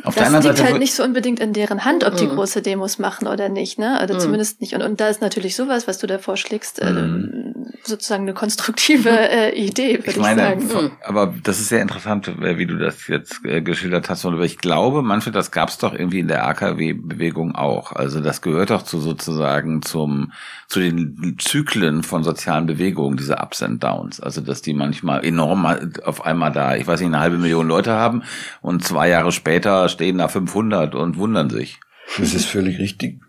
auf 0.05 0.15
das 0.15 0.31
liegt 0.31 0.43
Seite 0.45 0.65
halt 0.65 0.79
nicht 0.79 0.95
so 0.95 1.03
unbedingt 1.03 1.41
in 1.41 1.53
deren 1.53 1.85
Hand, 1.85 2.05
ob 2.05 2.17
die 2.17 2.27
mhm. 2.27 2.37
große 2.37 2.63
Demos 2.63 2.99
machen 2.99 3.27
oder 3.27 3.49
nicht, 3.49 3.79
ne? 3.79 4.01
Oder 4.03 4.15
mhm. 4.15 4.21
zumindest 4.21 4.61
nicht. 4.61 4.75
Und, 4.75 4.83
und 4.83 5.01
da 5.01 5.09
ist 5.09 5.21
natürlich 5.21 5.57
sowas, 5.57 5.89
was 5.89 5.99
du 5.99 6.07
da 6.07 6.19
vorschlägst, 6.19 6.81
äh, 6.81 6.91
mhm. 6.91 7.73
sozusagen 7.83 8.25
eine 8.25 8.35
konstruktive 8.35 9.11
äh, 9.31 9.51
Idee, 9.59 9.99
würde 9.99 10.11
ich, 10.11 10.17
meine, 10.19 10.57
ich 10.57 10.69
sagen. 10.69 10.93
Aber 11.03 11.35
das 11.43 11.61
ist 11.61 11.69
sehr 11.69 11.83
interessant, 11.83 12.29
äh, 12.29 12.59
wie 12.59 12.67
du 12.67 12.77
das 12.77 13.09
jetzt 13.09 13.45
äh, 13.45 13.63
geschildert 13.63 14.11
hast. 14.11 14.25
Aber 14.27 14.41
ich 14.43 14.59
glaube, 14.59 15.03
Manfred, 15.03 15.35
das 15.35 15.51
gab 15.51 15.71
es 15.71 15.79
doch 15.79 15.93
irgendwie 15.93 16.21
in 16.21 16.29
der 16.29 16.47
AKW-Bewegung 16.47 17.55
auch. 17.55 17.93
Also 17.93 18.21
das 18.21 18.43
gehört 18.43 18.71
doch 18.71 18.83
zu 18.83 19.01
sozusagen 19.01 19.83
zum 19.83 20.33
zu 20.69 20.81
den 20.81 21.37
Zyklen 21.39 22.03
von 22.03 22.25
sozialen 22.25 22.67
Bewegungen, 22.67 23.17
diese 23.17 23.37
Ups 23.37 23.63
and 23.63 23.83
Downs. 23.83 24.21
Also 24.21 24.41
dass 24.41 24.63
die 24.63 24.75
manchmal 24.75 25.25
enorm 25.25 25.65
auf 26.05 26.25
einmal 26.25 26.53
da, 26.53 26.75
ich 26.75 26.87
weiß 26.87 27.01
nicht, 27.01 27.09
eine 27.09 27.21
halbe 27.21 27.39
Million 27.39 27.69
Leute 27.69 27.93
haben 27.93 28.25
und 28.63 28.85
zwei 28.85 29.09
Jahre 29.09 29.31
später 29.31 29.86
stehen 29.89 30.19
da 30.19 30.29
500 30.29 30.95
und 30.95 31.17
wundern 31.17 31.51
sich. 31.51 31.81
Das 32.19 32.35
ist 32.35 32.47
völlig 32.47 32.79
richtig 32.79 33.21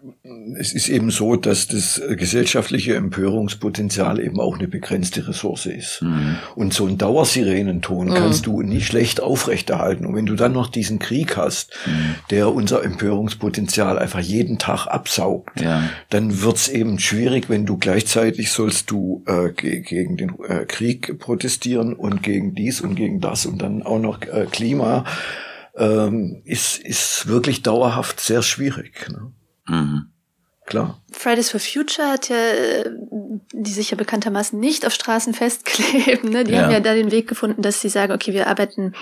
es 0.60 0.74
ist 0.74 0.89
eben 0.89 1.10
so, 1.10 1.36
dass 1.36 1.68
das 1.68 2.01
gesellschaftliche 2.10 2.95
Empörungspotenzial 2.95 4.20
eben 4.20 4.39
auch 4.39 4.58
eine 4.58 4.68
begrenzte 4.68 5.28
Ressource 5.28 5.66
ist. 5.66 6.01
Mhm. 6.01 6.38
Und 6.55 6.74
so 6.74 6.86
ein 6.88 6.97
Dauersirenenton 6.97 8.10
mhm. 8.10 8.14
kannst 8.14 8.45
du 8.45 8.62
nicht 8.62 8.88
schlecht 8.88 9.22
aufrechterhalten. 9.22 10.05
Und 10.05 10.16
wenn 10.16 10.26
du 10.26 10.36
dann 10.36 10.53
noch 10.53 10.68
diesen 10.68 10.99
Krieg 10.99 11.38
hast, 11.38 11.74
mhm. 11.86 12.16
der 12.30 12.53
unser 12.53 12.84
Empörungspotenzial 12.84 13.99
einfach 13.99 14.20
jeden 14.20 14.58
Tag 14.58 14.88
absaugt, 14.88 15.62
ja. 15.62 15.89
dann 16.10 16.41
wird's 16.41 16.68
eben 16.68 16.99
schwierig, 16.99 17.49
wenn 17.49 17.66
du 17.66 17.78
gleichzeitig 17.78 18.51
sollst 18.51 18.89
du 18.91 19.24
äh, 19.28 19.51
gegen 19.51 20.18
den 20.18 20.36
äh, 20.47 20.66
Krieg 20.66 21.20
protestieren 21.20 21.93
und 21.93 22.24
gegen 22.24 22.55
dies 22.55 22.82
und 22.82 22.95
gegen 22.95 23.20
das 23.20 23.45
und 23.45 23.62
dann 23.62 23.84
auch 23.84 23.99
noch 23.99 24.22
äh, 24.22 24.47
Klima. 24.51 25.05
Ähm, 25.78 26.41
ist, 26.45 26.80
ist 26.80 27.28
wirklich 27.28 27.61
dauerhaft 27.61 28.19
sehr 28.19 28.41
schwierig. 28.41 29.07
Ne? 29.09 29.32
Mhm. 29.67 30.09
Klar. 30.67 31.01
Fridays 31.13 31.49
for 31.49 31.61
Future 31.61 32.09
hat 32.09 32.28
ja, 32.28 32.36
äh, 32.36 32.91
die 33.53 33.71
sich 33.71 33.91
ja 33.91 33.95
bekanntermaßen 33.95 34.59
nicht 34.59 34.86
auf 34.86 34.93
Straßen 34.93 35.34
festkleben, 35.36 36.30
ne? 36.30 36.43
die 36.43 36.51
ja. 36.51 36.63
haben 36.63 36.71
ja 36.71 36.82
da 36.82 36.93
den 36.93 37.09
Weg 37.09 37.30
gefunden, 37.30 37.61
dass 37.61 37.80
sie 37.80 37.88
sagen, 37.88 38.11
okay, 38.11 38.34
wir 38.34 38.47
arbeiten, 38.47 38.93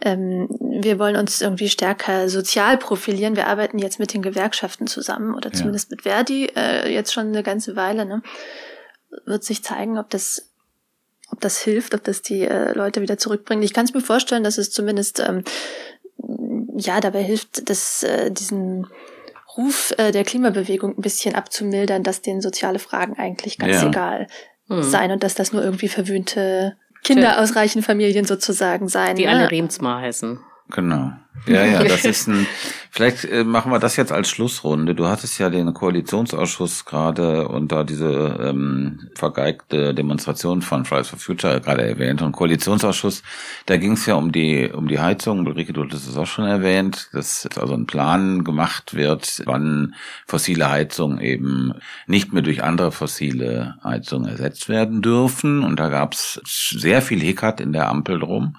ähm, 0.00 0.48
wir 0.80 0.98
wollen 0.98 1.16
uns 1.16 1.42
irgendwie 1.42 1.68
stärker 1.68 2.30
sozial 2.30 2.78
profilieren, 2.78 3.36
wir 3.36 3.48
arbeiten 3.48 3.78
jetzt 3.78 3.98
mit 3.98 4.14
den 4.14 4.22
Gewerkschaften 4.22 4.86
zusammen 4.86 5.34
oder 5.34 5.52
zumindest 5.52 5.90
ja. 5.90 5.96
mit 5.96 6.02
Verdi 6.04 6.46
äh, 6.56 6.90
jetzt 6.90 7.12
schon 7.12 7.26
eine 7.26 7.42
ganze 7.42 7.76
Weile. 7.76 8.06
Ne? 8.06 8.22
Wird 9.26 9.44
sich 9.44 9.62
zeigen, 9.62 9.98
ob 9.98 10.08
das 10.08 10.46
ob 11.32 11.40
das 11.40 11.58
hilft, 11.58 11.94
ob 11.94 12.02
das 12.02 12.22
die 12.22 12.42
äh, 12.42 12.72
Leute 12.72 13.02
wieder 13.02 13.16
zurückbringt. 13.16 13.62
Ich 13.62 13.72
kann 13.72 13.84
es 13.84 13.94
mir 13.94 14.00
vorstellen, 14.00 14.42
dass 14.42 14.58
es 14.58 14.70
zumindest 14.70 15.20
ähm, 15.20 15.44
ja 16.80 17.00
dabei 17.00 17.22
hilft, 17.22 17.68
dass 17.70 18.02
äh, 18.02 18.30
diesen 18.30 18.86
Ruf 19.56 19.92
äh, 19.98 20.12
der 20.12 20.24
Klimabewegung 20.24 20.96
ein 20.96 21.02
bisschen 21.02 21.34
abzumildern, 21.34 22.02
dass 22.02 22.22
denen 22.22 22.40
soziale 22.40 22.78
Fragen 22.78 23.18
eigentlich 23.18 23.58
ganz 23.58 23.82
Ja. 23.82 23.88
egal 23.88 24.26
Hm. 24.68 24.82
seien 24.82 25.10
und 25.10 25.22
dass 25.22 25.34
das 25.34 25.52
nur 25.52 25.62
irgendwie 25.64 25.88
verwöhnte 25.88 26.76
Kinder 27.02 27.40
aus 27.40 27.56
reichen 27.56 27.82
Familien 27.82 28.24
sozusagen 28.24 28.88
seien. 28.88 29.16
Die 29.16 29.24
ne? 29.24 29.30
alle 29.30 29.50
Remsmar 29.50 30.00
heißen. 30.02 30.38
Genau. 30.70 31.12
Ja, 31.46 31.64
ja, 31.64 31.84
das 31.84 32.04
ist 32.04 32.28
ein. 32.28 32.46
Vielleicht 32.92 33.24
äh, 33.24 33.44
machen 33.44 33.70
wir 33.70 33.78
das 33.78 33.96
jetzt 33.96 34.10
als 34.10 34.28
Schlussrunde. 34.28 34.96
Du 34.96 35.06
hattest 35.06 35.38
ja 35.38 35.48
den 35.48 35.72
Koalitionsausschuss 35.72 36.84
gerade 36.84 37.46
und 37.46 37.70
da 37.70 37.84
diese 37.84 38.36
ähm, 38.42 39.08
vergeigte 39.14 39.94
Demonstration 39.94 40.60
von 40.60 40.84
Fridays 40.84 41.08
for 41.08 41.18
Future 41.18 41.60
gerade 41.60 41.88
erwähnt. 41.88 42.20
Und 42.20 42.32
Koalitionsausschuss, 42.32 43.22
da 43.66 43.76
ging 43.76 43.92
es 43.92 44.06
ja 44.06 44.16
um 44.16 44.32
die 44.32 44.70
um 44.72 44.88
die 44.88 44.98
Heizung. 44.98 45.46
Ulrike, 45.46 45.72
du 45.72 45.84
hattest 45.84 46.08
es 46.08 46.16
auch 46.16 46.26
schon 46.26 46.46
erwähnt, 46.46 47.08
dass 47.12 47.44
jetzt 47.44 47.58
also 47.58 47.74
ein 47.74 47.86
Plan 47.86 48.42
gemacht 48.42 48.94
wird, 48.94 49.42
wann 49.46 49.94
fossile 50.26 50.68
Heizungen 50.68 51.20
eben 51.20 51.74
nicht 52.06 52.32
mehr 52.32 52.42
durch 52.42 52.64
andere 52.64 52.90
fossile 52.90 53.76
Heizungen 53.84 54.28
ersetzt 54.28 54.68
werden 54.68 55.00
dürfen. 55.00 55.62
Und 55.62 55.78
da 55.78 55.88
gab 55.88 56.14
es 56.14 56.40
sehr 56.44 57.02
viel 57.02 57.20
Hickert 57.20 57.60
in 57.60 57.72
der 57.72 57.88
Ampel 57.88 58.18
drum. 58.18 58.56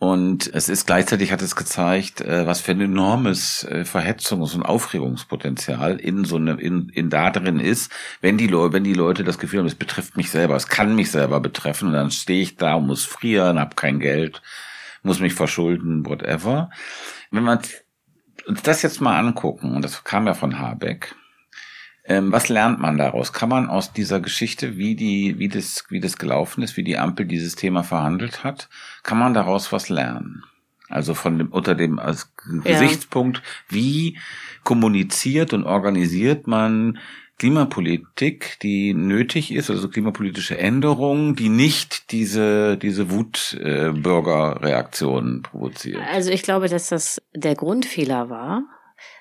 Und 0.00 0.50
es 0.54 0.70
ist 0.70 0.86
gleichzeitig 0.86 1.30
hat 1.30 1.42
es 1.42 1.54
gezeigt, 1.54 2.22
äh, 2.22 2.46
was 2.46 2.62
für 2.62 2.72
ein 2.72 2.80
enormes 2.80 3.64
äh, 3.64 3.84
Verhetzungs- 3.84 4.54
und 4.54 4.62
Aufregungspotenzial 4.62 6.00
in 6.00 6.24
so 6.24 6.36
einem 6.36 6.58
in, 6.58 6.88
in 6.88 7.10
da 7.10 7.28
drin 7.28 7.60
ist, 7.60 7.92
wenn 8.22 8.38
die 8.38 8.46
Leute, 8.46 8.72
wenn 8.72 8.82
die 8.82 8.94
Leute 8.94 9.24
das 9.24 9.38
Gefühl 9.38 9.58
haben, 9.58 9.66
es 9.66 9.74
betrifft 9.74 10.16
mich 10.16 10.30
selber, 10.30 10.56
es 10.56 10.68
kann 10.68 10.94
mich 10.96 11.10
selber 11.10 11.38
betreffen, 11.40 11.88
und 11.88 11.92
dann 11.92 12.10
stehe 12.10 12.40
ich 12.40 12.56
da 12.56 12.76
und 12.76 12.86
muss 12.86 13.04
frieren, 13.04 13.60
habe 13.60 13.76
kein 13.76 14.00
Geld, 14.00 14.40
muss 15.02 15.20
mich 15.20 15.34
verschulden, 15.34 16.06
whatever. 16.06 16.70
Wenn 17.30 17.44
wir 17.44 17.60
uns 18.46 18.62
das 18.62 18.80
jetzt 18.80 19.02
mal 19.02 19.18
angucken, 19.18 19.74
und 19.74 19.84
das 19.84 20.02
kam 20.02 20.26
ja 20.26 20.32
von 20.32 20.58
Habeck, 20.58 21.14
ähm, 22.10 22.32
was 22.32 22.48
lernt 22.48 22.80
man 22.80 22.98
daraus? 22.98 23.32
Kann 23.32 23.48
man 23.48 23.68
aus 23.68 23.92
dieser 23.92 24.18
Geschichte, 24.20 24.76
wie 24.76 24.96
die, 24.96 25.38
wie 25.38 25.46
das, 25.48 25.84
wie 25.90 26.00
das 26.00 26.18
gelaufen 26.18 26.60
ist, 26.62 26.76
wie 26.76 26.82
die 26.82 26.98
Ampel 26.98 27.24
dieses 27.24 27.54
Thema 27.54 27.84
verhandelt 27.84 28.42
hat, 28.42 28.68
kann 29.04 29.16
man 29.16 29.32
daraus 29.32 29.70
was 29.70 29.88
lernen? 29.88 30.42
Also 30.88 31.14
von 31.14 31.38
dem, 31.38 31.52
unter 31.52 31.76
dem 31.76 32.00
als 32.00 32.32
Ja. 32.64 32.72
Gesichtspunkt, 32.72 33.42
wie 33.68 34.18
kommuniziert 34.64 35.52
und 35.52 35.62
organisiert 35.62 36.48
man 36.48 36.98
Klimapolitik, 37.38 38.58
die 38.60 38.92
nötig 38.92 39.54
ist, 39.54 39.70
also 39.70 39.88
klimapolitische 39.88 40.58
Änderungen, 40.58 41.36
die 41.36 41.48
nicht 41.48 42.10
diese, 42.10 42.76
diese 42.76 43.12
Wutbürgerreaktionen 43.12 45.42
provoziert. 45.42 46.02
Also 46.12 46.32
ich 46.32 46.42
glaube, 46.42 46.68
dass 46.68 46.88
das 46.88 47.22
der 47.34 47.54
Grundfehler 47.54 48.28
war, 48.28 48.64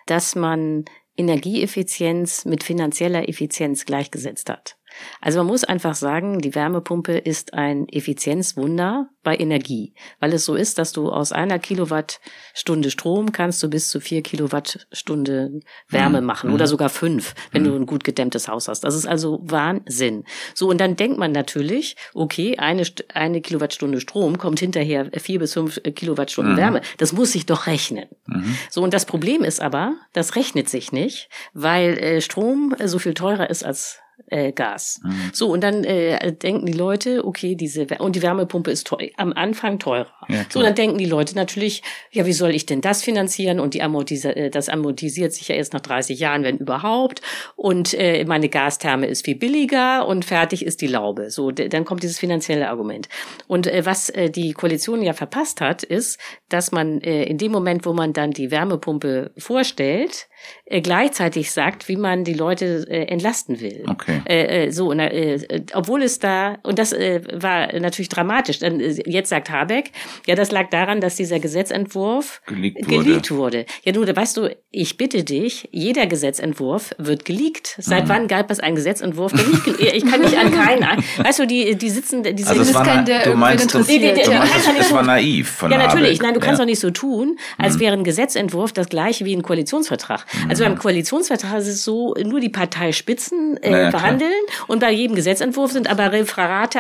dass 0.08 0.36
man 0.36 0.86
Energieeffizienz 1.20 2.46
mit 2.46 2.64
finanzieller 2.64 3.28
Effizienz 3.28 3.86
gleichgesetzt 3.86 4.50
hat. 4.50 4.79
Also 5.22 5.40
man 5.40 5.48
muss 5.48 5.64
einfach 5.64 5.96
sagen, 5.96 6.40
die 6.40 6.56
Wärmepumpe 6.56 7.18
ist 7.18 7.54
ein 7.54 7.88
Effizienzwunder 7.90 9.10
bei 9.24 9.36
Energie, 9.38 9.94
weil 10.20 10.34
es 10.34 10.46
so 10.46 10.56
ist, 10.56 10.78
dass 10.78 10.92
du 10.94 11.10
aus 11.12 11.32
einer 11.32 11.60
Kilowattstunde 11.60 12.90
Strom 12.90 13.32
kannst 13.32 13.62
du 13.62 13.70
bis 13.70 13.90
zu 13.90 14.00
vier 14.00 14.22
Kilowattstunde 14.24 15.60
Wärme 15.90 16.22
Mhm. 16.22 16.28
machen 16.28 16.50
Mhm. 16.50 16.56
oder 16.56 16.68
sogar 16.68 16.90
fünf, 16.90 17.36
wenn 17.52 17.64
Mhm. 17.64 17.66
du 17.68 17.76
ein 17.76 17.86
gut 17.86 18.04
gedämmtes 18.04 18.48
Haus 18.48 18.68
hast. 18.68 18.84
Das 18.84 18.96
ist 18.96 19.06
also 19.08 19.40
Wahnsinn. 19.44 20.24
So, 20.54 20.70
und 20.70 20.80
dann 20.80 20.96
denkt 20.96 21.18
man 21.18 21.32
natürlich, 21.32 21.96
okay, 22.14 22.58
eine, 22.58 22.84
eine 23.14 23.42
Kilowattstunde 23.42 24.00
Strom 24.00 24.38
kommt 24.38 24.60
hinterher 24.60 25.10
vier 25.18 25.40
bis 25.40 25.54
fünf 25.54 25.80
äh, 25.84 25.92
Kilowattstunden 25.92 26.54
Mhm. 26.54 26.58
Wärme. 26.58 26.82
Das 26.98 27.14
muss 27.14 27.32
sich 27.34 27.46
doch 27.46 27.68
rechnen. 27.68 28.08
Mhm. 28.28 28.56
So, 28.70 28.82
und 28.84 28.94
das 28.94 29.06
Problem 29.06 29.44
ist 29.44 29.62
aber, 29.62 29.96
das 30.14 30.36
rechnet 30.36 30.70
sich 30.70 30.92
nicht, 30.92 31.30
weil 31.54 31.98
äh, 31.98 32.22
Strom 32.22 32.74
äh, 32.78 32.88
so 32.88 33.00
viel 33.00 33.14
teurer 33.14 33.50
ist 33.50 33.64
als 33.64 34.00
äh, 34.30 34.52
Gas. 34.52 35.02
Mhm. 35.04 35.32
So, 35.34 35.52
und 35.52 35.62
dann 35.62 35.84
äh, 35.84 36.34
denken 36.34 36.66
die 36.66 36.74
Leute, 36.74 37.26
okay, 37.26 37.56
diese 37.56 37.88
und 38.00 38.16
die 38.16 38.22
Wärmepumpe 38.22 38.72
ist 38.72 38.88
teuer, 38.88 39.10
am 39.18 39.34
Anfang 39.34 39.80
teurer. 39.80 40.14
Ja, 40.28 40.46
so, 40.50 40.62
dann 40.62 40.76
denken 40.76 40.98
die 40.98 41.06
Leute 41.06 41.36
natürlich, 41.36 41.82
ja, 42.12 42.26
wie 42.26 42.34
soll 42.34 42.52
ich 42.52 42.66
denn 42.66 42.82
das 42.82 43.04
finanzieren? 43.04 43.60
Und 43.60 43.74
die 43.74 43.82
Amortisa 43.82 44.30
äh, 44.30 44.50
das 44.50 44.70
amortisiert 44.70 45.34
sich 45.34 45.48
ja 45.48 45.56
erst 45.56 45.74
nach 45.74 45.82
30 45.82 46.20
Jahren, 46.20 46.44
wenn 46.44 46.58
überhaupt. 46.58 47.22
Und 47.56 47.94
äh, 47.94 48.24
meine 48.26 48.50
Gastherme 48.50 49.08
ist 49.08 49.26
viel 49.26 49.36
billiger 49.36 50.08
und 50.08 50.26
fertig 50.26 50.66
ist 50.66 50.82
die 50.82 50.88
Laube. 50.88 51.30
So, 51.32 51.52
dann 51.52 51.86
kommt 51.86 52.04
dieses 52.04 52.20
finanzielle 52.20 52.70
Argument. 52.70 53.10
Und 53.48 53.68
äh, 53.68 53.86
was 53.86 54.10
äh, 54.10 54.30
die 54.30 54.54
Koalition 54.54 55.02
ja 55.02 55.14
verpasst 55.14 55.62
hat, 55.62 55.84
ist, 55.84 56.20
dass 56.50 56.72
man 56.72 57.02
äh, 57.02 57.24
in 57.24 57.38
dem 57.38 57.52
Moment, 57.52 57.86
wo 57.86 57.94
man 57.94 58.14
dann 58.14 58.32
die 58.32 58.52
Wärmepumpe 58.52 59.32
vorstellt, 59.38 60.28
äh, 60.66 60.82
gleichzeitig 60.82 61.52
sagt, 61.52 61.88
wie 61.88 61.96
man 61.98 62.24
die 62.24 62.34
Leute 62.34 62.86
äh, 62.90 63.06
entlasten 63.06 63.60
will. 63.62 63.84
Okay. 63.88 64.22
Äh, 64.28 64.66
äh, 64.68 64.72
so, 64.72 64.90
und, 64.90 65.00
äh, 65.00 65.36
äh, 65.36 65.62
obwohl 65.74 66.04
es 66.04 66.20
da, 66.20 66.58
und 66.64 66.80
das 66.80 66.94
äh, 66.94 67.22
war 67.34 67.74
natürlich 67.80 68.10
dramatisch, 68.10 68.60
dann, 68.60 68.80
äh, 68.80 69.02
jetzt 69.06 69.30
sagt 69.30 69.50
Habeck, 69.50 69.92
ja, 70.28 70.36
das 70.36 70.52
lag 70.52 70.70
daran, 70.70 71.02
dass 71.02 71.16
dieser 71.16 71.40
Gesetzentwurf 71.40 72.42
Geleakt 72.46 72.90
wurde. 72.90 73.04
geleakt 73.04 73.32
wurde. 73.32 73.66
Ja, 73.84 73.92
du, 73.92 74.04
da 74.06 74.16
weißt 74.16 74.38
du, 74.38 74.56
ich 74.72 74.98
bitte 74.98 75.24
dich, 75.24 75.68
jeder 75.72 76.06
Gesetzentwurf 76.08 76.92
wird 76.98 77.26
geleakt. 77.26 77.76
Seit 77.80 78.06
Mhm. 78.06 78.10
wann 78.10 78.28
gab 78.28 78.52
es 78.52 78.60
einen 78.60 78.76
Gesetzentwurf, 78.76 79.32
der 79.34 79.46
nicht 79.48 79.64
geleakt 79.64 79.96
Ich 79.96 80.06
kann 80.06 80.22
nicht 80.22 80.38
an 80.38 80.52
keinen, 80.52 80.84
ein- 80.84 81.04
weißt 81.18 81.40
du, 81.40 81.48
die, 81.48 81.76
die 81.76 81.90
sitzen, 81.90 82.24
die 82.24 82.30
Also 82.46 82.64
sitzen, 82.64 82.76
war, 82.76 82.86
kein, 82.86 83.06
der 83.06 83.24
du 83.24 83.36
meinst, 83.36 83.64
interessiert. 83.66 84.26
du 84.28 84.32
meinst, 84.32 84.56
es 84.80 84.88
ich 84.88 84.94
war 84.94 85.04
naiv 85.04 85.50
von 85.50 85.72
ja, 85.72 85.78
natürlich. 85.78 86.10
Habeck. 86.20 86.22
Nein, 86.24 86.34
du 86.34 86.40
kannst 86.40 86.60
ja. 86.60 86.66
doch 86.66 86.70
nicht 86.70 86.80
so 86.80 86.92
tun, 86.92 87.38
als 87.58 87.76
Mhm. 87.76 87.80
wäre 87.80 87.94
ein 87.94 88.04
Gesetzentwurf 88.04 88.72
das 88.74 88.90
gleiche 88.90 89.26
wie 89.26 89.36
ein 89.36 89.42
Koalitionsvertrag. 89.42 90.26
Also 90.48 90.64
beim 90.64 90.78
Koalitionsvertrag 90.78 91.60
ist 91.60 91.68
es 91.68 91.84
so, 91.84 92.14
nur 92.24 92.40
die 92.40 92.50
Parteispitzen 92.50 93.58
äh, 93.58 93.70
Na 93.72 93.78
ja, 93.82 93.90
klar. 93.90 94.00
verhandeln 94.02 94.32
und 94.68 94.80
bei 94.80 94.92
jedem 94.92 95.16
Gesetzentwurf 95.16 95.72
sind 95.72 95.90
aber 95.90 96.12
Referate, 96.12 96.80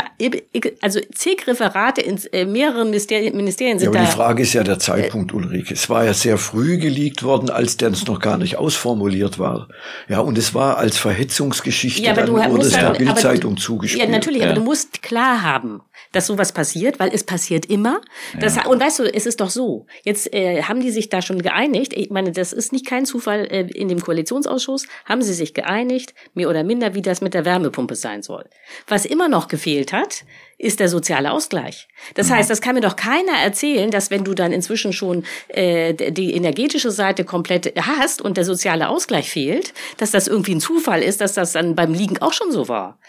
also 0.81 0.99
zig 1.13 1.47
Referate 1.47 2.01
in 2.01 2.19
äh, 2.31 2.45
mehreren 2.45 2.89
Ministerien, 2.89 3.35
Ministerien 3.35 3.77
Ja, 3.77 3.79
sind 3.79 3.89
aber 3.89 3.99
da. 3.99 4.05
die 4.05 4.11
Frage 4.11 4.43
ist 4.43 4.53
ja 4.53 4.63
der 4.63 4.79
Zeitpunkt, 4.79 5.33
Ulrike. 5.33 5.73
Es 5.73 5.89
war 5.89 6.05
ja 6.05 6.13
sehr 6.13 6.37
früh 6.37 6.77
geleakt 6.77 7.23
worden, 7.23 7.49
als 7.49 7.77
der 7.77 7.89
es 7.91 8.05
noch 8.07 8.19
gar 8.19 8.37
nicht 8.37 8.57
ausformuliert 8.57 9.39
war. 9.39 9.67
Ja, 10.07 10.19
und 10.19 10.37
es 10.37 10.53
war 10.53 10.77
als 10.77 10.97
Verhetzungsgeschichte, 10.97 12.01
Ja, 12.03 12.11
aber 12.11 12.21
dann 12.21 12.29
du 12.31 12.33
wurde 12.37 12.49
musst 12.49 12.67
es 12.67 12.73
der 12.73 12.91
dann- 12.93 12.97
Bildzeitung 12.97 13.57
zugespielt. 13.57 14.03
Ja, 14.05 14.09
natürlich, 14.09 14.39
Ja. 14.41 14.47
aber 14.47 14.55
du 14.55 14.63
musst 14.63 15.01
klar 15.01 15.41
haben, 15.41 15.81
dass 16.11 16.27
sowas 16.27 16.51
passiert, 16.51 16.99
weil 16.99 17.11
es 17.13 17.23
passiert 17.23 17.65
immer. 17.67 18.01
Das, 18.39 18.57
Und 18.65 18.81
weißt 18.81 18.99
du, 18.99 19.03
es 19.03 19.25
ist 19.25 19.41
doch 19.41 19.49
so. 19.49 19.85
Jetzt 20.03 20.33
äh, 20.33 20.63
haben 20.63 20.81
die 20.81 20.91
sich 20.91 21.09
da 21.09 21.21
schon 21.21 21.41
geeinigt. 21.41 21.93
Ich 21.93 22.09
meine, 22.09 22.31
das 22.31 22.51
ist 22.53 22.71
nicht 22.71 22.85
kein 22.85 23.05
Zufall. 23.05 23.45
Äh, 23.45 23.67
in 23.71 23.87
dem 23.87 24.01
Koalitionsausschuss 24.01 24.87
haben 25.05 25.21
sie 25.21 25.33
sich 25.33 25.53
geeinigt, 25.53 26.13
mehr 26.33 26.49
oder 26.49 26.63
minder, 26.63 26.95
wie 26.95 27.01
das 27.01 27.21
mit 27.21 27.33
der 27.33 27.45
Wärmepumpe 27.45 27.95
sein 27.95 28.23
soll. 28.23 28.45
Was 28.87 29.05
immer 29.05 29.29
noch 29.29 29.47
gefehlt 29.47 29.93
hat, 29.93 30.25
ist 30.57 30.81
der 30.81 30.89
soziale 30.89 31.31
Ausgleich. 31.31 31.87
Das 32.15 32.29
heißt, 32.29 32.49
das 32.49 32.59
kann 32.59 32.75
mir 32.75 32.81
doch 32.81 32.97
keiner 32.97 33.37
erzählen, 33.41 33.91
dass 33.91 34.11
wenn 34.11 34.25
du 34.25 34.33
dann 34.33 34.51
inzwischen 34.51 34.91
schon 34.91 35.23
äh, 35.47 35.93
die 36.11 36.33
energetische 36.33 36.91
Seite 36.91 37.23
komplett 37.23 37.73
hast 37.79 38.21
und 38.21 38.35
der 38.35 38.43
soziale 38.43 38.89
Ausgleich 38.89 39.29
fehlt, 39.29 39.73
dass 39.97 40.11
das 40.11 40.27
irgendwie 40.27 40.55
ein 40.55 40.59
Zufall 40.59 41.01
ist, 41.01 41.21
dass 41.21 41.33
das 41.33 41.53
dann 41.53 41.75
beim 41.75 41.93
Liegen 41.93 42.17
auch 42.17 42.33
schon 42.33 42.51
so 42.51 42.67
war. 42.67 42.99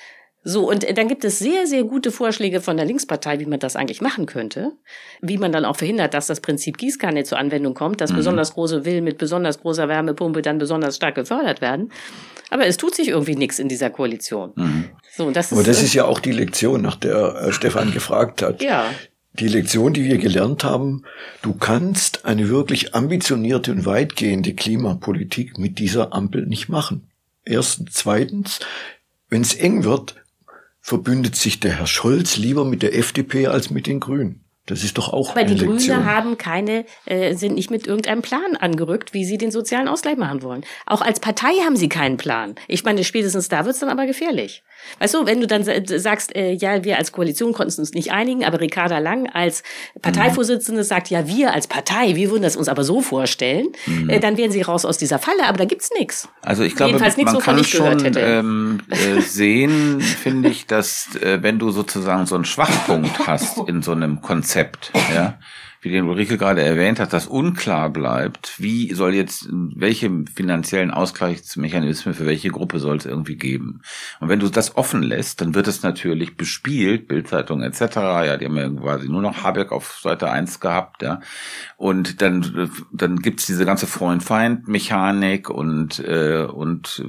So, 0.43 0.70
und 0.70 0.86
dann 0.97 1.07
gibt 1.09 1.22
es 1.24 1.38
sehr, 1.38 1.66
sehr 1.66 1.84
gute 1.84 2.11
Vorschläge 2.11 2.62
von 2.62 2.76
der 2.78 2.86
Linkspartei, 2.86 3.41
wie 3.41 3.47
man 3.47 3.61
das 3.61 3.76
eigentlich 3.76 4.01
machen 4.01 4.24
könnte. 4.24 4.72
Wie 5.20 5.36
man 5.36 5.53
dann 5.53 5.66
auch 5.66 5.76
verhindert, 5.76 6.14
dass 6.14 6.28
das 6.28 6.41
Prinzip 6.41 6.78
Gießkanne 6.78 7.24
zur 7.24 7.38
Anwendung 7.38 7.74
kommt, 7.74 8.01
dass 8.01 8.11
Mhm. 8.12 8.16
besonders 8.16 8.55
große 8.55 8.84
Villen 8.84 9.05
mit 9.05 9.18
besonders 9.18 9.61
großer 9.61 9.86
Wärmepumpe 9.88 10.41
dann 10.41 10.57
besonders 10.57 10.97
stark 10.97 11.14
gefördert 11.16 11.61
werden. 11.61 11.93
Aber 12.49 12.64
es 12.66 12.78
tut 12.78 12.95
sich 12.95 13.09
irgendwie 13.09 13.36
nichts 13.36 13.59
in 13.59 13.68
dieser 13.68 13.91
Koalition. 13.91 14.53
Mhm. 14.57 14.84
So, 15.14 15.26
und 15.26 15.36
das 15.36 15.53
Aber 15.53 15.61
ist, 15.61 15.68
das 15.68 15.82
ist 15.82 15.93
ja 15.93 16.07
auch 16.07 16.20
die 16.20 16.32
Lektion, 16.32 16.80
nach 16.80 16.97
der 16.97 17.34
äh, 17.49 17.53
Stefan 17.53 17.93
gefragt 17.93 18.41
hat. 18.43 18.62
ja. 18.62 18.86
Die 19.34 19.47
Lektion, 19.47 19.93
die 19.93 20.03
wir 20.05 20.18
gelernt 20.18 20.64
haben, 20.64 21.05
du 21.43 21.55
kannst 21.55 22.24
eine 22.24 22.49
wirklich 22.49 22.97
ambitionierte 22.97 23.70
und 23.70 23.86
weitgehende 23.86 24.55
Klimapolitik 24.55 25.57
mit 25.57 25.78
dieser 25.78 26.12
Ampel 26.12 26.47
nicht 26.47 26.68
machen. 26.68 27.09
Erstens. 27.45 27.93
Zweitens, 27.93 28.59
wenn 29.28 29.43
es 29.43 29.55
eng 29.55 29.84
wird, 29.84 30.16
verbündet 30.81 31.37
sich 31.37 31.61
der 31.61 31.78
Herr 31.78 31.87
Scholz 31.87 32.37
lieber 32.37 32.64
mit 32.64 32.83
der 32.83 32.97
FDP 32.97 33.47
als 33.47 33.70
mit 33.70 33.87
den 33.87 34.01
Grünen. 34.01 34.45
Das 34.66 34.85
ist 34.85 34.99
doch 34.99 35.12
auch 35.12 35.31
Aber 35.31 35.45
die. 35.45 35.57
Grünen 35.57 36.05
haben 36.05 36.39
keine, 36.39 36.85
äh, 37.07 37.35
sind 37.35 37.55
nicht 37.57 37.70
mit 37.70 37.87
irgendeinem 37.87 38.22
Plan 38.22 38.57
angerückt, 38.57 39.12
wie 39.12 39.24
sie 39.24 39.37
den 39.37 39.51
sozialen 39.51 39.89
Ausgleich 39.89 40.16
machen 40.16 40.43
wollen. 40.43 40.64
Auch 40.87 41.01
als 41.01 41.18
Partei 41.18 41.53
haben 41.64 41.76
sie 41.76 41.89
keinen 41.89 42.16
Plan. 42.18 42.55
Ich 42.68 42.85
meine, 42.85 43.03
spätestens 43.03 43.49
da 43.49 43.64
wird's 43.64 43.81
dann 43.81 43.89
aber 43.89 44.07
gefährlich. 44.07 44.62
Weißt 44.99 45.14
du, 45.14 45.26
wenn 45.26 45.41
du 45.41 45.47
dann 45.47 45.64
sa- 45.64 45.72
sagst, 45.85 46.35
äh, 46.37 46.53
ja, 46.53 46.85
wir 46.85 46.99
als 46.99 47.12
Koalition 47.12 47.53
konnten 47.53 47.81
uns 47.81 47.93
nicht 47.93 48.12
einigen, 48.12 48.45
aber 48.45 48.61
Ricarda 48.61 48.99
Lang 48.99 49.28
als 49.33 49.62
Parteivorsitzende 50.03 50.85
sagt, 50.85 51.09
ja, 51.11 51.26
wir 51.28 51.53
als 51.55 51.66
Partei, 51.66 52.16
wir 52.16 52.31
würden 52.31 52.43
das 52.43 52.57
uns 52.57 52.68
aber 52.68 52.85
so 52.85 53.01
vorstellen, 53.01 53.68
äh, 54.09 54.20
dann 54.20 54.37
wären 54.37 54.51
sie 54.51 54.62
raus 54.62 54.85
aus 54.85 54.99
dieser 54.99 55.18
Falle, 55.18 55.45
aber 55.47 55.59
da 55.59 55.64
gibt's 55.64 55.91
nichts. 55.99 56.28
Also 56.43 56.62
ich 56.64 56.74
glaube, 56.74 56.91
Jedenfalls 56.93 57.16
nichts, 57.16 57.33
man 57.33 57.43
kann 57.43 57.59
ich 57.59 57.68
schon 57.68 58.03
hätte. 58.03 58.20
ähm, 58.20 58.81
äh, 58.91 59.20
sehen, 59.20 60.01
finde 60.01 60.49
ich, 60.49 60.66
dass 60.66 61.14
äh, 61.16 61.43
wenn 61.43 61.59
du 61.59 61.70
sozusagen 61.70 62.26
so 62.26 62.35
einen 62.35 62.45
Schwachpunkt 62.45 63.26
hast 63.26 63.59
in 63.68 63.83
so 63.83 63.93
einem 63.93 64.20
Konzept, 64.22 64.93
ja, 65.14 65.39
wie 65.81 65.91
den 65.91 66.07
Ulrike 66.07 66.37
gerade 66.37 66.62
erwähnt 66.62 67.01
hat, 67.01 67.12
dass 67.12 67.26
unklar 67.26 67.91
bleibt, 67.91 68.55
wie 68.59 68.93
soll 68.93 69.14
jetzt, 69.14 69.49
welche 69.51 70.11
finanziellen 70.35 70.91
Ausgleichsmechanismen 70.91 72.14
für 72.14 72.26
welche 72.26 72.51
Gruppe 72.51 72.81
soll 72.81 72.99
es 72.99 73.07
irgendwie 73.07 73.37
geben. 73.37 73.81
Und 74.20 74.28
wenn 74.28 74.41
du 74.41 74.49
das 74.49 74.76
offen 74.76 75.03
lässt, 75.03 75.41
dann 75.41 75.55
wird 75.55 75.68
es 75.68 75.83
natürlich 75.83 76.37
bespielt, 76.37 77.09
Bildzeitung 77.09 77.62
etc., 77.62 77.81
ja, 77.97 78.37
die 78.37 78.45
haben 78.45 78.57
ja 78.57 78.68
quasi 78.68 79.09
nur 79.09 79.22
noch 79.22 79.43
Habeck 79.43 79.72
auf 79.72 79.99
Seite 80.03 80.31
eins 80.31 80.61
gehabt, 80.61 81.03
ja. 81.03 81.20
Und 81.76 82.20
dann, 82.20 82.70
dann 82.93 83.16
gibt's 83.16 83.47
diese 83.47 83.64
ganze 83.64 83.87
Freund-Feind-Mechanik 83.87 85.49
und, 85.49 85.99
äh, 86.01 86.45
und 86.45 87.03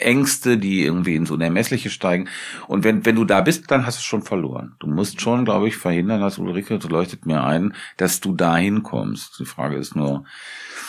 Ängste, 0.00 0.58
die 0.58 0.84
irgendwie 0.84 1.16
ins 1.16 1.32
Unermessliche 1.32 1.90
steigen. 1.90 2.28
Und 2.68 2.84
wenn, 2.84 3.04
wenn 3.04 3.16
du 3.16 3.24
da 3.24 3.40
bist, 3.40 3.70
dann 3.70 3.84
hast 3.84 3.98
du 3.98 4.02
schon 4.02 4.22
verloren. 4.22 4.76
Du 4.78 4.86
musst 4.86 5.20
schon, 5.20 5.44
glaube 5.44 5.66
ich, 5.66 5.76
verhindern, 5.76 6.20
dass 6.20 6.38
Ulrike, 6.38 6.78
so 6.80 6.88
leuchtet 6.88 7.26
mir 7.26 7.42
ein, 7.42 7.74
dass 7.96 8.20
du 8.20 8.34
dahin 8.34 8.82
kommst. 8.82 9.38
Die 9.38 9.44
Frage 9.44 9.76
ist 9.76 9.96
nur, 9.96 10.24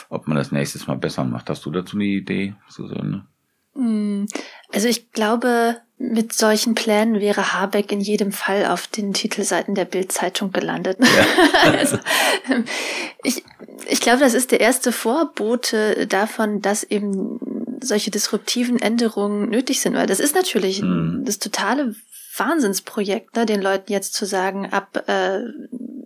ob 0.10 0.28
man 0.28 0.38
das 0.38 0.52
nächstes 0.52 0.88
Mal 0.88 0.98
besser 0.98 1.24
macht. 1.24 1.50
Hast 1.50 1.66
du 1.66 1.72
dazu 1.72 1.98
eine 1.98 2.06
Idee, 2.06 2.56
Susanne? 2.70 3.26
Hm, 3.74 4.28
also 4.74 4.88
ich 4.88 5.12
glaube, 5.12 5.78
mit 6.00 6.34
solchen 6.34 6.76
Plänen 6.76 7.20
wäre 7.20 7.54
Habeck 7.54 7.92
in 7.92 8.02
jedem 8.02 8.32
Fall 8.32 8.66
auf 8.68 8.88
den 8.88 9.14
Titelseiten 9.14 9.76
der 9.76 9.86
Bildzeitung 9.86 10.52
gelandet. 10.52 11.00
Ja. 11.00 11.72
also, 11.72 11.98
ich, 13.24 13.44
ich 13.88 14.02
glaube, 14.02 14.20
das 14.20 14.34
ist 14.34 14.52
der 14.52 14.60
erste 14.60 14.92
Vorbote 14.92 16.08
davon, 16.08 16.62
dass 16.62 16.84
eben 16.84 17.40
solche 17.82 18.12
disruptiven 18.12 18.80
Änderungen 18.80 19.50
nötig 19.50 19.80
sind, 19.80 19.96
weil 19.96 20.08
das 20.08 20.20
ist 20.20 20.36
natürlich 20.36 20.80
hm. 20.82 21.24
das 21.26 21.40
totale 21.40 21.96
Wahnsinnsprojekt, 22.36 23.36
ne, 23.36 23.46
den 23.46 23.62
Leuten 23.62 23.92
jetzt 23.92 24.14
zu 24.14 24.26
sagen, 24.26 24.72
ab 24.72 25.04
äh, 25.08 25.40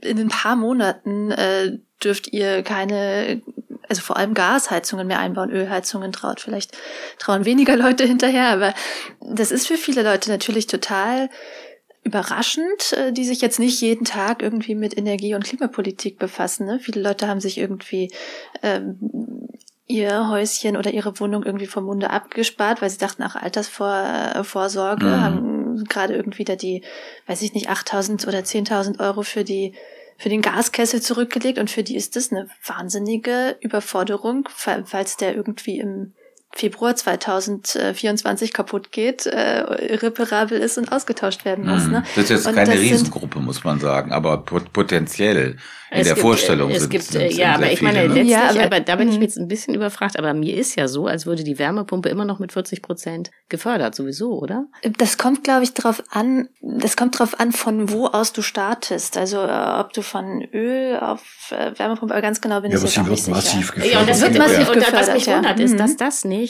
in 0.01 0.19
ein 0.19 0.29
paar 0.29 0.55
Monaten 0.55 1.31
äh, 1.31 1.77
dürft 2.03 2.31
ihr 2.33 2.63
keine, 2.63 3.41
also 3.87 4.01
vor 4.01 4.17
allem 4.17 4.33
Gasheizungen 4.33 5.07
mehr 5.07 5.19
einbauen, 5.19 5.51
Ölheizungen 5.51 6.11
traut 6.11 6.39
vielleicht 6.39 6.77
trauen 7.19 7.45
weniger 7.45 7.75
Leute 7.77 8.05
hinterher, 8.05 8.49
aber 8.49 8.73
das 9.19 9.51
ist 9.51 9.67
für 9.67 9.77
viele 9.77 10.03
Leute 10.03 10.29
natürlich 10.29 10.67
total 10.67 11.29
überraschend, 12.03 12.93
äh, 12.93 13.13
die 13.13 13.25
sich 13.25 13.41
jetzt 13.41 13.59
nicht 13.59 13.79
jeden 13.81 14.05
Tag 14.05 14.41
irgendwie 14.41 14.75
mit 14.75 14.97
Energie- 14.97 15.35
und 15.35 15.43
Klimapolitik 15.43 16.17
befassen. 16.17 16.65
Ne? 16.65 16.79
Viele 16.79 17.01
Leute 17.01 17.27
haben 17.27 17.39
sich 17.39 17.57
irgendwie 17.57 18.11
ähm, 18.63 18.97
ihr 19.91 20.29
Häuschen 20.29 20.77
oder 20.77 20.91
ihre 20.91 21.19
Wohnung 21.19 21.43
irgendwie 21.43 21.67
vom 21.67 21.83
Munde 21.83 22.09
abgespart, 22.09 22.81
weil 22.81 22.89
sie 22.89 22.97
dachten, 22.97 23.23
ach, 23.23 23.35
Altersvorsorge, 23.35 25.05
mhm. 25.05 25.21
haben 25.21 25.83
gerade 25.85 26.15
irgendwie 26.15 26.43
da 26.43 26.55
die, 26.55 26.83
weiß 27.27 27.41
ich 27.41 27.53
nicht, 27.53 27.69
8.000 27.69 28.27
oder 28.27 28.39
10.000 28.39 28.99
Euro 28.99 29.21
für 29.21 29.43
die 29.43 29.73
für 30.21 30.29
den 30.29 30.43
Gaskessel 30.43 31.01
zurückgelegt 31.01 31.57
und 31.57 31.71
für 31.71 31.81
die 31.81 31.95
ist 31.95 32.15
das 32.15 32.31
eine 32.31 32.47
wahnsinnige 32.63 33.57
Überforderung, 33.59 34.47
falls 34.55 35.17
der 35.17 35.35
irgendwie 35.35 35.79
im 35.79 36.13
Februar 36.53 36.95
2024 36.95 38.53
kaputt 38.53 38.91
geht, 38.91 39.25
äh, 39.25 39.63
irreparabel 39.93 40.59
ist 40.59 40.77
und 40.77 40.91
ausgetauscht 40.91 41.45
werden 41.45 41.65
muss. 41.67 41.83
Mhm. 41.85 41.91
Ne? 41.91 42.03
Das 42.15 42.25
ist 42.25 42.29
jetzt 42.29 42.47
und 42.47 42.55
keine 42.55 42.73
Riesengruppe, 42.73 43.39
muss 43.39 43.63
man 43.63 43.79
sagen, 43.79 44.11
aber 44.11 44.37
potenziell 44.43 45.57
in 45.93 45.97
der 46.05 46.13
gibt, 46.13 46.19
Vorstellung 46.19 46.71
es 46.71 46.81
sind, 46.83 46.89
gibt, 46.89 47.03
sind, 47.03 47.19
sind 47.31 47.33
Ja, 47.37 47.55
aber 47.55 47.69
ich 47.69 47.79
viele, 47.79 47.91
meine, 47.91 48.07
ne? 48.07 48.13
letztlich, 48.13 48.29
Ja, 48.31 48.49
aber- 48.49 48.63
aber, 48.63 48.79
da 48.79 48.95
bin 48.95 49.09
ich 49.09 49.17
Mhm. 49.17 49.21
jetzt 49.23 49.37
ein 49.37 49.47
bisschen 49.49 49.75
überfragt, 49.75 50.17
aber 50.17 50.33
mir 50.33 50.55
ist 50.55 50.75
ja 50.77 50.87
so, 50.87 51.05
als 51.07 51.25
würde 51.25 51.43
die 51.43 51.59
Wärmepumpe 51.59 52.07
immer 52.07 52.23
noch 52.23 52.39
mit 52.39 52.53
40 52.53 52.81
Prozent 52.81 53.29
gefördert, 53.49 53.93
sowieso, 53.95 54.39
oder? 54.39 54.67
Das 54.97 55.17
kommt, 55.17 55.43
glaube 55.43 55.63
ich, 55.63 55.73
drauf 55.73 56.01
an, 56.09 56.47
das 56.61 56.95
kommt 56.95 57.19
drauf 57.19 57.37
an, 57.41 57.51
von 57.51 57.91
wo 57.91 58.05
aus 58.07 58.31
du 58.31 58.41
startest. 58.41 59.17
Also 59.17 59.39
äh, 59.41 59.79
ob 59.79 59.91
du 59.91 60.01
von 60.01 60.41
Öl 60.53 60.97
auf 60.97 61.23
äh, 61.51 61.77
Wärmepumpe, 61.77 62.13
aber 62.13 62.21
ganz 62.21 62.39
genau 62.39 62.61
bin 62.61 62.71
Ja, 62.71 62.77
ich 62.77 62.83
aber 62.83 62.85
jetzt 62.87 62.93
sie 62.95 63.01
auch 63.01 63.05
wird 63.05 63.11
nicht 63.11 63.23
sicher. 63.25 63.35
massiv 63.35 63.71
gefördert. 63.73 63.93
Ja, 63.93 63.99
und 63.99 64.09
das 64.09 64.21
wird 64.21 64.37
massiv 64.37 64.57
massiv 64.59 64.69
und 64.69 64.77
was 64.77 64.85
gefördert, 64.85 65.13
mich 65.15 65.25
ja. 65.25 65.35
wundert, 65.37 65.59
ist, 65.59 65.73
Mhm. 65.73 65.77
dass 65.77 65.97
das 65.97 66.23
nicht 66.23 66.40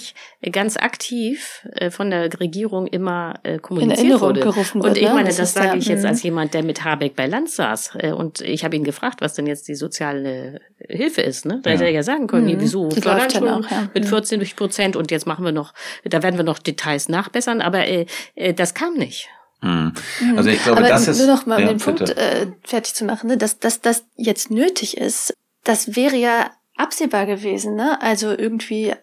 ganz 0.51 0.77
aktiv 0.77 1.67
äh, 1.73 1.89
von 1.89 2.09
der 2.09 2.29
Regierung 2.39 2.87
immer 2.87 3.35
äh, 3.43 3.53
In 3.55 3.61
kommuniziert 3.61 4.19
wurde. 4.21 4.41
gerufen 4.41 4.81
Und 4.81 4.87
wird. 4.89 4.97
ich 4.97 5.03
ne? 5.07 5.13
meine, 5.13 5.29
das, 5.29 5.39
ist 5.39 5.53
sage 5.53 5.67
ja, 5.67 5.75
ich 5.75 5.85
jetzt 5.87 6.01
mhm. 6.03 6.09
als 6.09 6.23
jemand, 6.23 6.53
der 6.53 6.63
mit 6.63 6.83
Habeck 6.83 7.15
bei 7.15 7.27
Land 7.27 7.49
saß. 7.49 7.91
Äh, 7.99 8.11
Und 8.11 8.41
ich 8.41 8.63
habe 8.63 8.75
ihn 8.75 8.83
gefragt, 8.83 9.21
was 9.21 9.33
denn 9.33 9.47
jetzt 9.47 9.67
die 9.67 9.75
soziale 9.75 10.61
Hilfe 10.87 11.21
ist. 11.21 11.45
Ne? 11.45 11.59
Da 11.63 11.69
Ja. 11.69 11.75
hätte 11.75 11.85
er 11.85 11.91
ja 11.91 12.03
sagen 12.03 12.27
können, 12.27 12.45
Mhm. 12.47 12.59
wieso 12.61 12.89
schon 12.91 13.47
auch, 13.47 13.69
ja. 13.71 13.89
mit 13.93 14.03
Mhm. 14.03 14.07
14 14.09 14.55
Prozent 14.55 14.95
und 14.95 15.11
jetzt 15.11 15.27
machen 15.27 15.45
wir 15.45 15.51
noch, 15.51 15.73
da 16.03 16.21
werden 16.23 16.37
wir 16.37 16.43
noch 16.43 16.59
Details 16.59 17.09
nachbessern, 17.09 17.61
aber 17.61 17.85
äh, 17.87 18.05
äh, 18.35 18.53
das 18.53 18.73
kam 18.73 18.93
nicht. 18.95 19.29
Hm. 19.63 19.93
Also 20.37 20.49
ich 20.49 20.63
glaube, 20.63 20.79
Aber 20.79 20.89
das 20.89 21.07
ist 21.07 21.19
nur 21.19 21.27
noch 21.27 21.45
mal 21.45 21.57
um 21.57 21.61
ja, 21.61 21.67
den 21.67 21.77
Punkt 21.77 22.09
äh, 22.09 22.47
fertig 22.63 22.95
zu 22.95 23.05
machen, 23.05 23.27
ne? 23.27 23.37
dass, 23.37 23.59
dass 23.59 23.79
das 23.79 24.05
jetzt 24.15 24.49
nötig 24.49 24.97
ist, 24.97 25.35
das 25.63 25.95
wäre 25.95 26.15
ja 26.15 26.49
absehbar 26.77 27.27
gewesen. 27.27 27.75
Ne? 27.75 28.01
Also 28.01 28.31
irgendwie 28.35 28.93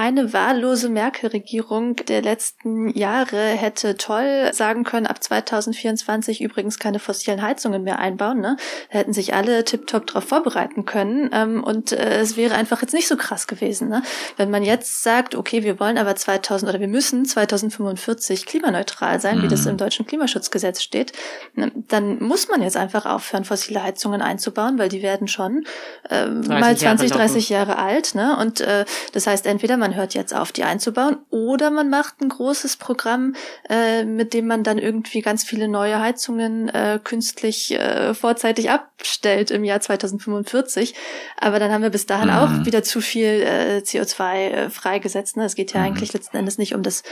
eine 0.00 0.32
wahllose 0.32 0.88
Merkel-Regierung 0.88 1.96
der 1.96 2.22
letzten 2.22 2.88
Jahre 2.88 3.36
hätte 3.36 3.98
toll 3.98 4.48
sagen 4.54 4.82
können, 4.82 5.06
ab 5.06 5.22
2024 5.22 6.40
übrigens 6.40 6.78
keine 6.78 6.98
fossilen 6.98 7.42
Heizungen 7.42 7.82
mehr 7.82 7.98
einbauen. 7.98 8.40
Ne? 8.40 8.56
Da 8.90 8.98
hätten 8.98 9.12
sich 9.12 9.34
alle 9.34 9.62
tiptop 9.62 10.06
darauf 10.06 10.24
vorbereiten 10.24 10.86
können 10.86 11.28
ähm, 11.34 11.62
und 11.62 11.92
äh, 11.92 12.18
es 12.20 12.38
wäre 12.38 12.54
einfach 12.54 12.80
jetzt 12.80 12.94
nicht 12.94 13.08
so 13.08 13.16
krass 13.18 13.46
gewesen. 13.46 13.90
Ne? 13.90 14.02
Wenn 14.38 14.50
man 14.50 14.62
jetzt 14.62 15.02
sagt, 15.02 15.34
okay, 15.34 15.64
wir 15.64 15.78
wollen 15.78 15.98
aber 15.98 16.16
2000 16.16 16.70
oder 16.70 16.80
wir 16.80 16.88
müssen 16.88 17.26
2045 17.26 18.46
klimaneutral 18.46 19.20
sein, 19.20 19.42
wie 19.42 19.48
das 19.48 19.64
Mhm. 19.66 19.72
im 19.72 19.76
deutschen 19.76 20.06
Klimaschutzgesetz 20.06 20.80
steht, 20.80 21.12
ne, 21.56 21.72
dann 21.88 22.22
muss 22.22 22.48
man 22.48 22.62
jetzt 22.62 22.78
einfach 22.78 23.04
aufhören, 23.04 23.44
fossile 23.44 23.82
Heizungen 23.82 24.22
einzubauen, 24.22 24.78
weil 24.78 24.88
die 24.88 25.02
werden 25.02 25.28
schon 25.28 25.66
30 26.08 26.48
mal 26.48 26.60
Jahre 26.60 26.76
20, 26.76 27.10
laufen. 27.10 27.18
30 27.20 27.48
Jahre 27.50 27.76
alt. 27.76 28.14
Ne? 28.14 28.38
Und 28.38 28.62
äh, 28.62 28.86
das 29.12 29.26
heißt, 29.26 29.44
entweder 29.44 29.76
man 29.76 29.89
hört 29.94 30.14
jetzt 30.14 30.34
auf, 30.34 30.52
die 30.52 30.64
einzubauen, 30.64 31.18
oder 31.30 31.70
man 31.70 31.90
macht 31.90 32.20
ein 32.20 32.28
großes 32.28 32.76
Programm, 32.76 33.34
äh, 33.68 34.04
mit 34.04 34.34
dem 34.34 34.46
man 34.46 34.62
dann 34.64 34.78
irgendwie 34.78 35.20
ganz 35.20 35.44
viele 35.44 35.68
neue 35.68 36.00
Heizungen 36.00 36.68
äh, 36.68 36.98
künstlich 37.02 37.72
äh, 37.72 38.14
vorzeitig 38.14 38.70
abstellt 38.70 39.50
im 39.50 39.64
Jahr 39.64 39.80
2045. 39.80 40.94
Aber 41.38 41.58
dann 41.58 41.72
haben 41.72 41.82
wir 41.82 41.90
bis 41.90 42.06
dahin 42.06 42.28
Mhm. 42.28 42.34
auch 42.34 42.64
wieder 42.66 42.82
zu 42.82 43.00
viel 43.00 43.42
äh, 43.42 43.82
CO2 43.84 44.34
äh, 44.36 44.70
freigesetzt. 44.70 45.36
Ne? 45.36 45.44
Es 45.44 45.54
geht 45.54 45.72
ja 45.72 45.80
Mhm. 45.80 45.86
eigentlich 45.86 46.12
letzten 46.12 46.36
Endes 46.36 46.58
nicht 46.58 46.74
um 46.74 46.82
das 46.82 47.02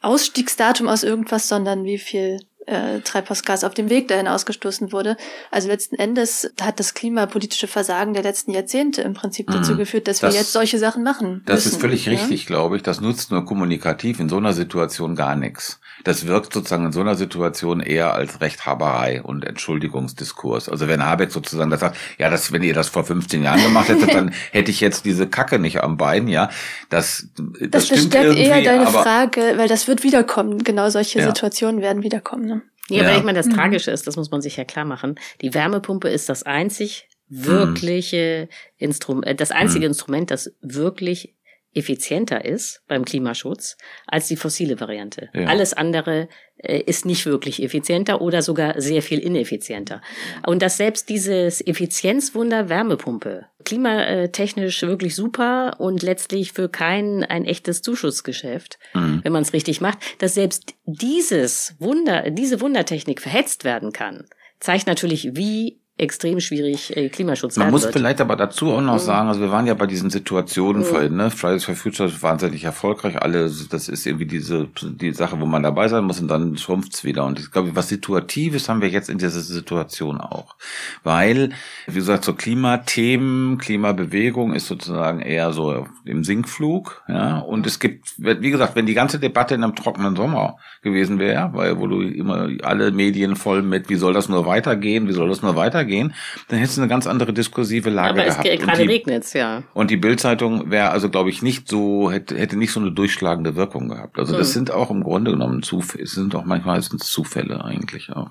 Ausstiegsdatum 0.00 0.88
aus 0.88 1.02
irgendwas, 1.02 1.48
sondern 1.48 1.84
wie 1.84 1.98
viel 1.98 2.40
äh, 2.68 3.00
Treibhausgas 3.00 3.64
auf 3.64 3.74
dem 3.74 3.88
Weg 3.90 4.08
dahin 4.08 4.28
ausgestoßen 4.28 4.92
wurde. 4.92 5.16
Also 5.50 5.68
letzten 5.68 5.96
Endes 5.96 6.52
hat 6.60 6.78
das 6.78 6.94
klimapolitische 6.94 7.66
Versagen 7.66 8.14
der 8.14 8.22
letzten 8.22 8.50
Jahrzehnte 8.52 9.02
im 9.02 9.14
Prinzip 9.14 9.46
dazu 9.50 9.72
Mhm. 9.72 9.78
geführt, 9.78 10.06
dass 10.08 10.20
Das- 10.20 10.34
wir 10.34 10.40
jetzt 10.40 10.52
solche 10.52 10.78
Sachen 10.78 11.02
machen. 11.02 11.42
Das 11.46 11.64
müssen, 11.64 11.74
ist 11.76 11.80
völlig 11.80 12.06
ja? 12.06 12.12
richtig, 12.12 12.46
glaube 12.46 12.76
ich. 12.76 12.82
Das 12.82 13.00
nutzt 13.00 13.30
nur 13.30 13.44
kommunikativ 13.44 14.20
in 14.20 14.28
so 14.28 14.36
einer 14.36 14.52
Situation 14.52 15.16
gar 15.16 15.34
nichts. 15.36 15.80
Das 16.04 16.26
wirkt 16.26 16.52
sozusagen 16.52 16.86
in 16.86 16.92
so 16.92 17.00
einer 17.00 17.14
Situation 17.16 17.80
eher 17.80 18.14
als 18.14 18.40
Rechthaberei 18.40 19.22
und 19.22 19.44
Entschuldigungsdiskurs. 19.44 20.68
Also 20.68 20.88
wenn 20.88 21.04
Habeck 21.04 21.30
sozusagen 21.32 21.70
das 21.70 21.80
sagt, 21.80 21.96
ja, 22.18 22.30
das, 22.30 22.52
wenn 22.52 22.62
ihr 22.62 22.74
das 22.74 22.88
vor 22.88 23.04
15 23.04 23.42
Jahren 23.42 23.62
gemacht 23.62 23.88
hättet, 23.88 24.12
dann 24.14 24.32
hätte 24.52 24.70
ich 24.70 24.80
jetzt 24.80 25.04
diese 25.04 25.26
Kacke 25.26 25.58
nicht 25.58 25.82
am 25.82 25.96
Bein, 25.96 26.28
ja. 26.28 26.50
Das, 26.88 27.26
das, 27.36 27.70
Das 27.70 27.86
stimmt 27.86 28.10
bestärkt 28.10 28.36
eher 28.38 28.62
deine 28.62 28.86
Frage, 28.86 29.54
weil 29.56 29.68
das 29.68 29.88
wird 29.88 30.02
wiederkommen. 30.02 30.62
Genau 30.64 30.88
solche 30.90 31.18
Ja. 31.20 31.26
Situationen 31.26 31.80
werden 31.82 32.02
wiederkommen. 32.02 32.46
Ne? 32.46 32.57
Ja, 32.90 33.02
aber 33.02 33.12
Ja. 33.12 33.18
ich 33.18 33.24
meine, 33.24 33.38
das 33.38 33.46
Mhm. 33.46 33.52
Tragische 33.54 33.90
ist, 33.90 34.06
das 34.06 34.16
muss 34.16 34.30
man 34.30 34.40
sich 34.40 34.56
ja 34.56 34.64
klar 34.64 34.84
machen, 34.84 35.18
die 35.42 35.52
Wärmepumpe 35.54 36.08
ist 36.08 36.28
das 36.28 36.42
einzig 36.44 37.08
wirkliche 37.28 38.48
Instrument, 38.76 39.26
äh, 39.26 39.34
das 39.34 39.50
einzige 39.50 39.80
Mhm. 39.86 39.90
Instrument, 39.90 40.30
das 40.30 40.52
wirklich 40.60 41.34
effizienter 41.74 42.44
ist 42.44 42.82
beim 42.88 43.04
Klimaschutz 43.04 43.76
als 44.06 44.28
die 44.28 44.36
fossile 44.36 44.80
Variante. 44.80 45.28
Ja. 45.34 45.46
Alles 45.46 45.74
andere 45.74 46.28
äh, 46.56 46.78
ist 46.80 47.04
nicht 47.04 47.24
wirklich 47.26 47.62
effizienter 47.62 48.20
oder 48.20 48.42
sogar 48.42 48.80
sehr 48.80 49.02
viel 49.02 49.18
ineffizienter. 49.18 50.00
Und 50.46 50.62
dass 50.62 50.76
selbst 50.76 51.08
dieses 51.08 51.64
Effizienzwunder 51.66 52.68
Wärmepumpe 52.68 53.46
klimatechnisch 53.64 54.82
wirklich 54.82 55.14
super 55.14 55.76
und 55.78 56.02
letztlich 56.02 56.52
für 56.52 56.68
kein 56.68 57.24
ein 57.24 57.44
echtes 57.44 57.82
Zuschussgeschäft, 57.82 58.78
Mhm. 58.94 59.20
wenn 59.24 59.32
man 59.32 59.42
es 59.42 59.52
richtig 59.52 59.80
macht, 59.80 59.98
dass 60.18 60.34
selbst 60.34 60.74
dieses 60.84 61.76
Wunder, 61.78 62.30
diese 62.30 62.60
Wundertechnik 62.60 63.20
verhetzt 63.20 63.64
werden 63.64 63.92
kann, 63.92 64.26
zeigt 64.60 64.86
natürlich, 64.86 65.36
wie 65.36 65.80
extrem 65.98 66.40
schwierig 66.40 66.96
äh, 66.96 67.08
Klimaschutz 67.08 67.56
Man 67.56 67.70
muss 67.70 67.82
wird. 67.82 67.92
vielleicht 67.92 68.20
aber 68.20 68.36
dazu 68.36 68.72
auch 68.72 68.80
noch 68.80 68.94
Mhm. 68.94 68.98
sagen, 68.98 69.28
also 69.28 69.40
wir 69.40 69.50
waren 69.50 69.66
ja 69.66 69.74
bei 69.74 69.86
diesen 69.86 70.10
Situationen 70.10 70.82
Mhm. 70.82 70.86
vorhin, 70.86 71.16
ne? 71.16 71.30
Fridays 71.30 71.64
for 71.64 71.74
Future 71.74 72.08
ist 72.08 72.22
wahnsinnig 72.22 72.64
erfolgreich, 72.64 73.20
alle, 73.20 73.50
das 73.70 73.88
ist 73.88 74.06
irgendwie 74.06 74.26
diese, 74.26 74.68
die 74.82 75.12
Sache, 75.12 75.40
wo 75.40 75.46
man 75.46 75.62
dabei 75.62 75.88
sein 75.88 76.04
muss 76.04 76.20
und 76.20 76.28
dann 76.28 76.56
schrumpft's 76.56 77.04
wieder. 77.04 77.24
Und 77.24 77.38
ich 77.40 77.50
glaube, 77.50 77.74
was 77.74 77.88
Situatives 77.88 78.68
haben 78.68 78.80
wir 78.80 78.88
jetzt 78.88 79.10
in 79.10 79.18
dieser 79.18 79.40
Situation 79.40 80.20
auch. 80.20 80.54
Weil, 81.02 81.50
wie 81.86 81.94
gesagt, 81.94 82.24
so 82.24 82.32
Klimathemen, 82.34 83.58
Klimabewegung 83.58 84.54
ist 84.54 84.66
sozusagen 84.66 85.20
eher 85.20 85.52
so 85.52 85.86
im 86.04 86.24
Sinkflug, 86.24 87.02
ja. 87.08 87.38
Und 87.38 87.66
es 87.66 87.78
gibt, 87.78 88.14
wie 88.18 88.50
gesagt, 88.50 88.76
wenn 88.76 88.86
die 88.86 88.94
ganze 88.94 89.18
Debatte 89.18 89.54
in 89.54 89.64
einem 89.64 89.74
trockenen 89.74 90.16
Sommer 90.16 90.56
gewesen 90.82 91.18
wäre, 91.18 91.50
weil, 91.54 91.78
wo 91.78 91.86
du 91.86 92.00
immer 92.02 92.48
alle 92.62 92.90
Medien 92.92 93.36
voll 93.36 93.62
mit, 93.62 93.88
wie 93.88 93.96
soll 93.96 94.12
das 94.12 94.28
nur 94.28 94.46
weitergehen, 94.46 95.08
wie 95.08 95.12
soll 95.12 95.28
das 95.28 95.42
nur 95.42 95.56
weitergehen, 95.56 95.87
weitergehen, 95.88 96.14
dann 96.48 96.58
hättest 96.58 96.76
du 96.76 96.82
eine 96.82 96.88
ganz 96.88 97.06
andere 97.06 97.32
diskursive 97.32 97.90
Lage 97.90 98.10
Aber 98.10 98.26
es 98.26 98.34
gehabt. 98.40 98.60
gerade 98.60 98.82
und 98.82 98.88
die, 98.88 98.94
regnet's, 98.94 99.32
ja. 99.32 99.62
Und 99.74 99.90
die 99.90 99.96
Bildzeitung 99.96 100.70
wäre 100.70 100.90
also, 100.90 101.08
glaube 101.10 101.30
ich, 101.30 101.42
nicht 101.42 101.68
so, 101.68 102.10
hätte, 102.10 102.36
hätte 102.36 102.56
nicht 102.56 102.72
so 102.72 102.80
eine 102.80 102.92
durchschlagende 102.92 103.56
Wirkung 103.56 103.88
gehabt. 103.88 104.18
Also 104.18 104.36
das 104.36 104.48
Hm. 104.48 104.54
sind 104.54 104.70
auch 104.70 104.90
im 104.90 105.02
Grunde 105.02 105.32
genommen 105.32 105.62
Zufälle, 105.62 106.04
es 106.04 106.12
sind 106.12 106.34
auch 106.34 106.44
manchmal 106.44 106.78
es 106.78 106.88
Zufälle 106.88 107.64
eigentlich 107.64 108.10
auch. 108.10 108.30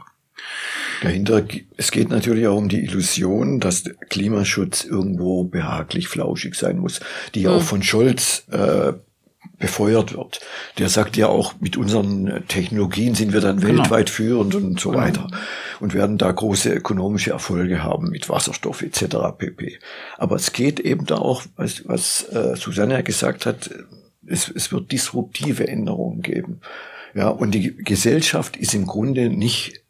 Dahinter, 1.01 1.43
es 1.77 1.91
geht 1.91 2.09
natürlich 2.09 2.47
auch 2.47 2.57
um 2.57 2.69
die 2.69 2.83
Illusion, 2.83 3.59
dass 3.59 3.83
Klimaschutz 4.09 4.83
irgendwo 4.83 5.43
behaglich 5.43 6.07
flauschig 6.07 6.55
sein 6.55 6.79
muss, 6.79 7.01
die 7.35 7.47
auch 7.47 7.61
von 7.61 7.83
Scholz 7.83 8.47
äh, 8.51 8.93
befeuert 9.59 10.15
wird. 10.15 10.39
Der 10.77 10.89
sagt 10.89 11.17
ja 11.17 11.27
auch, 11.27 11.55
mit 11.59 11.77
unseren 11.77 12.43
Technologien 12.47 13.15
sind 13.15 13.33
wir 13.33 13.41
dann 13.41 13.59
Genau. 13.59 13.83
weltweit 13.83 14.09
führend 14.09 14.53
und 14.55 14.79
so 14.79 14.93
weiter 14.93 15.27
und 15.79 15.93
werden 15.93 16.17
da 16.17 16.31
große 16.31 16.71
ökonomische 16.73 17.31
Erfolge 17.31 17.83
haben 17.83 18.09
mit 18.09 18.29
Wasserstoff 18.29 18.81
etc. 18.83 19.17
pp. 19.37 19.79
Aber 20.17 20.35
es 20.35 20.53
geht 20.53 20.79
eben 20.79 21.05
da 21.05 21.17
auch, 21.17 21.43
was, 21.55 21.87
was 21.87 22.23
äh, 22.29 22.55
Susanne 22.55 22.93
ja 22.93 23.01
gesagt 23.01 23.45
hat, 23.45 23.71
es, 24.27 24.49
es 24.49 24.71
wird 24.71 24.91
disruptive 24.91 25.67
Änderungen 25.67 26.21
geben. 26.21 26.61
Ja, 27.15 27.29
und 27.29 27.51
die 27.51 27.75
Gesellschaft 27.75 28.57
ist 28.57 28.75
im 28.75 28.85
Grunde 28.85 29.29
nicht 29.29 29.81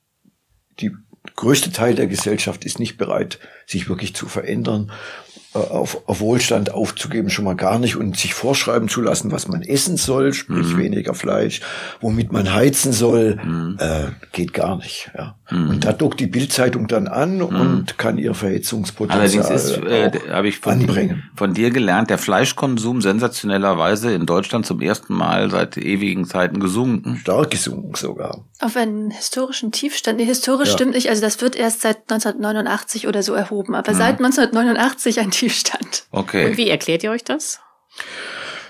die 0.79 0.91
größte 1.35 1.71
Teil 1.71 1.95
der 1.95 2.07
Gesellschaft 2.07 2.63
ist 2.63 2.79
nicht 2.79 2.97
bereit, 2.97 3.39
sich 3.65 3.89
wirklich 3.89 4.15
zu 4.15 4.27
verändern, 4.27 4.91
äh, 4.91 5.26
auf, 5.57 6.01
auf 6.07 6.19
Wohlstand 6.19 6.71
aufzugeben, 6.73 7.29
schon 7.29 7.45
mal 7.45 7.55
gar 7.55 7.79
nicht 7.79 7.95
und 7.95 8.17
sich 8.17 8.33
vorschreiben 8.33 8.87
zu 8.89 9.01
lassen, 9.01 9.31
was 9.31 9.47
man 9.47 9.61
essen 9.61 9.97
soll, 9.97 10.33
sprich 10.33 10.73
Mhm. 10.73 10.77
weniger 10.77 11.13
Fleisch, 11.13 11.61
womit 12.01 12.31
man 12.31 12.53
heizen 12.53 12.93
soll, 12.93 13.39
äh, 13.79 14.05
geht 14.31 14.53
gar 14.53 14.77
nicht. 14.77 15.11
Ja. 15.17 15.35
Mhm. 15.49 15.69
Und 15.69 15.85
da 15.85 15.93
dockt 15.93 16.19
die 16.19 16.27
Bildzeitung 16.27 16.87
dann 16.87 17.07
an 17.07 17.41
und 17.41 17.97
kann 17.97 18.17
ihr 18.17 18.33
Verhitzungspotenzial 18.33 19.21
Allerdings 19.21 19.49
ist, 19.49 19.77
äh, 19.83 20.11
habe 20.31 20.47
ich 20.47 20.59
von, 20.59 20.73
anbringen. 20.73 21.23
von 21.35 21.53
dir 21.53 21.71
gelernt, 21.71 22.09
der 22.09 22.17
Fleischkonsum 22.17 23.01
sensationellerweise 23.01 24.11
in 24.13 24.25
Deutschland 24.25 24.65
zum 24.65 24.81
ersten 24.81 25.13
Mal 25.13 25.49
seit 25.51 25.77
ewigen 25.77 26.25
Zeiten 26.25 26.59
gesunken. 26.59 27.17
Stark 27.17 27.51
gesunken 27.51 27.95
sogar. 27.95 28.45
Auf 28.59 28.75
einen 28.75 29.11
historischen 29.11 29.71
Tiefstand. 29.71 30.17
Nee, 30.17 30.25
historisch 30.25 30.69
Ja. 30.69 30.73
stimmt 30.73 30.93
nicht. 30.95 31.09
Also 31.09 31.21
das 31.21 31.39
wird 31.41 31.55
erst 31.55 31.81
seit 31.81 32.09
1989 32.09 33.07
oder 33.07 33.21
so 33.21 33.33
erhoben. 33.33 33.75
Aber 33.75 33.93
seit 33.93 34.19
1989 34.19 35.19
ein 35.19 35.31
Tiefstand. 35.31 36.05
Okay. 36.11 36.45
Und 36.47 36.57
wie 36.57 36.69
erklärt 36.69 37.03
ihr 37.03 37.11
euch 37.11 37.23
das? 37.23 37.59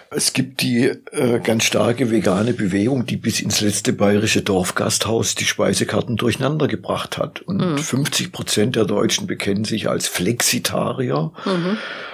Es 0.10 0.32
gibt 0.34 0.62
die 0.62 0.86
äh, 0.86 1.40
ganz 1.44 1.66
starke 1.66 2.10
vegane 2.12 2.54
Bewegung, 2.54 3.06
die 3.06 3.18
bis 3.18 3.42
ins 3.42 3.62
letzte 3.62 3.92
bayerische 3.94 4.42
Dorfgasthaus 4.42 5.36
die 5.36 5.46
Speisekarten 5.46 6.16
durcheinander 6.16 6.68
gebracht 6.68 7.18
hat. 7.18 7.42
Und 7.42 7.80
50 7.80 8.32
Prozent 8.32 8.76
der 8.76 8.86
Deutschen 8.86 9.28
bekennen 9.28 9.66
sich 9.66 9.90
als 9.90 10.08
Flexitarier, 10.08 11.32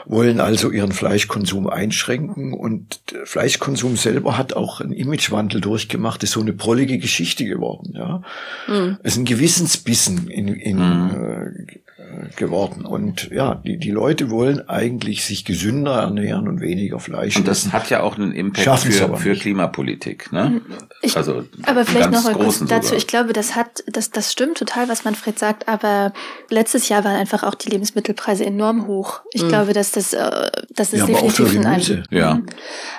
wollen 0.06 0.40
also 0.40 0.72
ihren 0.72 0.92
Fleischkonsum 0.92 1.68
einschränken. 1.68 2.54
Und 2.54 3.12
der 3.12 3.26
Fleischkonsum 3.26 3.96
selber 3.96 4.38
hat 4.38 4.54
auch 4.54 4.82
einen 4.82 4.94
Imagewandel 4.94 5.62
durchgemacht, 5.62 6.24
ist 6.24 6.32
so 6.32 6.42
eine 6.42 6.54
prollige 6.54 6.98
Geschichte 6.98 7.46
geworden. 7.46 7.94
Ja, 7.96 8.24
es 9.04 9.14
ist 9.14 9.18
ein 9.20 9.26
Gewissensbissen 9.26 10.28
in, 10.30 10.48
in 10.48 10.80
äh, 10.80 11.80
geworden. 12.36 12.86
Und 12.86 13.30
ja, 13.32 13.56
die, 13.56 13.78
die 13.78 13.92
Leute 13.92 14.30
wollen 14.30 14.68
eigentlich 14.68 15.26
sich 15.26 15.46
gesünder 15.46 16.02
ernähren 16.02 16.48
und 16.48 16.62
weniger 16.62 17.00
Fleisch 17.00 17.38
Und 17.38 17.48
das 17.48 17.60
essen. 17.60 17.72
Hat 17.84 17.90
ja 17.90 18.02
auch 18.02 18.18
einen 18.18 18.32
Impact 18.32 18.80
für, 18.80 19.18
für. 19.18 19.36
Klimapolitik, 19.36 20.32
ne? 20.32 20.62
Ich, 21.02 21.18
also 21.18 21.44
aber 21.64 21.86
vielleicht 21.86 22.12
ganz 22.12 22.16
noch 22.18 22.24
mal 22.24 22.34
kurz 22.34 22.46
großen 22.46 22.68
dazu. 22.68 22.88
sogar. 22.88 22.98
Ich 22.98 23.08
glaube, 23.08 23.34
das 23.34 23.56
hat, 23.56 23.84
das, 23.88 24.12
das 24.12 24.32
stimmt 24.32 24.58
total, 24.58 24.90
was 24.90 25.04
Manfred 25.04 25.38
sagt. 25.38 25.68
Aber 25.68 26.14
letztes 26.50 26.90
Jahr 26.90 27.04
waren 27.04 27.16
einfach 27.16 27.44
auch 27.44 27.56
die 27.56 27.70
Lebensmittelpreise 27.70 28.46
enorm 28.46 28.88
hoch. 28.88 29.22
Ich 29.34 29.48
glaube, 29.48 29.74
dass 29.74 29.92
das, 29.92 30.14
äh, 30.14 30.50
das 30.76 30.94
ist 30.94 31.00
Ja, 31.00 31.06
aber 31.06 31.14
auch 31.24 31.32
für 31.32 31.44
definitiv 31.44 31.66
ein 31.66 31.72
Gemüse. 31.74 32.04
Ja. 32.10 32.40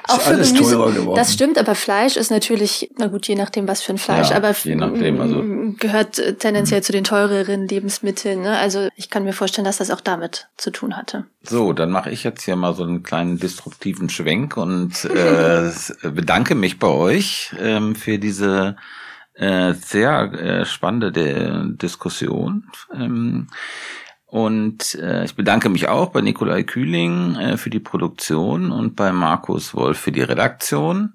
Auch 0.09 0.19
Ist 0.19 0.23
für 0.25 0.31
alles 0.35 0.53
Gemüse. 0.53 0.75
teurer 0.75 0.93
geworden. 0.93 1.17
Das 1.17 1.33
stimmt, 1.33 1.59
aber 1.59 1.75
Fleisch 1.75 2.17
ist 2.17 2.31
natürlich, 2.31 2.91
na 2.99 3.07
gut, 3.07 3.27
je 3.27 3.35
nachdem, 3.37 3.67
was 3.69 3.83
für 3.83 3.93
ein 3.93 3.99
Fleisch, 3.99 4.31
Ja, 4.31 4.37
aber 4.37 4.55
je 4.63 4.75
nachdem, 4.77 5.21
also- 5.21 5.43
gehört 5.79 6.19
äh, 6.19 6.35
tendenziell 6.35 6.83
zu 6.83 6.93
den 6.93 7.05
teureren 7.05 7.67
Lebensmitteln. 7.69 8.43
Ne? 8.43 8.57
Also 8.59 8.89
ich 8.97 9.11
kann 9.11 9.25
mir 9.25 9.33
vorstellen, 9.33 9.65
dass 9.65 9.79
das 9.79 9.91
auch 9.91 10.01
damit 10.01 10.49
zu 10.57 10.71
tun 10.71 10.97
hatte. 10.97 11.25
So, 11.47 11.73
dann 11.75 11.91
mache 11.91 12.11
ich 12.11 12.25
jetzt 12.25 12.43
hier 12.43 12.57
mal 12.57 12.75
so 12.75 12.85
einen 12.85 13.03
kleinen 13.03 13.39
disruptiven 13.39 14.09
Schwenk 14.09 14.57
und 14.57 15.05
äh, 15.05 15.71
bedanke 16.03 16.55
mich 16.55 16.79
bei 16.79 16.89
euch 16.89 17.55
ähm, 17.61 17.95
für 17.95 18.19
diese 18.19 18.77
äh, 19.35 19.75
sehr 19.75 20.33
äh, 20.33 20.65
spannende 20.65 21.13
De 21.13 21.77
Diskussion. 21.77 22.69
Ähm, 22.95 23.49
und 24.27 24.95
äh, 24.97 25.25
ich 25.25 25.37
bedanke 25.37 25.69
mich 25.69 25.87
auch 25.89 26.11
bei 26.11 26.21
Nikolai 26.21 26.63
Kühling 26.63 27.37
äh, 27.37 27.57
für 27.57 27.71
die 27.71 27.79
Produktion 27.79 28.73
und 28.73 28.97
bei 28.97 29.13
Markus 29.13 29.75
Wolf 29.75 29.99
für 29.99 30.13
die 30.13 30.23
Redaktion. 30.23 31.13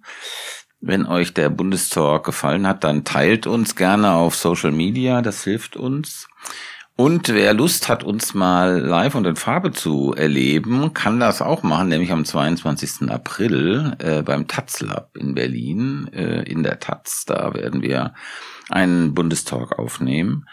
Wenn 0.79 1.05
euch 1.05 1.33
der 1.33 1.49
Bundestalk 1.49 2.23
gefallen 2.23 2.67
hat, 2.67 2.83
dann 2.83 3.03
teilt 3.03 3.47
uns 3.47 3.75
gerne 3.75 4.11
auf 4.13 4.35
Social 4.35 4.71
Media, 4.71 5.21
das 5.21 5.43
hilft 5.43 5.75
uns. 5.75 6.29
Und 6.99 7.29
wer 7.29 7.53
Lust 7.53 7.87
hat, 7.87 8.03
uns 8.03 8.33
mal 8.33 8.77
live 8.77 9.15
und 9.15 9.25
in 9.25 9.37
Farbe 9.37 9.71
zu 9.71 10.13
erleben, 10.13 10.93
kann 10.93 11.21
das 11.21 11.41
auch 11.41 11.63
machen, 11.63 11.87
nämlich 11.87 12.11
am 12.11 12.25
22. 12.25 13.09
April 13.09 13.95
äh, 13.99 14.21
beim 14.21 14.49
Taz 14.49 14.81
Lab 14.81 15.15
in 15.15 15.33
Berlin, 15.33 16.09
äh, 16.11 16.43
in 16.43 16.61
der 16.61 16.81
Taz. 16.81 17.23
Da 17.25 17.53
werden 17.53 17.81
wir 17.81 18.15
einen 18.67 19.13
Bundestalk 19.13 19.79
aufnehmen. 19.79 20.49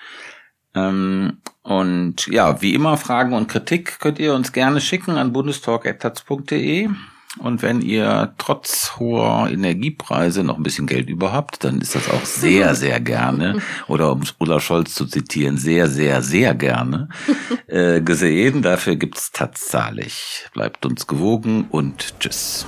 Ähm, 0.76 1.38
und 1.62 2.28
ja, 2.28 2.62
wie 2.62 2.74
immer, 2.74 2.97
Fragen 2.97 3.32
und 3.32 3.49
Kritik 3.49 3.99
könnt 3.99 4.20
ihr 4.20 4.32
uns 4.32 4.53
gerne 4.53 4.80
schicken 4.80 5.16
an 5.16 5.32
bundestalk.taz.de. 5.32 6.90
Und 7.39 7.62
wenn 7.62 7.80
ihr 7.80 8.34
trotz 8.39 8.97
hoher 8.99 9.49
Energiepreise 9.51 10.43
noch 10.43 10.57
ein 10.57 10.62
bisschen 10.62 10.87
Geld 10.87 11.09
über 11.09 11.32
habt, 11.32 11.64
dann 11.64 11.80
ist 11.80 11.95
das 11.95 12.09
auch 12.11 12.24
sehr, 12.24 12.74
sehr 12.74 13.01
gerne, 13.01 13.61
oder 13.89 14.12
um 14.12 14.22
Ulla 14.39 14.61
Scholz 14.61 14.95
zu 14.95 15.07
zitieren, 15.07 15.57
sehr, 15.57 15.89
sehr, 15.89 16.22
sehr 16.22 16.55
gerne 16.55 17.09
äh, 17.66 18.01
gesehen. 18.01 18.62
Dafür 18.62 18.97
gibt's 18.97 19.32
tatsächlich. 19.32 20.47
Bleibt 20.53 20.87
uns 20.87 21.07
gewogen 21.07 21.66
und 21.70 22.18
tschüss. 22.20 22.66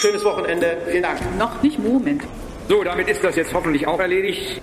Schönes 0.00 0.24
Wochenende. 0.24 0.76
Vielen 0.90 1.02
Dank. 1.02 1.18
Noch 1.38 1.62
nicht 1.62 1.78
Moment. 1.78 2.22
So, 2.68 2.82
damit 2.84 3.08
ist 3.08 3.22
das 3.24 3.36
jetzt 3.36 3.54
hoffentlich 3.54 3.86
auch 3.86 3.98
erledigt. 3.98 4.60